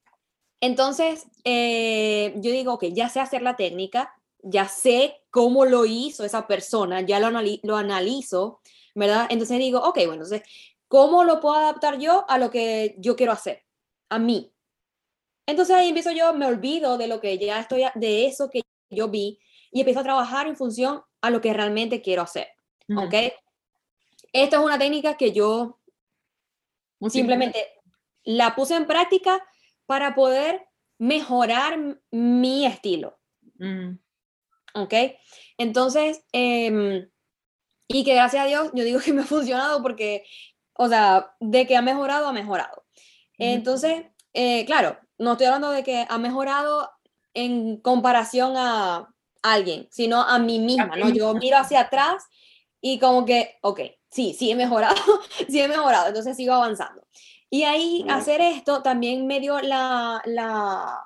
Entonces, 0.60 1.26
eh, 1.44 2.32
yo 2.36 2.52
digo, 2.52 2.74
ok, 2.74 2.84
ya 2.92 3.08
sé 3.08 3.20
hacer 3.20 3.42
la 3.42 3.56
técnica, 3.56 4.14
ya 4.42 4.68
sé 4.68 5.21
cómo 5.32 5.64
lo 5.64 5.86
hizo 5.86 6.24
esa 6.24 6.46
persona, 6.46 7.00
ya 7.00 7.18
lo, 7.18 7.30
lo 7.62 7.76
analizo, 7.76 8.60
¿verdad? 8.94 9.26
Entonces 9.30 9.58
digo, 9.58 9.80
ok, 9.80 9.96
bueno, 9.96 10.12
entonces, 10.24 10.42
¿cómo 10.88 11.24
lo 11.24 11.40
puedo 11.40 11.56
adaptar 11.56 11.98
yo 11.98 12.26
a 12.28 12.36
lo 12.36 12.50
que 12.50 12.94
yo 12.98 13.16
quiero 13.16 13.32
hacer? 13.32 13.64
A 14.10 14.18
mí. 14.18 14.52
Entonces 15.46 15.74
ahí 15.74 15.88
empiezo 15.88 16.12
yo, 16.12 16.34
me 16.34 16.44
olvido 16.44 16.98
de 16.98 17.08
lo 17.08 17.18
que 17.18 17.38
ya 17.38 17.60
estoy, 17.60 17.84
de 17.94 18.26
eso 18.26 18.50
que 18.50 18.60
yo 18.90 19.08
vi 19.08 19.40
y 19.70 19.80
empiezo 19.80 20.00
a 20.00 20.04
trabajar 20.04 20.46
en 20.46 20.56
función 20.56 21.02
a 21.22 21.30
lo 21.30 21.40
que 21.40 21.54
realmente 21.54 22.02
quiero 22.02 22.20
hacer. 22.20 22.48
¿Ok? 22.94 23.14
Esta 24.34 24.58
es 24.58 24.62
una 24.62 24.78
técnica 24.78 25.16
que 25.16 25.32
yo 25.32 25.80
simplemente 27.08 27.66
la 28.22 28.54
puse 28.54 28.76
en 28.76 28.86
práctica 28.86 29.42
para 29.86 30.14
poder 30.14 30.68
mejorar 30.98 31.98
mi 32.10 32.66
estilo. 32.66 33.18
¿Ok? 34.74 34.94
Entonces, 35.58 36.24
em, 36.32 37.08
y 37.88 38.04
que 38.04 38.14
gracias 38.14 38.44
a 38.44 38.48
Dios, 38.48 38.70
yo 38.74 38.84
digo 38.84 38.98
que 39.04 39.12
me 39.12 39.22
ha 39.22 39.26
funcionado 39.26 39.82
porque, 39.82 40.24
o 40.74 40.88
sea, 40.88 41.34
de 41.40 41.66
que 41.66 41.76
ha 41.76 41.82
mejorado, 41.82 42.28
ha 42.28 42.32
mejorado. 42.32 42.84
Entonces, 43.38 44.04
eh, 44.34 44.64
claro, 44.66 44.98
no 45.18 45.32
estoy 45.32 45.46
hablando 45.46 45.70
de 45.70 45.82
que 45.82 46.06
ha 46.08 46.18
mejorado 46.18 46.90
en 47.34 47.78
comparación 47.78 48.54
a 48.56 49.12
alguien, 49.42 49.88
sino 49.90 50.22
a 50.22 50.38
mí 50.38 50.58
misma, 50.58 50.96
¿no? 50.96 51.08
Yo 51.10 51.34
miro 51.34 51.58
hacia 51.58 51.80
atrás 51.80 52.24
y 52.80 52.98
como 52.98 53.24
que, 53.24 53.58
ok, 53.62 53.80
sí, 54.10 54.34
sí 54.38 54.50
he 54.50 54.54
mejorado, 54.54 54.94
sí 55.48 55.60
he 55.60 55.68
mejorado, 55.68 56.08
entonces 56.08 56.36
sigo 56.36 56.54
avanzando. 56.54 57.06
Y 57.50 57.64
ahí 57.64 58.04
hacer 58.08 58.40
esto 58.40 58.82
también 58.82 59.26
me 59.26 59.40
dio 59.40 59.60
la, 59.60 60.22
la, 60.24 61.04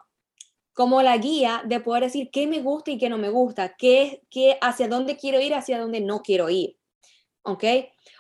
como 0.77 1.01
la 1.01 1.17
guía 1.17 1.63
de 1.65 1.81
poder 1.81 2.03
decir 2.03 2.31
qué 2.31 2.47
me 2.47 2.61
gusta 2.61 2.91
y 2.91 2.99
qué 2.99 3.09
no 3.09 3.17
me 3.17 3.31
gusta, 3.31 3.75
qué, 3.77 4.23
qué, 4.29 4.59
hacia 4.61 4.89
dónde 4.89 5.17
quiero 5.17 5.41
ir, 5.41 5.55
hacia 5.55 5.81
dónde 5.81 6.03
no 6.03 6.21
quiero 6.21 6.51
ir. 6.51 6.77
¿Ok? 7.45 7.65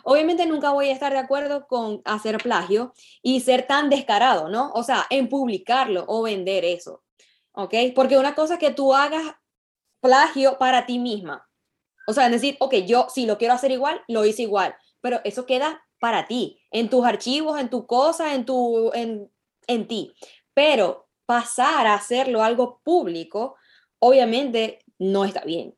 Obviamente 0.04 0.46
nunca 0.46 0.72
voy 0.72 0.88
a 0.88 0.92
estar 0.92 1.12
de 1.12 1.18
acuerdo 1.18 1.66
con 1.66 2.00
hacer 2.06 2.38
plagio 2.38 2.94
y 3.20 3.40
ser 3.40 3.66
tan 3.66 3.90
descarado, 3.90 4.48
¿no? 4.48 4.72
O 4.72 4.82
sea, 4.84 5.04
en 5.10 5.28
publicarlo 5.28 6.06
o 6.08 6.22
vender 6.22 6.64
eso. 6.64 7.02
¿Ok? 7.52 7.74
Porque 7.94 8.16
una 8.16 8.34
cosa 8.34 8.54
es 8.54 8.60
que 8.60 8.70
tú 8.70 8.94
hagas 8.94 9.34
plagio 10.00 10.56
para 10.56 10.86
ti 10.86 10.98
misma. 10.98 11.46
O 12.08 12.14
sea, 12.14 12.24
es 12.24 12.32
decir, 12.32 12.56
ok, 12.58 12.74
yo 12.86 13.08
si 13.12 13.26
lo 13.26 13.36
quiero 13.36 13.52
hacer 13.52 13.70
igual, 13.70 14.00
lo 14.08 14.24
hice 14.24 14.44
igual, 14.44 14.74
pero 15.02 15.20
eso 15.24 15.44
queda 15.44 15.84
para 16.00 16.26
ti, 16.26 16.58
en 16.70 16.88
tus 16.88 17.04
archivos, 17.04 17.60
en 17.60 17.68
tu 17.68 17.86
cosa, 17.86 18.34
en, 18.34 18.46
tu, 18.46 18.92
en, 18.94 19.30
en 19.66 19.86
ti. 19.86 20.14
Pero 20.54 21.05
pasar 21.26 21.86
a 21.86 21.94
hacerlo 21.94 22.42
algo 22.42 22.80
público, 22.82 23.56
obviamente 23.98 24.78
no 24.98 25.24
está 25.24 25.44
bien. 25.44 25.74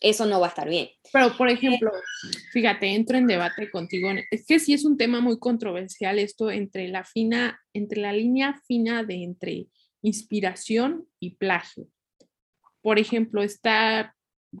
Eso 0.00 0.26
no 0.26 0.40
va 0.40 0.46
a 0.46 0.50
estar 0.50 0.68
bien. 0.68 0.88
Pero, 1.12 1.36
por 1.36 1.48
ejemplo, 1.48 1.90
fíjate, 2.52 2.94
entro 2.94 3.18
en 3.18 3.26
debate 3.26 3.70
contigo. 3.70 4.08
Es 4.30 4.46
que 4.46 4.60
sí 4.60 4.72
es 4.72 4.84
un 4.84 4.96
tema 4.96 5.20
muy 5.20 5.38
controversial 5.38 6.18
esto 6.18 6.50
entre 6.50 6.88
la 6.88 7.04
fina, 7.04 7.60
entre 7.72 8.00
la 8.00 8.12
línea 8.12 8.60
fina 8.66 9.02
de 9.02 9.24
entre 9.24 9.66
inspiración 10.02 11.08
y 11.18 11.36
plagio. 11.36 11.88
Por 12.80 12.98
ejemplo, 12.98 13.42
está 13.42 14.14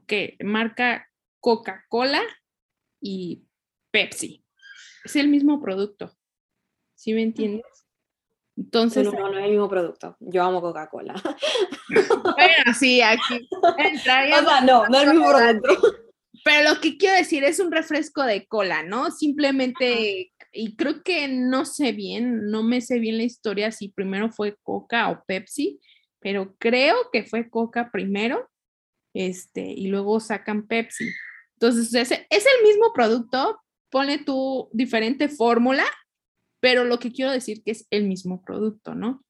que 0.06 0.36
marca 0.42 1.08
Coca-Cola 1.40 2.22
y 3.00 3.44
Pepsi. 3.92 4.44
Es 5.04 5.16
el 5.16 5.28
mismo 5.28 5.62
producto. 5.62 6.16
¿Sí 6.94 7.12
me 7.12 7.22
entiendes? 7.22 7.77
Entonces. 8.58 9.04
No, 9.04 9.12
no, 9.12 9.38
es 9.38 9.44
el 9.44 9.50
mismo 9.52 9.68
producto. 9.68 10.16
Yo 10.18 10.42
amo 10.42 10.60
Coca-Cola. 10.60 11.14
Bueno, 11.88 12.74
sí, 12.78 13.00
aquí 13.00 13.48
entraría. 13.78 14.40
O 14.42 14.44
sea, 14.44 14.60
no, 14.60 14.86
no 14.88 14.98
es 14.98 15.04
el 15.04 15.14
mismo 15.14 15.30
producto. 15.30 15.98
Pero 16.44 16.70
lo 16.70 16.80
que 16.80 16.96
quiero 16.96 17.16
decir 17.16 17.44
es 17.44 17.60
un 17.60 17.72
refresco 17.72 18.22
de 18.22 18.46
cola, 18.46 18.82
¿no? 18.82 19.10
Simplemente, 19.10 20.32
y 20.52 20.76
creo 20.76 21.02
que 21.02 21.28
no 21.28 21.64
sé 21.64 21.92
bien, 21.92 22.50
no 22.50 22.62
me 22.62 22.80
sé 22.80 22.98
bien 22.98 23.16
la 23.16 23.24
historia 23.24 23.72
si 23.72 23.88
primero 23.88 24.30
fue 24.30 24.56
Coca 24.62 25.10
o 25.10 25.24
Pepsi, 25.26 25.80
pero 26.20 26.54
creo 26.58 26.96
que 27.12 27.24
fue 27.24 27.50
Coca 27.50 27.90
primero, 27.90 28.48
este, 29.14 29.62
y 29.62 29.88
luego 29.88 30.20
sacan 30.20 30.66
Pepsi. 30.66 31.10
Entonces, 31.54 31.92
es, 31.94 32.12
es 32.12 32.46
el 32.46 32.66
mismo 32.66 32.92
producto, 32.94 33.60
pone 33.90 34.18
tu 34.18 34.68
diferente 34.72 35.28
fórmula, 35.28 35.84
pero 36.60 36.84
lo 36.84 36.98
que 36.98 37.12
quiero 37.12 37.30
decir 37.30 37.62
que 37.62 37.72
es 37.72 37.86
el 37.90 38.04
mismo 38.04 38.42
producto, 38.42 38.94
¿no? 38.94 39.24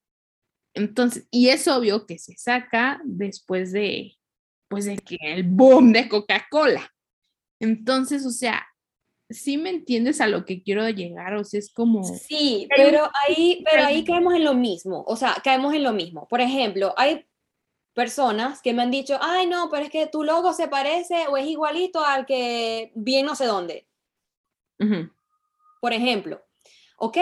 Entonces, 0.73 1.27
y 1.31 1.49
es 1.49 1.67
obvio 1.67 2.05
que 2.05 2.19
se 2.19 2.35
saca 2.37 3.01
después 3.03 3.71
de, 3.71 4.15
pues 4.69 4.85
de 4.85 4.97
que 4.97 5.17
el 5.21 5.43
boom 5.43 5.91
de 5.91 6.07
Coca-Cola. 6.07 6.93
Entonces, 7.59 8.25
o 8.25 8.31
sea, 8.31 8.65
sí 9.29 9.57
me 9.57 9.69
entiendes 9.69 10.21
a 10.21 10.27
lo 10.27 10.45
que 10.45 10.63
quiero 10.63 10.87
llegar, 10.89 11.35
o 11.35 11.43
sea, 11.43 11.59
es 11.59 11.71
como... 11.71 12.03
Sí, 12.03 12.67
pero 12.75 13.09
ahí, 13.27 13.63
pero 13.69 13.85
ahí 13.85 14.03
caemos 14.03 14.33
en 14.33 14.43
lo 14.43 14.53
mismo, 14.53 15.03
o 15.07 15.15
sea, 15.15 15.35
caemos 15.43 15.73
en 15.73 15.83
lo 15.83 15.93
mismo. 15.93 16.27
Por 16.27 16.41
ejemplo, 16.41 16.93
hay 16.97 17.25
personas 17.93 18.61
que 18.61 18.73
me 18.73 18.81
han 18.81 18.91
dicho, 18.91 19.17
ay, 19.21 19.45
no, 19.45 19.69
pero 19.69 19.83
es 19.83 19.91
que 19.91 20.07
tu 20.07 20.23
logo 20.23 20.53
se 20.53 20.67
parece 20.67 21.27
o 21.27 21.37
es 21.37 21.47
igualito 21.47 22.03
al 22.03 22.25
que 22.25 22.91
bien 22.95 23.25
no 23.25 23.35
sé 23.35 23.45
dónde. 23.45 23.87
Por 25.81 25.93
ejemplo, 25.93 26.41
ok, 26.99 27.17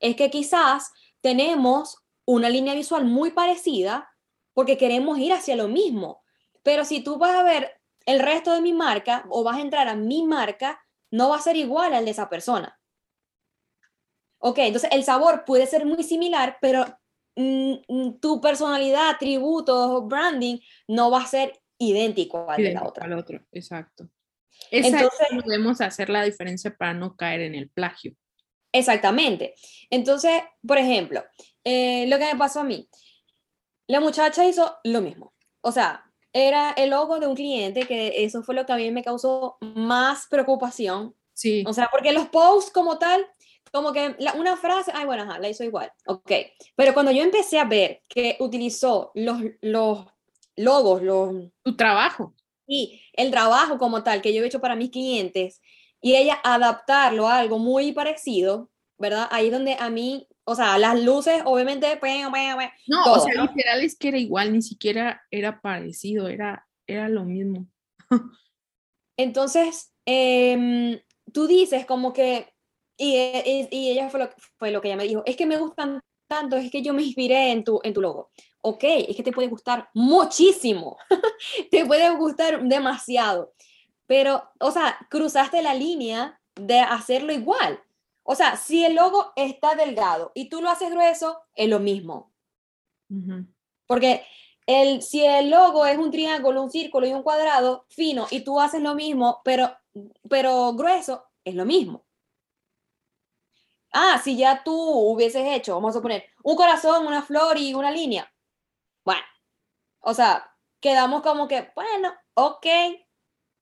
es 0.00 0.16
que 0.16 0.30
quizás 0.30 0.92
tenemos 1.20 1.98
una 2.24 2.48
línea 2.48 2.74
visual 2.74 3.04
muy 3.04 3.30
parecida 3.30 4.10
porque 4.52 4.76
queremos 4.76 5.18
ir 5.18 5.32
hacia 5.32 5.56
lo 5.56 5.68
mismo. 5.68 6.22
Pero 6.62 6.84
si 6.84 7.02
tú 7.02 7.18
vas 7.18 7.36
a 7.36 7.42
ver 7.42 7.80
el 8.06 8.20
resto 8.20 8.52
de 8.52 8.60
mi 8.60 8.72
marca 8.72 9.24
o 9.30 9.42
vas 9.42 9.56
a 9.56 9.62
entrar 9.62 9.88
a 9.88 9.94
mi 9.94 10.24
marca, 10.24 10.80
no 11.10 11.30
va 11.30 11.36
a 11.36 11.42
ser 11.42 11.56
igual 11.56 11.94
al 11.94 12.04
de 12.04 12.10
esa 12.10 12.28
persona. 12.28 12.78
Ok, 14.38 14.58
entonces 14.58 14.90
el 14.92 15.04
sabor 15.04 15.44
puede 15.44 15.66
ser 15.66 15.84
muy 15.84 16.02
similar, 16.02 16.58
pero 16.60 16.86
mm, 17.36 17.74
mm, 17.88 18.20
tu 18.20 18.40
personalidad, 18.40 19.10
atributos, 19.10 20.06
branding 20.06 20.58
no 20.88 21.10
va 21.10 21.22
a 21.22 21.26
ser 21.26 21.60
idéntico 21.78 22.48
al 22.48 22.62
de 22.62 22.72
la 22.72 22.84
otra. 22.84 23.04
Al 23.04 23.12
otro, 23.14 23.40
exacto. 23.52 24.08
entonces, 24.70 25.28
podemos 25.42 25.80
hacer 25.80 26.08
la 26.08 26.22
diferencia 26.22 26.74
para 26.74 26.94
no 26.94 27.16
caer 27.16 27.42
en 27.42 27.54
el 27.54 27.68
plagio. 27.68 28.14
Exactamente. 28.72 29.54
Entonces, 29.90 30.42
por 30.66 30.78
ejemplo, 30.78 31.24
eh, 31.64 32.06
lo 32.08 32.18
que 32.18 32.26
me 32.26 32.36
pasó 32.36 32.60
a 32.60 32.64
mí, 32.64 32.88
la 33.86 34.00
muchacha 34.00 34.44
hizo 34.44 34.76
lo 34.84 35.00
mismo. 35.00 35.34
O 35.60 35.72
sea, 35.72 36.04
era 36.32 36.72
el 36.72 36.90
logo 36.90 37.18
de 37.18 37.26
un 37.26 37.34
cliente, 37.34 37.86
que 37.86 38.24
eso 38.24 38.42
fue 38.42 38.54
lo 38.54 38.64
que 38.64 38.72
a 38.72 38.76
mí 38.76 38.90
me 38.90 39.02
causó 39.02 39.56
más 39.60 40.26
preocupación. 40.30 41.14
Sí. 41.32 41.64
O 41.66 41.72
sea, 41.72 41.88
porque 41.90 42.12
los 42.12 42.28
posts 42.28 42.70
como 42.70 42.98
tal, 42.98 43.26
como 43.72 43.92
que 43.92 44.16
una 44.36 44.56
frase, 44.56 44.92
ay, 44.94 45.06
bueno, 45.06 45.24
la 45.24 45.48
hizo 45.48 45.64
igual, 45.64 45.92
ok. 46.06 46.32
Pero 46.76 46.94
cuando 46.94 47.12
yo 47.12 47.22
empecé 47.22 47.58
a 47.58 47.64
ver 47.64 48.02
que 48.08 48.36
utilizó 48.40 49.10
los, 49.14 49.40
los 49.60 50.06
logos, 50.56 51.02
los... 51.02 51.34
Tu 51.62 51.76
trabajo. 51.76 52.34
Y 52.66 53.02
el 53.14 53.30
trabajo 53.30 53.78
como 53.78 54.04
tal 54.04 54.22
que 54.22 54.32
yo 54.32 54.42
he 54.42 54.46
hecho 54.46 54.60
para 54.60 54.76
mis 54.76 54.90
clientes, 54.90 55.60
y 56.00 56.16
ella 56.16 56.40
adaptarlo 56.42 57.28
a 57.28 57.38
algo 57.38 57.58
muy 57.58 57.92
parecido, 57.92 58.70
¿verdad? 58.98 59.28
Ahí 59.30 59.46
es 59.46 59.52
donde 59.52 59.76
a 59.78 59.90
mí, 59.90 60.26
o 60.44 60.54
sea, 60.54 60.78
las 60.78 61.00
luces, 61.00 61.42
obviamente, 61.44 61.96
pues, 61.98 62.20
no, 62.86 63.12
o 63.12 63.20
sea, 63.20 63.42
literal 63.42 63.82
es 63.82 63.96
que 63.96 64.08
era 64.08 64.18
igual, 64.18 64.52
ni 64.52 64.62
siquiera 64.62 65.22
era 65.30 65.60
parecido, 65.60 66.28
era, 66.28 66.66
era 66.86 67.08
lo 67.08 67.24
mismo. 67.24 67.66
Entonces, 69.16 69.92
em, 70.06 70.98
tú 71.32 71.46
dices 71.46 71.84
como 71.84 72.12
que, 72.12 72.52
y, 72.96 73.16
y, 73.70 73.90
ella 73.90 74.08
fue 74.10 74.20
lo, 74.20 74.30
fue 74.58 74.70
lo 74.70 74.80
que 74.80 74.88
ella 74.88 74.96
me 74.96 75.04
dijo, 75.04 75.22
es 75.26 75.36
que 75.36 75.46
me 75.46 75.58
gustan 75.58 76.00
tanto, 76.28 76.56
es 76.56 76.70
que 76.70 76.82
yo 76.82 76.94
me 76.94 77.02
inspiré 77.02 77.50
en 77.50 77.64
tu, 77.64 77.80
en 77.82 77.92
tu 77.92 78.00
logo. 78.00 78.30
Ok, 78.62 78.84
es 78.84 79.16
que 79.16 79.22
te 79.22 79.32
puede 79.32 79.48
gustar 79.48 79.88
muchísimo, 79.94 80.98
te 81.70 81.84
puede 81.86 82.10
gustar 82.16 82.62
demasiado 82.62 83.54
pero, 84.10 84.50
o 84.58 84.72
sea, 84.72 84.98
cruzaste 85.08 85.62
la 85.62 85.72
línea 85.72 86.40
de 86.56 86.80
hacerlo 86.80 87.32
igual. 87.32 87.80
O 88.24 88.34
sea, 88.34 88.56
si 88.56 88.84
el 88.84 88.96
logo 88.96 89.32
está 89.36 89.76
delgado 89.76 90.32
y 90.34 90.48
tú 90.48 90.60
lo 90.60 90.68
haces 90.68 90.90
grueso, 90.90 91.44
es 91.54 91.68
lo 91.68 91.78
mismo. 91.78 92.32
Porque 93.86 94.26
el, 94.66 95.00
si 95.02 95.24
el 95.24 95.50
logo 95.50 95.86
es 95.86 95.96
un 95.96 96.10
triángulo, 96.10 96.60
un 96.60 96.72
círculo 96.72 97.06
y 97.06 97.12
un 97.12 97.22
cuadrado 97.22 97.86
fino 97.88 98.26
y 98.32 98.40
tú 98.40 98.58
haces 98.58 98.82
lo 98.82 98.96
mismo, 98.96 99.42
pero, 99.44 99.76
pero 100.28 100.72
grueso, 100.72 101.28
es 101.44 101.54
lo 101.54 101.64
mismo. 101.64 102.04
Ah, 103.92 104.20
si 104.24 104.36
ya 104.36 104.64
tú 104.64 104.74
hubieses 104.74 105.46
hecho, 105.46 105.76
vamos 105.76 105.94
a 105.94 106.02
poner, 106.02 106.24
un 106.42 106.56
corazón, 106.56 107.06
una 107.06 107.22
flor 107.22 107.58
y 107.58 107.74
una 107.74 107.92
línea. 107.92 108.28
Bueno, 109.04 109.22
o 110.00 110.14
sea, 110.14 110.52
quedamos 110.80 111.22
como 111.22 111.46
que, 111.46 111.70
bueno, 111.76 112.12
ok, 112.34 112.66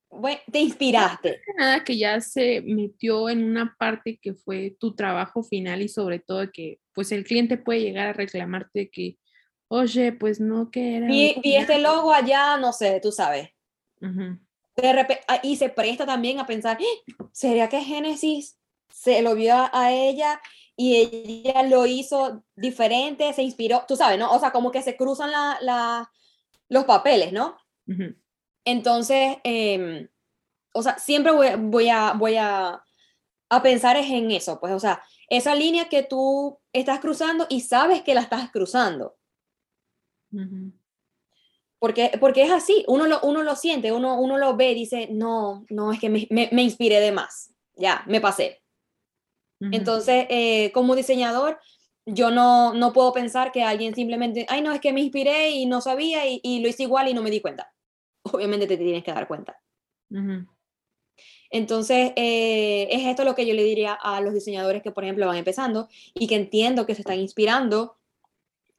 bueno, 0.09 0.39
te 0.51 0.59
inspiraste. 0.59 1.41
Nada 1.57 1.83
que 1.83 1.97
ya 1.97 2.19
se 2.21 2.61
metió 2.61 3.29
en 3.29 3.43
una 3.43 3.75
parte 3.77 4.19
que 4.21 4.33
fue 4.33 4.75
tu 4.79 4.95
trabajo 4.95 5.43
final 5.43 5.81
y 5.81 5.87
sobre 5.87 6.19
todo 6.19 6.51
que 6.51 6.79
pues 6.93 7.11
el 7.11 7.23
cliente 7.23 7.57
puede 7.57 7.81
llegar 7.81 8.07
a 8.07 8.13
reclamarte 8.13 8.89
que, 8.89 9.17
oye, 9.67 10.11
pues 10.11 10.39
no 10.39 10.71
que 10.71 10.97
era... 10.97 11.07
Vi, 11.07 11.39
este 11.43 11.79
logo 11.79 12.11
allá, 12.11 12.57
no 12.57 12.73
sé, 12.73 12.99
tú 13.01 13.11
sabes. 13.11 13.49
De 13.99 14.93
repente, 14.93 15.23
ah, 15.27 15.39
y 15.43 15.57
se 15.57 15.69
presta 15.69 16.05
también 16.05 16.39
a 16.39 16.47
pensar, 16.47 16.77
¡Ah! 16.79 17.25
¿sería 17.31 17.69
que 17.69 17.81
Génesis 17.81 18.57
se 18.89 19.21
lo 19.21 19.35
vio 19.35 19.55
a 19.71 19.91
ella 19.91 20.41
y 20.75 20.95
ella 20.95 21.63
lo 21.63 21.85
hizo 21.85 22.43
diferente, 22.55 23.33
se 23.33 23.43
inspiró, 23.43 23.83
tú 23.87 23.95
sabes, 23.95 24.17
¿no? 24.17 24.31
O 24.31 24.39
sea, 24.39 24.51
como 24.51 24.71
que 24.71 24.81
se 24.81 24.95
cruzan 24.95 25.31
la, 25.31 26.09
los 26.69 26.85
papeles, 26.85 27.33
¿no? 27.33 27.57
Entonces, 28.65 29.37
em, 29.43 30.07
o 30.73 30.83
sea, 30.83 30.97
siempre 30.99 31.31
voy, 31.31 31.47
voy, 31.57 31.89
a, 31.89 32.13
voy 32.13 32.35
a, 32.37 32.83
a 33.49 33.61
pensar 33.63 33.97
es 33.97 34.09
en 34.09 34.31
eso, 34.31 34.59
pues, 34.59 34.73
o 34.73 34.79
sea, 34.79 35.01
esa 35.29 35.55
línea 35.55 35.89
que 35.89 36.03
tú 36.03 36.59
estás 36.73 36.99
cruzando 36.99 37.47
y 37.49 37.61
sabes 37.61 38.01
que 38.03 38.13
la 38.13 38.21
estás 38.21 38.51
cruzando. 38.51 39.17
Porque, 41.79 42.11
porque 42.19 42.43
es 42.43 42.51
así, 42.51 42.83
uno 42.87 43.07
lo, 43.07 43.21
uno 43.21 43.41
lo 43.41 43.55
siente, 43.55 43.91
uno, 43.91 44.19
uno 44.19 44.37
lo 44.37 44.55
ve, 44.55 44.73
dice, 44.75 45.07
no, 45.11 45.65
no, 45.69 45.93
es 45.93 45.99
que 45.99 46.09
me, 46.09 46.27
me, 46.29 46.49
me 46.51 46.61
inspiré 46.61 46.99
de 46.99 47.11
más, 47.11 47.53
ya, 47.75 48.03
me 48.07 48.19
pasé. 48.19 48.61
Entonces, 49.61 50.25
eh, 50.29 50.71
como 50.73 50.95
diseñador, 50.95 51.59
yo 52.05 52.31
no, 52.31 52.73
no 52.73 52.93
puedo 52.93 53.11
pensar 53.13 53.51
que 53.51 53.63
alguien 53.63 53.93
simplemente, 53.93 54.45
ay, 54.49 54.61
no, 54.61 54.71
es 54.71 54.79
que 54.79 54.93
me 54.93 55.01
inspiré 55.01 55.51
y 55.51 55.65
no 55.65 55.81
sabía 55.81 56.25
y, 56.27 56.39
y 56.43 56.59
lo 56.61 56.69
hice 56.69 56.83
igual 56.83 57.07
y 57.07 57.13
no 57.13 57.21
me 57.21 57.29
di 57.29 57.41
cuenta. 57.41 57.73
Obviamente 58.23 58.67
te 58.67 58.77
tienes 58.77 59.03
que 59.03 59.13
dar 59.13 59.27
cuenta. 59.27 59.59
Entonces, 61.51 62.13
eh, 62.15 62.87
es 62.91 63.05
esto 63.05 63.23
lo 63.23 63.35
que 63.35 63.45
yo 63.45 63.53
le 63.53 63.63
diría 63.63 63.93
a 63.93 64.21
los 64.21 64.33
diseñadores 64.33 64.83
que, 64.83 64.91
por 64.91 65.03
ejemplo, 65.03 65.25
van 65.25 65.37
empezando 65.37 65.87
y 66.13 66.27
que 66.27 66.35
entiendo 66.35 66.85
que 66.85 66.95
se 66.95 67.01
están 67.01 67.19
inspirando 67.19 67.97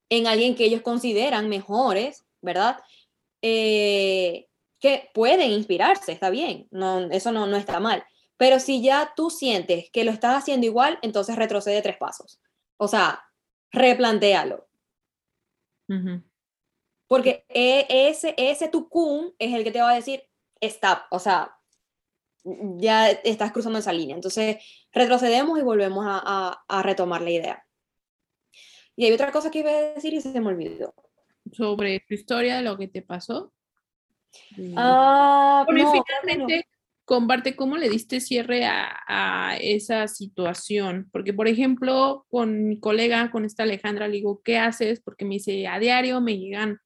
en 0.08 0.26
alguien 0.26 0.54
que 0.54 0.64
ellos 0.64 0.82
consideran 0.82 1.48
mejores, 1.48 2.24
¿verdad? 2.40 2.78
Eh, 3.42 4.48
que 4.78 5.10
pueden 5.14 5.50
inspirarse, 5.50 6.12
está 6.12 6.30
bien, 6.30 6.66
no, 6.70 7.10
eso 7.10 7.32
no, 7.32 7.46
no 7.46 7.56
está 7.56 7.80
mal. 7.80 8.04
Pero 8.36 8.58
si 8.58 8.82
ya 8.82 9.12
tú 9.14 9.30
sientes 9.30 9.90
que 9.90 10.04
lo 10.04 10.10
estás 10.10 10.36
haciendo 10.36 10.66
igual, 10.66 10.98
entonces 11.02 11.36
retrocede 11.36 11.82
tres 11.82 11.98
pasos. 11.98 12.40
O 12.78 12.88
sea, 12.88 13.22
replantéalo. 13.70 14.66
Porque 17.10 17.44
e, 17.48 17.88
ese, 17.88 18.36
ese 18.36 18.68
tucún 18.68 19.34
es 19.40 19.52
el 19.52 19.64
que 19.64 19.72
te 19.72 19.80
va 19.80 19.90
a 19.90 19.96
decir, 19.96 20.22
stop, 20.60 21.00
o 21.10 21.18
sea, 21.18 21.58
ya 22.44 23.10
estás 23.10 23.50
cruzando 23.50 23.80
esa 23.80 23.92
línea. 23.92 24.14
Entonces, 24.14 24.58
retrocedemos 24.92 25.58
y 25.58 25.62
volvemos 25.62 26.04
a, 26.06 26.62
a, 26.68 26.82
retomar 26.84 27.20
la 27.22 27.30
idea. 27.30 27.66
Y 28.94 29.06
hay 29.06 29.12
otra 29.12 29.32
cosa 29.32 29.50
que 29.50 29.58
iba 29.58 29.72
a 29.72 29.94
decir 29.94 30.14
y 30.14 30.20
se 30.20 30.40
me 30.40 30.50
olvidó. 30.50 30.94
Sobre 31.50 31.98
tu 31.98 32.14
historia 32.14 32.58
de 32.58 32.62
lo 32.62 32.78
que 32.78 32.86
te 32.86 33.02
pasó. 33.02 33.52
Ah, 34.76 35.66
no, 35.68 35.92
finalmente, 35.92 36.68
comparte 37.04 37.56
cómo 37.56 37.76
le 37.76 37.88
diste 37.88 38.20
cierre 38.20 38.66
a, 38.66 39.56
esa 39.60 40.06
situación. 40.06 41.08
Porque, 41.10 41.34
por 41.34 41.48
ejemplo, 41.48 42.24
con 42.30 42.68
mi 42.68 42.78
colega, 42.78 43.32
con 43.32 43.44
esta 43.44 43.64
Alejandra, 43.64 44.06
le 44.06 44.18
digo, 44.18 44.42
¿qué 44.44 44.58
haces? 44.58 45.00
Porque 45.00 45.24
me 45.24 45.34
dice, 45.34 45.66
a 45.66 45.80
diario 45.80 46.20
me 46.20 46.38
llegan 46.38 46.78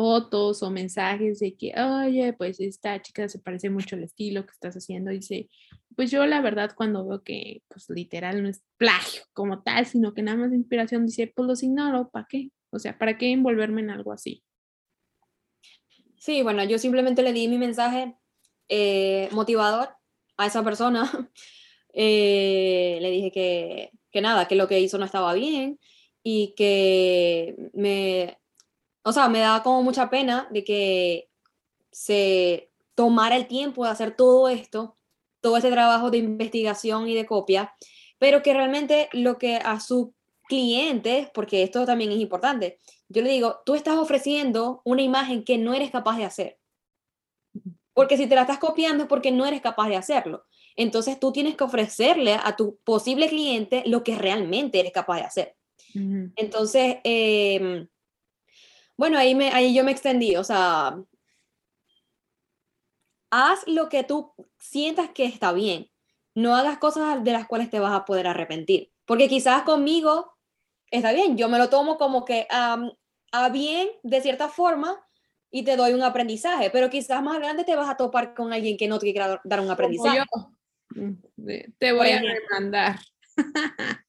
fotos 0.00 0.62
o 0.62 0.70
mensajes 0.70 1.40
de 1.40 1.54
que, 1.54 1.74
oye, 1.78 2.32
pues 2.32 2.58
esta 2.58 3.02
chica 3.02 3.28
se 3.28 3.38
parece 3.38 3.68
mucho 3.68 3.96
al 3.96 4.02
estilo 4.02 4.46
que 4.46 4.52
estás 4.52 4.74
haciendo. 4.74 5.10
Dice, 5.10 5.50
pues 5.94 6.10
yo 6.10 6.24
la 6.24 6.40
verdad 6.40 6.72
cuando 6.74 7.06
veo 7.06 7.22
que, 7.22 7.62
pues 7.68 7.90
literal 7.90 8.42
no 8.42 8.48
es 8.48 8.62
plagio 8.78 9.24
como 9.34 9.62
tal, 9.62 9.84
sino 9.84 10.14
que 10.14 10.22
nada 10.22 10.38
más 10.38 10.52
de 10.52 10.56
inspiración, 10.56 11.04
dice, 11.04 11.30
pues 11.36 11.46
los 11.46 11.62
ignoro, 11.62 12.08
¿para 12.08 12.26
qué? 12.30 12.48
O 12.70 12.78
sea, 12.78 12.96
¿para 12.96 13.18
qué 13.18 13.30
envolverme 13.30 13.82
en 13.82 13.90
algo 13.90 14.14
así? 14.14 14.42
Sí, 16.16 16.42
bueno, 16.42 16.64
yo 16.64 16.78
simplemente 16.78 17.22
le 17.22 17.34
di 17.34 17.46
mi 17.48 17.58
mensaje 17.58 18.16
eh, 18.70 19.28
motivador 19.32 19.90
a 20.38 20.46
esa 20.46 20.64
persona. 20.64 21.02
Eh, 21.92 22.98
le 23.00 23.10
dije 23.10 23.32
que, 23.32 23.90
que 24.12 24.20
nada, 24.20 24.46
que 24.46 24.54
lo 24.54 24.68
que 24.68 24.78
hizo 24.78 24.96
no 24.96 25.04
estaba 25.04 25.34
bien 25.34 25.80
y 26.22 26.54
que 26.56 27.56
me, 27.72 28.39
o 29.02 29.12
sea, 29.12 29.28
me 29.28 29.40
da 29.40 29.62
como 29.62 29.82
mucha 29.82 30.10
pena 30.10 30.48
de 30.50 30.64
que 30.64 31.30
se 31.90 32.70
tomara 32.94 33.36
el 33.36 33.46
tiempo 33.46 33.84
de 33.84 33.90
hacer 33.90 34.14
todo 34.14 34.48
esto, 34.48 34.96
todo 35.40 35.56
ese 35.56 35.70
trabajo 35.70 36.10
de 36.10 36.18
investigación 36.18 37.08
y 37.08 37.14
de 37.14 37.26
copia, 37.26 37.74
pero 38.18 38.42
que 38.42 38.52
realmente 38.52 39.08
lo 39.12 39.38
que 39.38 39.56
a 39.56 39.80
su 39.80 40.14
cliente, 40.48 41.30
porque 41.32 41.62
esto 41.62 41.86
también 41.86 42.12
es 42.12 42.18
importante, 42.18 42.78
yo 43.08 43.22
le 43.22 43.30
digo, 43.30 43.60
tú 43.64 43.74
estás 43.74 43.96
ofreciendo 43.96 44.82
una 44.84 45.02
imagen 45.02 45.44
que 45.44 45.58
no 45.58 45.74
eres 45.74 45.90
capaz 45.90 46.16
de 46.18 46.24
hacer. 46.24 46.58
Porque 47.94 48.16
si 48.16 48.26
te 48.26 48.34
la 48.34 48.42
estás 48.42 48.58
copiando 48.58 49.04
es 49.04 49.08
porque 49.08 49.32
no 49.32 49.46
eres 49.46 49.60
capaz 49.60 49.88
de 49.88 49.96
hacerlo. 49.96 50.44
Entonces 50.76 51.18
tú 51.18 51.32
tienes 51.32 51.56
que 51.56 51.64
ofrecerle 51.64 52.34
a 52.34 52.56
tu 52.56 52.78
posible 52.84 53.28
cliente 53.28 53.82
lo 53.86 54.04
que 54.04 54.14
realmente 54.14 54.80
eres 54.80 54.92
capaz 54.92 55.16
de 55.16 55.22
hacer. 55.22 55.56
Entonces, 56.36 56.98
em, 57.02 57.88
bueno, 59.00 59.16
ahí, 59.16 59.34
me, 59.34 59.48
ahí 59.48 59.74
yo 59.74 59.82
me 59.82 59.92
extendí, 59.92 60.36
o 60.36 60.44
sea, 60.44 61.02
haz 63.30 63.66
lo 63.66 63.88
que 63.88 64.04
tú 64.04 64.34
sientas 64.58 65.08
que 65.14 65.24
está 65.24 65.52
bien. 65.52 65.90
No 66.34 66.54
hagas 66.54 66.76
cosas 66.76 67.24
de 67.24 67.32
las 67.32 67.46
cuales 67.46 67.70
te 67.70 67.80
vas 67.80 67.94
a 67.94 68.04
poder 68.04 68.26
arrepentir. 68.26 68.92
Porque 69.06 69.26
quizás 69.26 69.62
conmigo 69.62 70.36
está 70.90 71.12
bien, 71.12 71.38
yo 71.38 71.48
me 71.48 71.56
lo 71.56 71.70
tomo 71.70 71.96
como 71.96 72.26
que 72.26 72.46
a 72.50 73.48
bien 73.50 73.88
de 74.02 74.20
cierta 74.20 74.50
forma, 74.50 75.02
y 75.50 75.62
te 75.62 75.76
doy 75.76 75.94
un 75.94 76.02
aprendizaje, 76.02 76.68
pero 76.68 76.90
quizás 76.90 77.22
más 77.22 77.36
adelante 77.36 77.64
te 77.64 77.76
vas 77.76 77.88
a 77.88 77.96
topar 77.96 78.34
con 78.34 78.52
alguien 78.52 78.76
que 78.76 78.86
no 78.86 78.98
te 78.98 79.12
quiera 79.12 79.40
dar 79.44 79.60
un 79.60 79.70
aprendizaje. 79.70 80.24
Mm, 80.90 81.14
te 81.78 81.92
voy 81.92 82.10
a 82.10 82.20
demandar. 82.20 83.00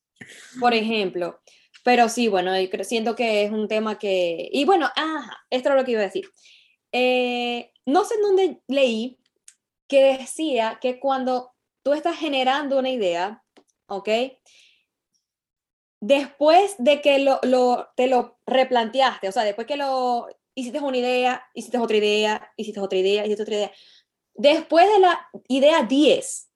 por 0.60 0.74
ejemplo, 0.74 1.40
pero 1.84 2.10
sí, 2.10 2.28
bueno, 2.28 2.52
siento 2.84 3.16
que 3.16 3.44
es 3.44 3.52
un 3.52 3.68
tema 3.68 3.98
que... 3.98 4.50
Y 4.52 4.66
bueno, 4.66 4.90
esto 5.50 5.70
es 5.70 5.76
lo 5.76 5.84
que 5.84 5.92
iba 5.92 6.02
a 6.02 6.06
decir. 6.06 6.26
Eh, 6.92 7.72
no 7.86 8.04
sé 8.04 8.16
en 8.16 8.22
dónde 8.22 8.62
leí 8.68 9.20
que 9.88 10.18
decía 10.18 10.78
que 10.82 11.00
cuando 11.00 11.52
tú 11.84 11.94
estás 11.94 12.18
generando 12.18 12.80
una 12.80 12.90
idea, 12.90 13.44
¿ok? 13.88 14.10
Después 16.00 16.76
de 16.78 17.02
que 17.02 17.20
lo, 17.20 17.40
lo, 17.44 17.90
te 17.96 18.08
lo 18.08 18.38
replanteaste, 18.46 19.28
o 19.28 19.32
sea, 19.32 19.44
después 19.44 19.68
que 19.68 19.78
lo 19.78 20.28
hiciste 20.56 20.80
una 20.80 20.98
idea, 20.98 21.46
hiciste 21.54 21.78
otra 21.78 21.98
idea, 21.98 22.52
hiciste 22.58 22.80
otra 22.80 23.00
idea, 23.00 23.26
hiciste 23.26 23.44
otra 23.44 23.56
idea. 23.56 23.72
Después 24.34 24.88
de 24.88 25.00
la 25.00 25.30
idea 25.48 25.84
10, 25.84 26.50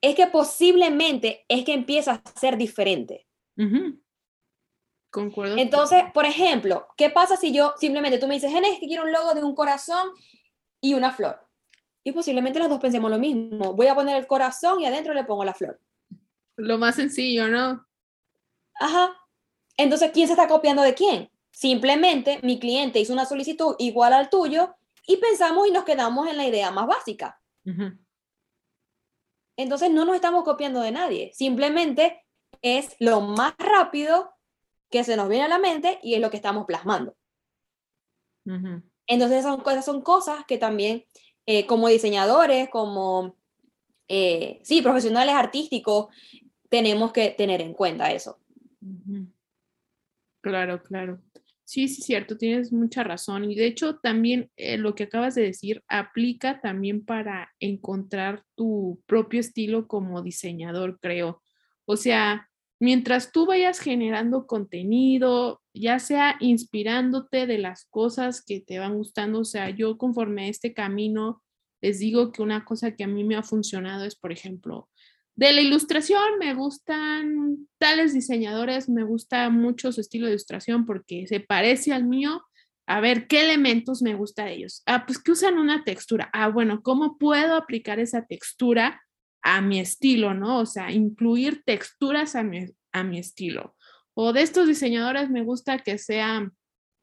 es 0.00 0.14
que 0.14 0.26
posiblemente 0.26 1.44
es 1.48 1.64
que 1.64 1.74
empieza 1.74 2.22
a 2.24 2.38
ser 2.38 2.56
diferente. 2.56 3.26
Concuerdo. 5.10 5.56
Entonces, 5.56 6.04
por 6.12 6.26
ejemplo, 6.26 6.86
¿qué 6.96 7.10
pasa 7.10 7.36
si 7.36 7.52
yo 7.52 7.74
simplemente 7.78 8.18
tú 8.18 8.26
me 8.28 8.34
dices, 8.34 8.52
Genes, 8.52 8.78
que 8.78 8.86
quiero 8.86 9.04
un 9.04 9.12
logo 9.12 9.34
de 9.34 9.42
un 9.42 9.54
corazón 9.54 10.10
y 10.80 10.94
una 10.94 11.12
flor? 11.12 11.40
Y 12.04 12.12
posiblemente 12.12 12.58
los 12.58 12.68
dos 12.68 12.80
pensemos 12.80 13.10
lo 13.10 13.18
mismo. 13.18 13.74
Voy 13.74 13.86
a 13.86 13.94
poner 13.94 14.16
el 14.16 14.26
corazón 14.26 14.80
y 14.80 14.86
adentro 14.86 15.14
le 15.14 15.24
pongo 15.24 15.44
la 15.44 15.54
flor. 15.54 15.80
Lo 16.56 16.78
más 16.78 16.96
sencillo, 16.96 17.48
¿no? 17.48 17.86
Ajá. 18.74 19.16
Entonces, 19.76 20.10
¿quién 20.12 20.26
se 20.26 20.34
está 20.34 20.48
copiando 20.48 20.82
de 20.82 20.94
quién? 20.94 21.30
Simplemente 21.50 22.38
mi 22.42 22.58
cliente 22.58 23.00
hizo 23.00 23.12
una 23.12 23.24
solicitud 23.24 23.74
igual 23.78 24.12
al 24.12 24.30
tuyo 24.30 24.74
y 25.06 25.16
pensamos 25.16 25.66
y 25.66 25.70
nos 25.70 25.84
quedamos 25.84 26.28
en 26.28 26.36
la 26.36 26.46
idea 26.46 26.70
más 26.70 26.86
básica. 26.86 27.40
Entonces 29.56 29.90
no 29.90 30.04
nos 30.04 30.14
estamos 30.14 30.44
copiando 30.44 30.80
de 30.80 30.92
nadie, 30.92 31.32
simplemente 31.34 32.24
es 32.62 32.94
lo 33.00 33.20
más 33.20 33.54
rápido 33.58 34.37
que 34.90 35.04
se 35.04 35.16
nos 35.16 35.28
viene 35.28 35.44
a 35.44 35.48
la 35.48 35.58
mente 35.58 35.98
y 36.02 36.14
es 36.14 36.20
lo 36.20 36.30
que 36.30 36.36
estamos 36.36 36.66
plasmando. 36.66 37.16
Entonces 39.06 39.38
esas 39.38 39.58
son, 39.62 39.82
son 39.82 40.02
cosas 40.02 40.44
que 40.46 40.58
también 40.58 41.04
eh, 41.50 41.64
como 41.64 41.88
diseñadores, 41.88 42.68
como, 42.68 43.34
eh, 44.06 44.60
sí, 44.64 44.82
profesionales 44.82 45.34
artísticos, 45.34 46.08
tenemos 46.68 47.10
que 47.10 47.30
tener 47.30 47.62
en 47.62 47.72
cuenta 47.72 48.12
eso. 48.12 48.38
Claro, 50.42 50.82
claro. 50.82 51.22
Sí, 51.64 51.88
sí, 51.88 52.02
cierto, 52.02 52.36
tienes 52.36 52.70
mucha 52.70 53.02
razón. 53.02 53.50
Y 53.50 53.54
de 53.54 53.66
hecho, 53.66 53.96
también 53.96 54.50
eh, 54.56 54.76
lo 54.76 54.94
que 54.94 55.04
acabas 55.04 55.34
de 55.34 55.42
decir 55.42 55.82
aplica 55.88 56.60
también 56.60 57.04
para 57.04 57.50
encontrar 57.60 58.44
tu 58.54 59.02
propio 59.06 59.40
estilo 59.40 59.88
como 59.88 60.22
diseñador, 60.22 60.98
creo. 61.00 61.42
O 61.86 61.96
sea, 61.96 62.47
mientras 62.80 63.32
tú 63.32 63.46
vayas 63.46 63.80
generando 63.80 64.46
contenido, 64.46 65.60
ya 65.74 65.98
sea 65.98 66.36
inspirándote 66.40 67.46
de 67.46 67.58
las 67.58 67.86
cosas 67.86 68.42
que 68.44 68.60
te 68.60 68.78
van 68.78 68.96
gustando, 68.96 69.40
o 69.40 69.44
sea, 69.44 69.70
yo 69.70 69.98
conforme 69.98 70.44
a 70.44 70.48
este 70.48 70.74
camino 70.74 71.42
les 71.80 71.98
digo 71.98 72.32
que 72.32 72.42
una 72.42 72.64
cosa 72.64 72.96
que 72.96 73.04
a 73.04 73.08
mí 73.08 73.24
me 73.24 73.36
ha 73.36 73.42
funcionado 73.42 74.04
es, 74.04 74.16
por 74.16 74.32
ejemplo, 74.32 74.88
de 75.36 75.52
la 75.52 75.60
ilustración 75.60 76.38
me 76.40 76.52
gustan 76.54 77.68
tales 77.78 78.12
diseñadores, 78.12 78.88
me 78.88 79.04
gusta 79.04 79.48
mucho 79.50 79.92
su 79.92 80.00
estilo 80.00 80.26
de 80.26 80.32
ilustración 80.32 80.84
porque 80.84 81.28
se 81.28 81.38
parece 81.38 81.92
al 81.92 82.04
mío. 82.04 82.42
A 82.88 83.00
ver, 83.00 83.28
¿qué 83.28 83.42
elementos 83.42 84.02
me 84.02 84.16
gusta 84.16 84.46
de 84.46 84.54
ellos? 84.54 84.82
Ah, 84.86 85.06
pues 85.06 85.22
que 85.22 85.30
usan 85.30 85.58
una 85.58 85.84
textura. 85.84 86.28
Ah, 86.32 86.48
bueno, 86.48 86.82
¿cómo 86.82 87.18
puedo 87.18 87.54
aplicar 87.54 88.00
esa 88.00 88.26
textura 88.26 89.00
a 89.42 89.60
mi 89.60 89.80
estilo, 89.80 90.34
no? 90.34 90.60
O 90.60 90.66
sea, 90.66 90.90
incluir 90.90 91.62
texturas 91.64 92.34
a 92.34 92.42
mi, 92.42 92.66
a 92.92 93.04
mi 93.04 93.18
estilo. 93.18 93.76
O 94.14 94.32
de 94.32 94.42
estos 94.42 94.66
diseñadores 94.66 95.30
me 95.30 95.42
gusta 95.42 95.78
que 95.78 95.98
sea 95.98 96.50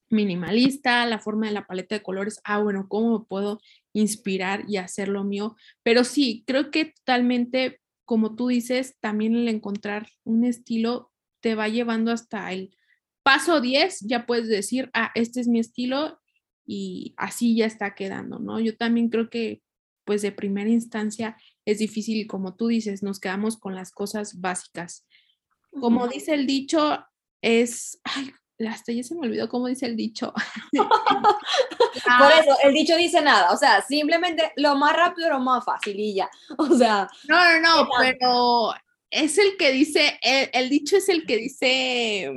minimalista, 0.10 1.06
la 1.06 1.20
forma 1.20 1.48
de 1.48 1.54
la 1.54 1.66
paleta 1.66 1.96
de 1.96 2.04
colores. 2.04 2.40
Ah, 2.44 2.60
bueno, 2.60 2.88
¿cómo 2.88 3.26
puedo 3.26 3.60
inspirar 3.94 4.66
y 4.68 4.78
hacer 4.78 5.08
lo 5.08 5.24
mío? 5.24 5.56
Pero 5.84 6.04
sí, 6.04 6.44
creo 6.46 6.72
que 6.72 6.86
totalmente, 6.86 7.82
como 8.06 8.36
tú 8.36 8.48
dices, 8.48 8.98
también 9.00 9.36
el 9.36 9.48
encontrar 9.48 10.08
un 10.24 10.44
estilo 10.44 11.12
te 11.42 11.56
va 11.56 11.70
llevando 11.70 12.12
hasta 12.12 12.52
el 12.52 12.76
paso 13.24 13.62
10, 13.62 14.02
ya 14.02 14.26
puedes 14.26 14.48
decir, 14.48 14.90
ah, 14.94 15.12
este 15.16 15.42
es 15.42 15.48
mi 15.48 15.60
estilo 15.60 16.20
y 16.66 17.14
así 17.18 17.56
ya 17.56 17.66
está 17.66 17.96
quedando, 17.96 18.40
¿no? 18.40 18.60
Yo 18.60 18.78
también 18.78 19.10
creo 19.10 19.30
que 19.30 19.62
pues 20.06 20.22
de 20.22 20.32
primera 20.32 20.70
instancia 20.70 21.36
es 21.66 21.80
difícil 21.80 22.18
y 22.18 22.28
como 22.28 22.55
tú 22.55 22.68
dices, 22.68 23.03
nos 23.03 23.20
quedamos 23.20 23.57
con 23.57 23.76
las 23.76 23.91
cosas 23.91 24.39
básicas. 24.39 25.05
Como 25.80 26.07
dice 26.07 26.34
el 26.34 26.47
dicho, 26.47 27.05
es, 27.41 27.99
ay, 28.03 28.32
hasta 28.68 28.93
ya 28.93 29.03
se 29.03 29.16
me 29.16 29.28
olvidó 29.28 29.49
cómo 29.49 29.68
dice 29.68 29.86
el 29.86 29.97
dicho. 29.97 30.34
Por 30.72 32.32
eso, 32.39 32.57
el 32.63 32.74
dicho 32.74 32.95
dice 32.95 33.22
nada, 33.22 33.51
o 33.51 33.57
sea, 33.57 33.82
simplemente 33.82 34.53
lo 34.55 34.76
más 34.76 34.95
rápido, 34.95 35.30
lo 35.30 35.39
más 35.39 35.66
fácil 35.66 35.99
y 35.99 36.16
ya. 36.16 36.30
O 36.57 36.78
sea. 36.78 37.07
No, 37.28 37.59
no, 37.59 37.59
no, 37.59 37.89
pero 37.99 38.74
es 39.09 39.38
el 39.38 39.57
que 39.57 39.72
dice, 39.72 40.20
el, 40.22 40.49
el, 40.53 40.70
dicho 40.70 40.97
es 40.97 41.09
el 41.09 41.26
que 41.26 41.38
dice, 41.38 42.32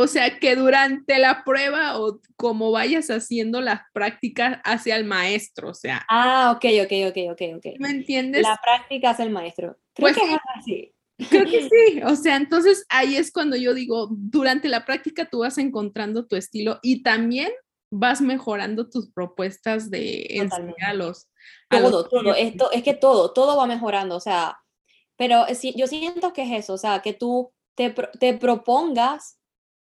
o 0.00 0.06
sea, 0.06 0.38
que 0.38 0.54
durante 0.54 1.18
la 1.18 1.42
prueba 1.42 1.98
o 1.98 2.20
como 2.36 2.70
vayas 2.70 3.10
haciendo 3.10 3.60
las 3.60 3.80
prácticas 3.92 4.60
hacia 4.62 4.94
el 4.94 5.04
maestro, 5.04 5.70
o 5.70 5.74
sea. 5.74 6.06
Ah, 6.08 6.52
ok, 6.54 6.64
ok, 6.84 6.92
ok, 7.08 7.32
ok, 7.32 7.56
ok. 7.56 7.66
¿Me 7.80 7.90
entiendes? 7.90 8.42
La 8.42 8.60
práctica 8.62 9.10
hacia 9.10 9.24
el 9.24 9.32
maestro. 9.32 9.76
Creo 9.94 10.14
pues, 10.14 10.16
que 10.16 10.34
es 10.34 10.40
así. 10.54 10.94
Creo 11.28 11.44
que 11.46 11.68
sí, 11.68 12.00
o 12.04 12.14
sea, 12.14 12.36
entonces 12.36 12.86
ahí 12.88 13.16
es 13.16 13.32
cuando 13.32 13.56
yo 13.56 13.74
digo, 13.74 14.06
durante 14.12 14.68
la 14.68 14.84
práctica 14.84 15.28
tú 15.28 15.40
vas 15.40 15.58
encontrando 15.58 16.28
tu 16.28 16.36
estilo 16.36 16.78
y 16.80 17.02
también 17.02 17.50
vas 17.90 18.20
mejorando 18.20 18.88
tus 18.88 19.10
propuestas 19.10 19.90
de 19.90 20.28
enseñar 20.30 20.90
a 20.90 20.94
los... 20.94 21.26
todo, 21.68 22.08
todo, 22.08 22.34
esto, 22.36 22.70
es 22.70 22.84
que 22.84 22.94
todo, 22.94 23.32
todo 23.32 23.56
va 23.56 23.66
mejorando, 23.66 24.14
o 24.14 24.20
sea, 24.20 24.58
pero 25.16 25.44
yo 25.74 25.88
siento 25.88 26.32
que 26.32 26.42
es 26.42 26.64
eso, 26.64 26.74
o 26.74 26.78
sea, 26.78 27.00
que 27.00 27.14
tú 27.14 27.52
te, 27.74 27.92
te 28.20 28.34
propongas 28.34 29.37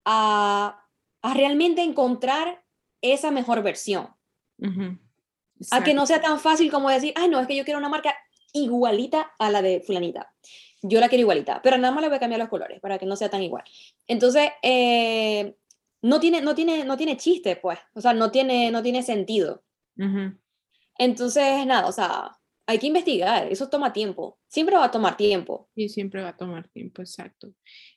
a, 0.05 0.85
a, 1.21 1.33
realmente 1.33 1.81
encontrar 1.83 2.63
esa 3.01 3.31
mejor 3.31 3.63
versión. 3.63 4.09
A 5.71 5.83
que 5.83 5.93
no 5.93 6.05
sea 6.05 6.21
tan 6.21 6.39
fácil 6.39 6.71
como 6.71 6.89
decir, 6.89 7.13
ay, 7.15 7.29
no, 7.29 7.39
es 7.39 7.47
que 7.47 7.55
yo 7.55 7.65
quiero 7.65 7.79
una 7.79 7.89
marca 7.89 8.15
igualita 8.53 9.31
a 9.39 9.49
la 9.49 9.61
de 9.61 9.81
fulanita 9.81 10.33
yo 10.81 10.99
la 10.99 11.09
quiero 11.09 11.21
igualita, 11.21 11.61
pero 11.61 11.77
nada 11.77 11.93
más 11.93 12.01
le 12.01 12.07
voy 12.07 12.17
a 12.17 12.19
cambiar 12.19 12.39
los 12.39 12.49
colores 12.49 12.79
para 12.79 12.97
que 12.97 13.05
no 13.05 13.15
sea 13.15 13.29
tan 13.29 13.43
igual. 13.43 13.63
Entonces, 14.07 14.49
eh, 14.63 15.55
no, 16.01 16.19
tiene, 16.19 16.41
no, 16.41 16.55
tiene, 16.55 16.83
no 16.85 16.97
tiene 16.97 17.17
chiste, 17.17 17.55
pues, 17.55 17.79
o 17.93 18.01
sea, 18.01 18.13
no 18.13 18.31
tiene, 18.31 18.71
no 18.71 18.81
tiene 18.81 19.03
sentido. 19.03 19.63
Entonces, 20.97 21.65
nada, 21.67 21.87
o 21.87 21.91
sea, 21.91 22.31
hay 22.65 22.79
que 22.79 22.87
investigar, 22.87 23.51
eso 23.51 23.69
toma 23.69 23.93
tiempo, 23.93 24.39
siempre 24.47 24.75
va 24.75 24.85
a 24.85 24.91
tomar 24.91 25.15
tiempo. 25.15 25.69
Y 25.75 25.89
siempre 25.89 26.23
va 26.23 26.29
a 26.29 26.37
tomar 26.37 26.67
tiempo, 26.69 27.01
exacto. 27.01 27.53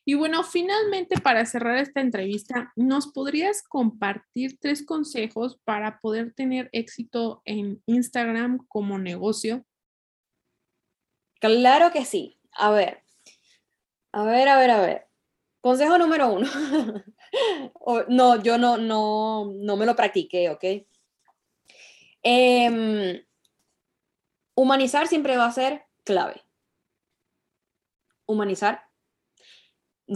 Y 0.06 0.14
bueno, 0.14 0.42
finalmente, 0.44 1.18
para 1.18 1.46
cerrar 1.46 1.78
esta 1.78 2.00
entrevista, 2.00 2.72
¿nos 2.76 3.06
podrías 3.06 3.62
compartir 3.62 4.58
tres 4.58 4.84
consejos 4.84 5.58
para 5.64 5.98
poder 5.98 6.34
tener 6.34 6.68
éxito 6.72 7.40
en 7.46 7.82
Instagram 7.86 8.58
como 8.68 8.98
negocio? 8.98 9.64
Claro 11.40 11.90
que 11.90 12.04
sí. 12.04 12.38
A 12.52 12.70
ver, 12.70 13.02
a 14.12 14.24
ver, 14.24 14.48
a 14.48 14.58
ver, 14.58 14.70
a 14.70 14.80
ver. 14.80 15.08
Consejo 15.62 15.96
número 15.96 16.28
uno. 16.28 16.46
no, 18.08 18.42
yo 18.42 18.58
no, 18.58 18.76
no, 18.76 19.50
no 19.54 19.76
me 19.76 19.86
lo 19.86 19.96
practiqué, 19.96 20.50
¿ok? 20.50 20.64
Em, 22.22 23.24
humanizar 24.54 25.08
siempre 25.08 25.38
va 25.38 25.46
a 25.46 25.52
ser 25.52 25.86
clave. 26.04 26.42
Humanizar 28.26 28.86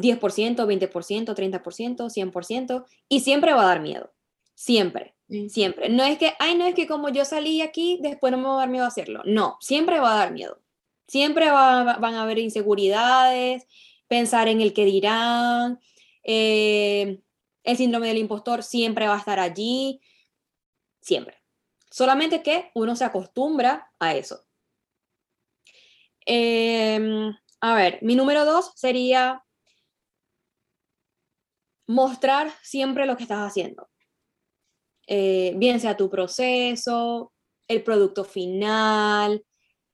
10%, 0.00 0.66
20%, 0.66 1.34
30%, 1.34 2.10
100%, 2.10 2.84
y 3.08 3.20
siempre 3.20 3.52
va 3.52 3.62
a 3.62 3.66
dar 3.66 3.80
miedo. 3.80 4.12
Siempre, 4.54 5.14
siempre. 5.48 5.88
No 5.88 6.02
es 6.04 6.18
que, 6.18 6.34
ay, 6.38 6.56
no 6.56 6.66
es 6.66 6.74
que 6.74 6.86
como 6.86 7.10
yo 7.10 7.24
salí 7.24 7.60
aquí, 7.60 7.98
después 8.02 8.32
no 8.32 8.38
me 8.38 8.44
va 8.44 8.54
a 8.54 8.58
dar 8.58 8.68
miedo 8.68 8.84
hacerlo. 8.84 9.22
No, 9.24 9.56
siempre 9.60 10.00
va 10.00 10.14
a 10.14 10.18
dar 10.18 10.32
miedo. 10.32 10.60
Siempre 11.06 11.50
van 11.50 12.14
a 12.14 12.22
haber 12.22 12.38
inseguridades, 12.38 13.66
pensar 14.08 14.48
en 14.48 14.60
el 14.60 14.72
que 14.74 14.84
dirán, 14.84 15.78
eh, 16.24 17.20
el 17.62 17.76
síndrome 17.76 18.08
del 18.08 18.18
impostor 18.18 18.62
siempre 18.62 19.06
va 19.06 19.14
a 19.14 19.18
estar 19.18 19.38
allí, 19.38 20.00
siempre. 21.00 21.36
Solamente 21.90 22.42
que 22.42 22.70
uno 22.74 22.96
se 22.96 23.04
acostumbra 23.04 23.90
a 23.98 24.14
eso. 24.14 24.44
Em, 26.26 27.34
a 27.60 27.74
ver, 27.74 27.98
mi 28.02 28.14
número 28.14 28.44
dos 28.44 28.72
sería 28.74 29.42
mostrar 31.88 32.52
siempre 32.62 33.06
lo 33.06 33.16
que 33.16 33.24
estás 33.24 33.40
haciendo. 33.40 33.88
Eh, 35.06 35.54
bien 35.56 35.80
sea 35.80 35.96
tu 35.96 36.10
proceso, 36.10 37.32
el 37.66 37.82
producto 37.82 38.24
final, 38.24 39.42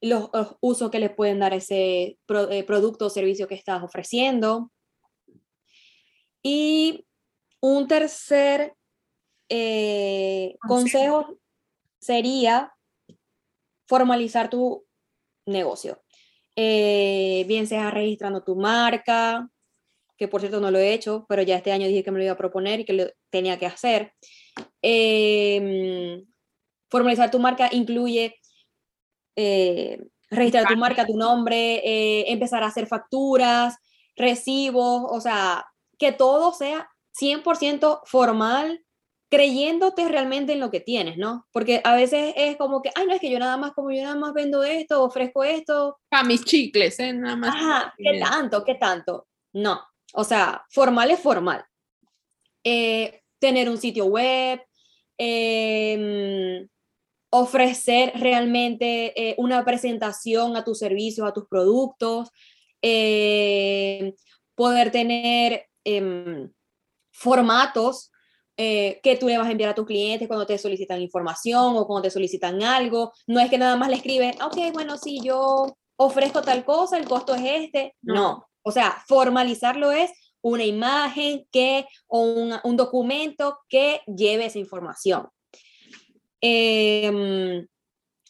los, 0.00 0.28
usos 0.60 0.90
que 0.90 0.98
le 0.98 1.08
pueden 1.08 1.38
dar 1.38 1.54
ese 1.54 2.18
eh, 2.50 2.64
producto 2.64 3.06
o 3.06 3.10
servicio 3.10 3.46
que 3.46 3.54
estás 3.54 3.82
ofreciendo. 3.82 4.72
Y 6.42 7.06
un 7.60 7.86
tercer 7.86 8.74
eh, 9.48 10.56
consejo 10.66 11.38
sería 12.00 12.74
formalizar 13.86 14.50
tu 14.50 14.84
negocio. 15.46 16.02
Bien 16.56 17.66
sea 17.66 17.90
registrando 17.90 18.42
tu 18.42 18.56
marca, 18.56 19.48
que 20.16 20.28
por 20.28 20.40
cierto 20.40 20.60
no 20.60 20.70
lo 20.70 20.78
he 20.78 20.92
hecho, 20.92 21.26
pero 21.28 21.42
ya 21.42 21.56
este 21.56 21.72
año 21.72 21.86
dije 21.86 22.04
que 22.04 22.10
me 22.10 22.18
lo 22.18 22.24
iba 22.24 22.32
a 22.34 22.38
proponer 22.38 22.80
y 22.80 22.84
que 22.84 22.92
lo 22.92 23.06
tenía 23.30 23.58
que 23.58 23.66
hacer. 23.66 24.12
Em, 24.82 26.24
formalizar 26.88 27.30
tu 27.30 27.38
marca 27.40 27.68
incluye 27.72 28.36
eh, 29.36 29.98
registrar 30.30 30.66
tu 30.68 30.76
marca, 30.76 31.06
tu 31.06 31.16
nombre, 31.16 31.80
eh, 31.84 32.32
empezar 32.32 32.62
a 32.62 32.68
hacer 32.68 32.86
facturas, 32.86 33.76
recibos, 34.16 35.02
o 35.08 35.20
sea, 35.20 35.66
que 35.98 36.12
todo 36.12 36.52
sea 36.52 36.88
100% 37.20 38.02
formal, 38.04 38.84
creyéndote 39.30 40.08
realmente 40.08 40.52
en 40.52 40.60
lo 40.60 40.70
que 40.70 40.80
tienes, 40.80 41.16
¿no? 41.16 41.46
Porque 41.50 41.80
a 41.82 41.96
veces 41.96 42.34
es 42.36 42.56
como 42.56 42.82
que, 42.82 42.90
ay, 42.94 43.06
no 43.06 43.14
es 43.14 43.20
que 43.20 43.30
yo 43.30 43.38
nada 43.38 43.56
más, 43.56 43.72
como 43.72 43.90
yo 43.90 44.02
nada 44.02 44.14
más 44.14 44.32
vendo 44.32 44.62
esto, 44.62 45.02
ofrezco 45.02 45.42
esto. 45.42 45.98
Para 46.08 46.22
mis 46.22 46.44
chicles, 46.44 47.00
¿eh? 47.00 47.12
Nada 47.12 47.36
más. 47.36 47.54
Ajá, 47.54 47.94
¿qué 47.98 48.20
tanto? 48.20 48.64
¿Qué 48.64 48.74
tanto? 48.76 49.26
No, 49.52 49.80
o 50.14 50.24
sea, 50.24 50.64
formal 50.70 51.10
es 51.10 51.20
formal. 51.20 51.64
Eh, 52.64 53.20
tener 53.38 53.68
un 53.68 53.78
sitio 53.78 54.06
web, 54.06 54.62
eh, 55.18 56.66
ofrecer 57.36 58.12
realmente 58.14 59.12
eh, 59.20 59.34
una 59.38 59.64
presentación 59.64 60.56
a 60.56 60.62
tus 60.62 60.78
servicios, 60.78 61.26
a 61.26 61.32
tus 61.32 61.48
productos, 61.48 62.30
eh, 62.80 64.14
poder 64.54 64.92
tener 64.92 65.66
em, 65.82 66.52
formatos 67.10 68.12
eh, 68.56 69.00
que 69.02 69.16
tú 69.16 69.26
le 69.26 69.36
vas 69.36 69.48
a 69.48 69.50
enviar 69.50 69.70
a 69.70 69.74
tus 69.74 69.84
clientes 69.84 70.28
cuando 70.28 70.46
te 70.46 70.58
solicitan 70.58 71.02
información 71.02 71.76
o 71.76 71.86
cuando 71.88 72.02
te 72.02 72.10
solicitan 72.10 72.62
algo. 72.62 73.12
No 73.26 73.40
es 73.40 73.50
que 73.50 73.58
nada 73.58 73.76
más 73.76 73.88
le 73.88 73.96
escribes, 73.96 74.40
ok, 74.40 74.72
bueno, 74.72 74.96
si 74.96 75.20
yo 75.20 75.76
ofrezco 75.96 76.40
tal 76.42 76.64
cosa, 76.64 76.98
el 76.98 77.08
costo 77.08 77.34
es 77.34 77.42
este. 77.64 77.96
No, 78.02 78.46
o 78.64 78.72
sea, 78.72 79.02
formalizarlo 79.06 79.92
es 79.92 80.10
una 80.42 80.64
imagen 80.64 81.46
que 81.52 81.86
o 82.06 82.22
un 82.64 82.76
documento 82.76 83.60
que 83.68 84.00
lleve 84.06 84.46
esa 84.46 84.58
información. 84.58 85.28
Eh, 86.40 87.64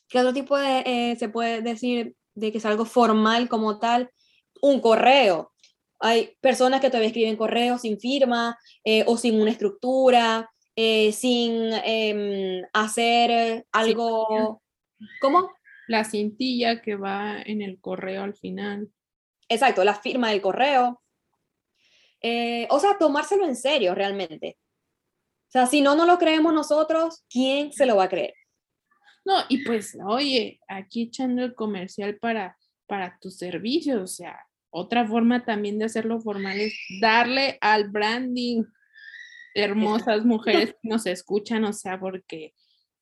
¿Qué 0.09 0.21
otro 0.21 0.33
tipo 0.33 0.57
de, 0.57 0.83
eh, 0.87 1.17
se 1.17 1.29
puede 1.29 1.61
decir 1.63 2.15
de 2.35 2.53
que 2.53 2.59
es 2.59 2.67
algo 2.67 2.85
formal 2.85 3.49
como 3.49 3.79
tal? 3.81 4.11
Un 4.61 4.81
correo. 4.81 5.53
Hay 5.99 6.37
personas 6.41 6.81
que 6.81 6.89
todavía 6.89 7.09
escriben 7.09 7.37
correos 7.37 7.81
sin 7.81 7.99
firma 7.99 8.57
eh, 8.85 9.05
o 9.07 9.17
sin 9.17 9.41
una 9.41 9.51
estructura, 9.51 10.51
eh, 10.77 11.11
sin 11.13 11.73
em, 11.85 12.63
hacer 12.73 13.67
algo 13.73 14.63
¿Cómo? 15.21 15.51
La 15.89 16.05
cintilla 16.05 16.81
que 16.81 16.97
va 16.97 17.43
en 17.43 17.63
el 17.63 17.81
correo 17.81 18.23
al 18.23 18.35
final. 18.35 18.89
Exacto, 19.55 19.85
la 19.85 19.95
firma 19.95 20.31
del 20.31 20.41
correo. 20.41 21.03
Eh, 22.21 22.67
o 22.71 22.81
sea, 22.81 22.99
tomárselo 22.99 23.45
en 23.47 23.57
serio 23.57 23.95
realmente. 23.95 24.59
O 25.49 25.51
sea, 25.51 25.67
si 25.67 25.81
no 25.81 25.95
no 25.95 26.07
lo 26.07 26.19
creemos 26.19 26.53
nosotros, 26.53 27.25
¿quién 27.29 27.73
se 27.73 27.87
lo 27.87 27.97
va 27.97 28.05
a 28.05 28.09
creer? 28.09 28.35
No, 29.25 29.39
y 29.49 29.65
pues, 29.65 29.97
oye, 30.05 30.61
aquí 30.69 31.03
echando 31.03 31.45
el 31.45 31.55
comercial 31.55 32.19
para, 32.19 32.59
para 32.87 33.19
tus 33.21 33.39
servicios, 33.39 34.03
o 34.03 34.07
sea, 34.07 34.39
otra 34.71 35.07
forma 35.07 35.45
también 35.45 35.79
de 35.79 35.85
hacerlo 35.85 36.21
formal 36.21 36.59
es 36.59 36.75
darle 37.01 37.59
al 37.61 37.89
branding. 37.91 38.65
Hermosas 39.55 40.25
mujeres 40.25 40.73
que 40.73 40.89
nos 40.89 41.07
escuchan, 41.07 41.65
o 41.65 41.73
sea, 41.73 41.99
porque, 42.01 42.55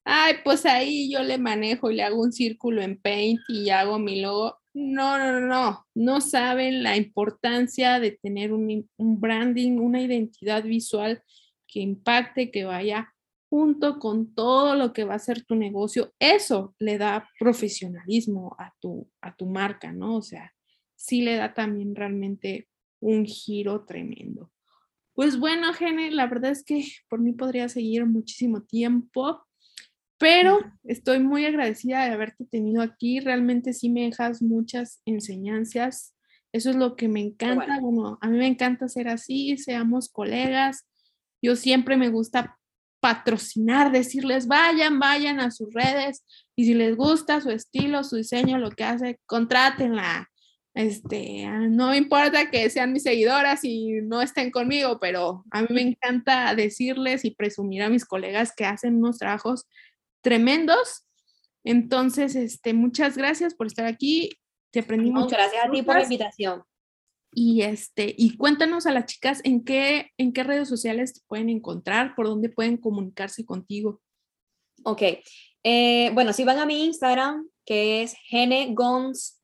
ay, 0.05 0.35
pues 0.45 0.67
ahí 0.67 1.11
yo 1.11 1.23
le 1.23 1.39
manejo 1.39 1.91
y 1.91 1.97
le 1.97 2.03
hago 2.03 2.21
un 2.21 2.33
círculo 2.33 2.83
en 2.83 3.01
Paint 3.01 3.41
y 3.49 3.71
hago 3.71 3.99
mi 3.99 4.21
logo. 4.21 4.62
No, 4.75 5.19
no, 5.19 5.41
no, 5.41 5.87
no, 5.95 6.21
saben 6.23 6.83
la 6.83 6.97
importancia 6.97 8.01
de 8.01 8.13
tener 8.13 8.55
un, 8.55 8.89
un 8.97 9.21
branding, 9.21 9.79
una 9.79 10.01
identidad 10.01 10.65
visual 10.65 11.23
que 11.67 11.81
impacte, 11.81 12.51
que 12.51 12.65
vaya 12.65 13.13
junto 13.51 13.99
con 13.99 14.35
todo 14.35 14.75
lo 14.75 14.95
que 14.95 15.05
va 15.05 15.17
a 15.17 15.19
ser 15.19 15.45
tu 15.45 15.55
negocio. 15.55 16.15
Eso 16.19 16.75
le 16.79 16.97
da 16.97 17.29
profesionalismo 17.39 18.57
a 18.59 18.73
tu, 18.81 19.11
a 19.21 19.37
tu 19.37 19.45
marca, 19.45 19.93
¿no? 19.93 20.17
O 20.17 20.23
sea, 20.23 20.55
sí 20.97 21.21
le 21.21 21.37
da 21.37 21.53
también 21.53 21.95
realmente 21.95 22.67
un 22.99 23.27
giro 23.27 23.85
tremendo. 23.85 24.51
Pues 25.13 25.39
bueno, 25.39 25.75
Gene, 25.75 26.11
la 26.11 26.27
verdad 26.27 26.53
es 26.53 26.65
que 26.65 26.83
por 27.11 27.21
mí 27.21 27.33
podría 27.33 27.69
seguir 27.69 28.07
muchísimo 28.07 28.63
tiempo, 28.63 29.45
pero 30.23 30.61
estoy 30.85 31.19
muy 31.19 31.45
agradecida 31.45 32.05
de 32.05 32.13
haberte 32.13 32.45
tenido 32.45 32.81
aquí. 32.81 33.19
Realmente 33.19 33.73
sí 33.73 33.91
me 33.91 34.03
dejas 34.03 34.41
muchas 34.41 35.03
enseñanzas. 35.05 36.15
Eso 36.53 36.71
es 36.71 36.77
lo 36.77 36.95
que 36.95 37.09
me 37.09 37.21
encanta. 37.21 37.81
Bueno. 37.81 38.19
a 38.21 38.29
mí 38.29 38.39
me 38.39 38.47
encanta 38.47 38.89
ser 38.89 39.09
así, 39.09 39.57
seamos 39.57 40.09
colegas. 40.09 40.87
Yo 41.43 41.57
siempre 41.57 41.97
me 41.97 42.09
gusta 42.09 42.57
patrocinar, 43.01 43.91
decirles, 43.91 44.47
vayan, 44.47 45.01
vayan 45.01 45.41
a 45.41 45.51
sus 45.51 45.75
redes 45.75 46.25
y 46.55 46.67
si 46.67 46.75
les 46.75 46.95
gusta 46.95 47.41
su 47.41 47.51
estilo, 47.51 48.05
su 48.05 48.15
diseño, 48.15 48.59
lo 48.59 48.71
que 48.71 48.85
hace, 48.85 49.19
contrátenla. 49.27 50.29
Este, 50.73 51.45
ah, 51.47 51.67
no 51.69 51.89
me 51.89 51.97
importa 51.97 52.49
que 52.49 52.71
sean 52.71 52.93
mis 52.93 53.03
seguidoras 53.03 53.65
y 53.65 54.01
no 54.05 54.23
estén 54.23 54.53
conmigo, 54.53 55.01
pero 55.01 55.45
a 55.51 55.63
mí 55.63 55.69
me 55.71 55.83
encanta 55.97 56.55
decirles 56.55 57.25
y 57.25 57.33
presumir 57.33 57.83
a 57.83 57.89
mis 57.89 58.05
colegas 58.05 58.55
que 58.57 58.67
hacen 58.67 58.99
unos 58.99 59.19
trabajos 59.19 59.67
tremendos. 60.23 61.07
Entonces, 61.65 62.35
este, 62.35 62.73
muchas 62.75 63.17
gracias 63.17 63.55
por 63.55 63.67
estar 63.67 63.87
aquí. 63.87 64.31
Te 64.71 64.81
aprendí 64.81 65.11
muchas 65.11 65.39
gracias 65.39 65.65
a 65.65 65.71
ti 65.71 65.83
por 65.83 65.97
la 65.97 66.03
invitación. 66.03 66.63
Y 67.35 67.63
este, 67.63 68.15
y 68.17 68.37
cuéntanos 68.37 68.87
a 68.87 68.93
las 68.93 69.07
chicas 69.07 69.41
en 69.45 69.65
qué, 69.65 70.11
en 70.19 70.33
qué 70.33 70.43
redes 70.43 70.69
sociales 70.69 71.15
te 71.15 71.21
pueden 71.27 71.49
encontrar, 71.49 72.15
por 72.15 72.27
dónde 72.27 72.49
pueden 72.49 72.77
comunicarse 72.77 73.45
contigo. 73.45 74.01
Ok. 74.85 75.03
Eh, 75.65 76.11
bueno, 76.15 76.33
si 76.33 76.45
van 76.45 76.59
a 76.59 76.67
mi 76.67 76.85
Instagram, 76.85 77.49
que 77.65 78.03
es 78.03 78.15
genegonsdg, 78.29 79.39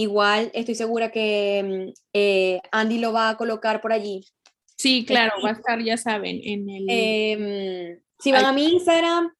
Igual 0.00 0.50
estoy 0.54 0.74
segura 0.76 1.10
que 1.10 1.62
mm, 1.62 1.92
eh, 2.14 2.60
Andy 2.72 2.98
lo 2.98 3.12
va 3.12 3.28
a 3.28 3.36
colocar 3.36 3.82
por 3.82 3.92
allí. 3.92 4.24
Sí, 4.78 5.04
claro, 5.04 5.34
va 5.44 5.50
a 5.50 5.52
estar, 5.52 5.78
ya 5.82 5.98
saben, 5.98 6.40
en 6.42 6.70
el... 6.70 6.86
Em, 6.88 8.00
si 8.20 8.32
van 8.32 8.44
a 8.44 8.52
mi 8.52 8.64
Instagram, 8.64 9.32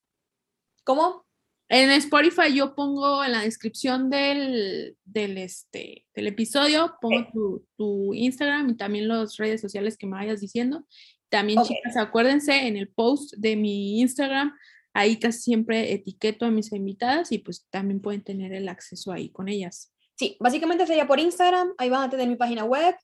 ¿cómo? 0.84 1.26
En 1.68 1.90
Spotify 1.90 2.52
yo 2.52 2.74
pongo 2.74 3.22
en 3.22 3.30
la 3.30 3.42
descripción 3.42 4.10
del, 4.10 4.96
del, 5.04 5.38
este, 5.38 6.04
del 6.14 6.26
episodio, 6.26 6.96
pongo 7.00 7.28
tu, 7.32 7.66
tu, 7.76 8.12
Instagram 8.12 8.70
y 8.70 8.76
también 8.76 9.06
las 9.06 9.36
redes 9.36 9.60
sociales 9.60 9.96
que 9.96 10.08
me 10.08 10.16
vayas 10.16 10.40
diciendo. 10.40 10.84
También, 11.28 11.62
chicas, 11.62 11.96
acuérdense 11.96 12.66
en 12.66 12.76
el 12.76 12.88
post 12.88 13.34
de 13.36 13.54
mi 13.54 14.00
Instagram, 14.00 14.52
ahí 14.92 15.16
casi 15.16 15.42
siempre 15.42 15.92
etiqueto 15.92 16.44
a 16.44 16.50
mis 16.50 16.72
invitadas 16.72 17.30
y 17.30 17.38
pues 17.38 17.64
también 17.70 18.00
pueden 18.00 18.24
tener 18.24 18.52
el 18.52 18.68
acceso 18.68 19.12
ahí 19.12 19.30
con 19.30 19.48
ellas. 19.48 19.92
Sí, 20.16 20.36
básicamente 20.40 20.88
sería 20.88 21.06
por 21.06 21.20
Instagram, 21.20 21.72
ahí 21.78 21.88
van 21.88 22.02
a 22.02 22.10
tener 22.10 22.28
mi 22.28 22.34
página 22.34 22.64
web, 22.64 22.96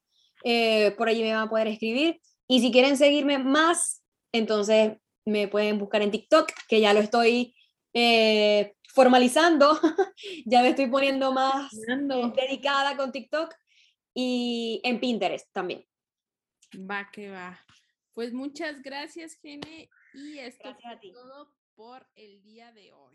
eh, 0.43 0.93
por 0.99 1.09
allí 1.09 1.23
me 1.23 1.33
van 1.33 1.47
a 1.47 1.51
poder 1.51 1.69
escribir. 1.69 2.21
Y 2.49 2.61
si 2.61 2.73
quieren 2.73 2.97
seguirme 2.97 3.39
más, 3.39 4.03
entonces 4.33 4.99
me 5.27 5.49
pueden 5.49 5.79
buscar 5.79 6.03
en 6.03 6.11
TikTok, 6.11 6.51
que 6.69 6.81
ya 6.81 6.95
lo 6.95 7.01
estoy 7.01 7.55
eh, 7.93 8.75
formalizando, 8.95 9.79
ya 10.47 10.63
me 10.63 10.71
estoy 10.71 10.87
poniendo 10.87 11.33
más 11.33 11.71
dedicada 12.35 12.97
con 12.97 13.13
TikTok 13.13 13.53
y 14.15 14.81
en 14.85 15.01
Pinterest 15.01 15.53
también. 15.53 15.85
Va 16.75 17.11
que 17.13 17.31
va. 17.31 17.61
Pues 18.15 18.33
muchas 18.33 18.83
gracias, 18.83 19.37
Gene, 19.43 19.91
y 20.15 20.39
esto 20.39 20.71
es 20.71 21.13
todo 21.13 21.53
por 21.75 22.07
el 22.15 22.43
día 22.43 22.73
de 22.73 22.93
hoy. 22.93 23.15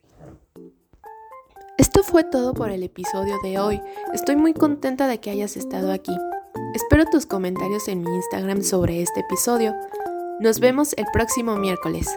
Esto 1.78 2.04
fue 2.04 2.24
todo 2.24 2.54
por 2.54 2.70
el 2.70 2.84
episodio 2.84 3.40
de 3.42 3.58
hoy. 3.58 3.82
Estoy 4.14 4.36
muy 4.36 4.54
contenta 4.54 5.08
de 5.08 5.20
que 5.20 5.32
hayas 5.32 5.58
estado 5.58 5.92
aquí. 5.92 6.16
Espero 6.76 7.06
tus 7.06 7.26
comentarios 7.26 7.88
en 7.88 8.02
mi 8.02 8.16
Instagram 8.16 8.62
sobre 8.62 9.02
este 9.02 9.22
episodio. 9.22 9.74
Nos 10.42 10.60
vemos 10.60 10.94
el 10.98 11.06
próximo 11.14 11.56
miércoles. 11.56 12.08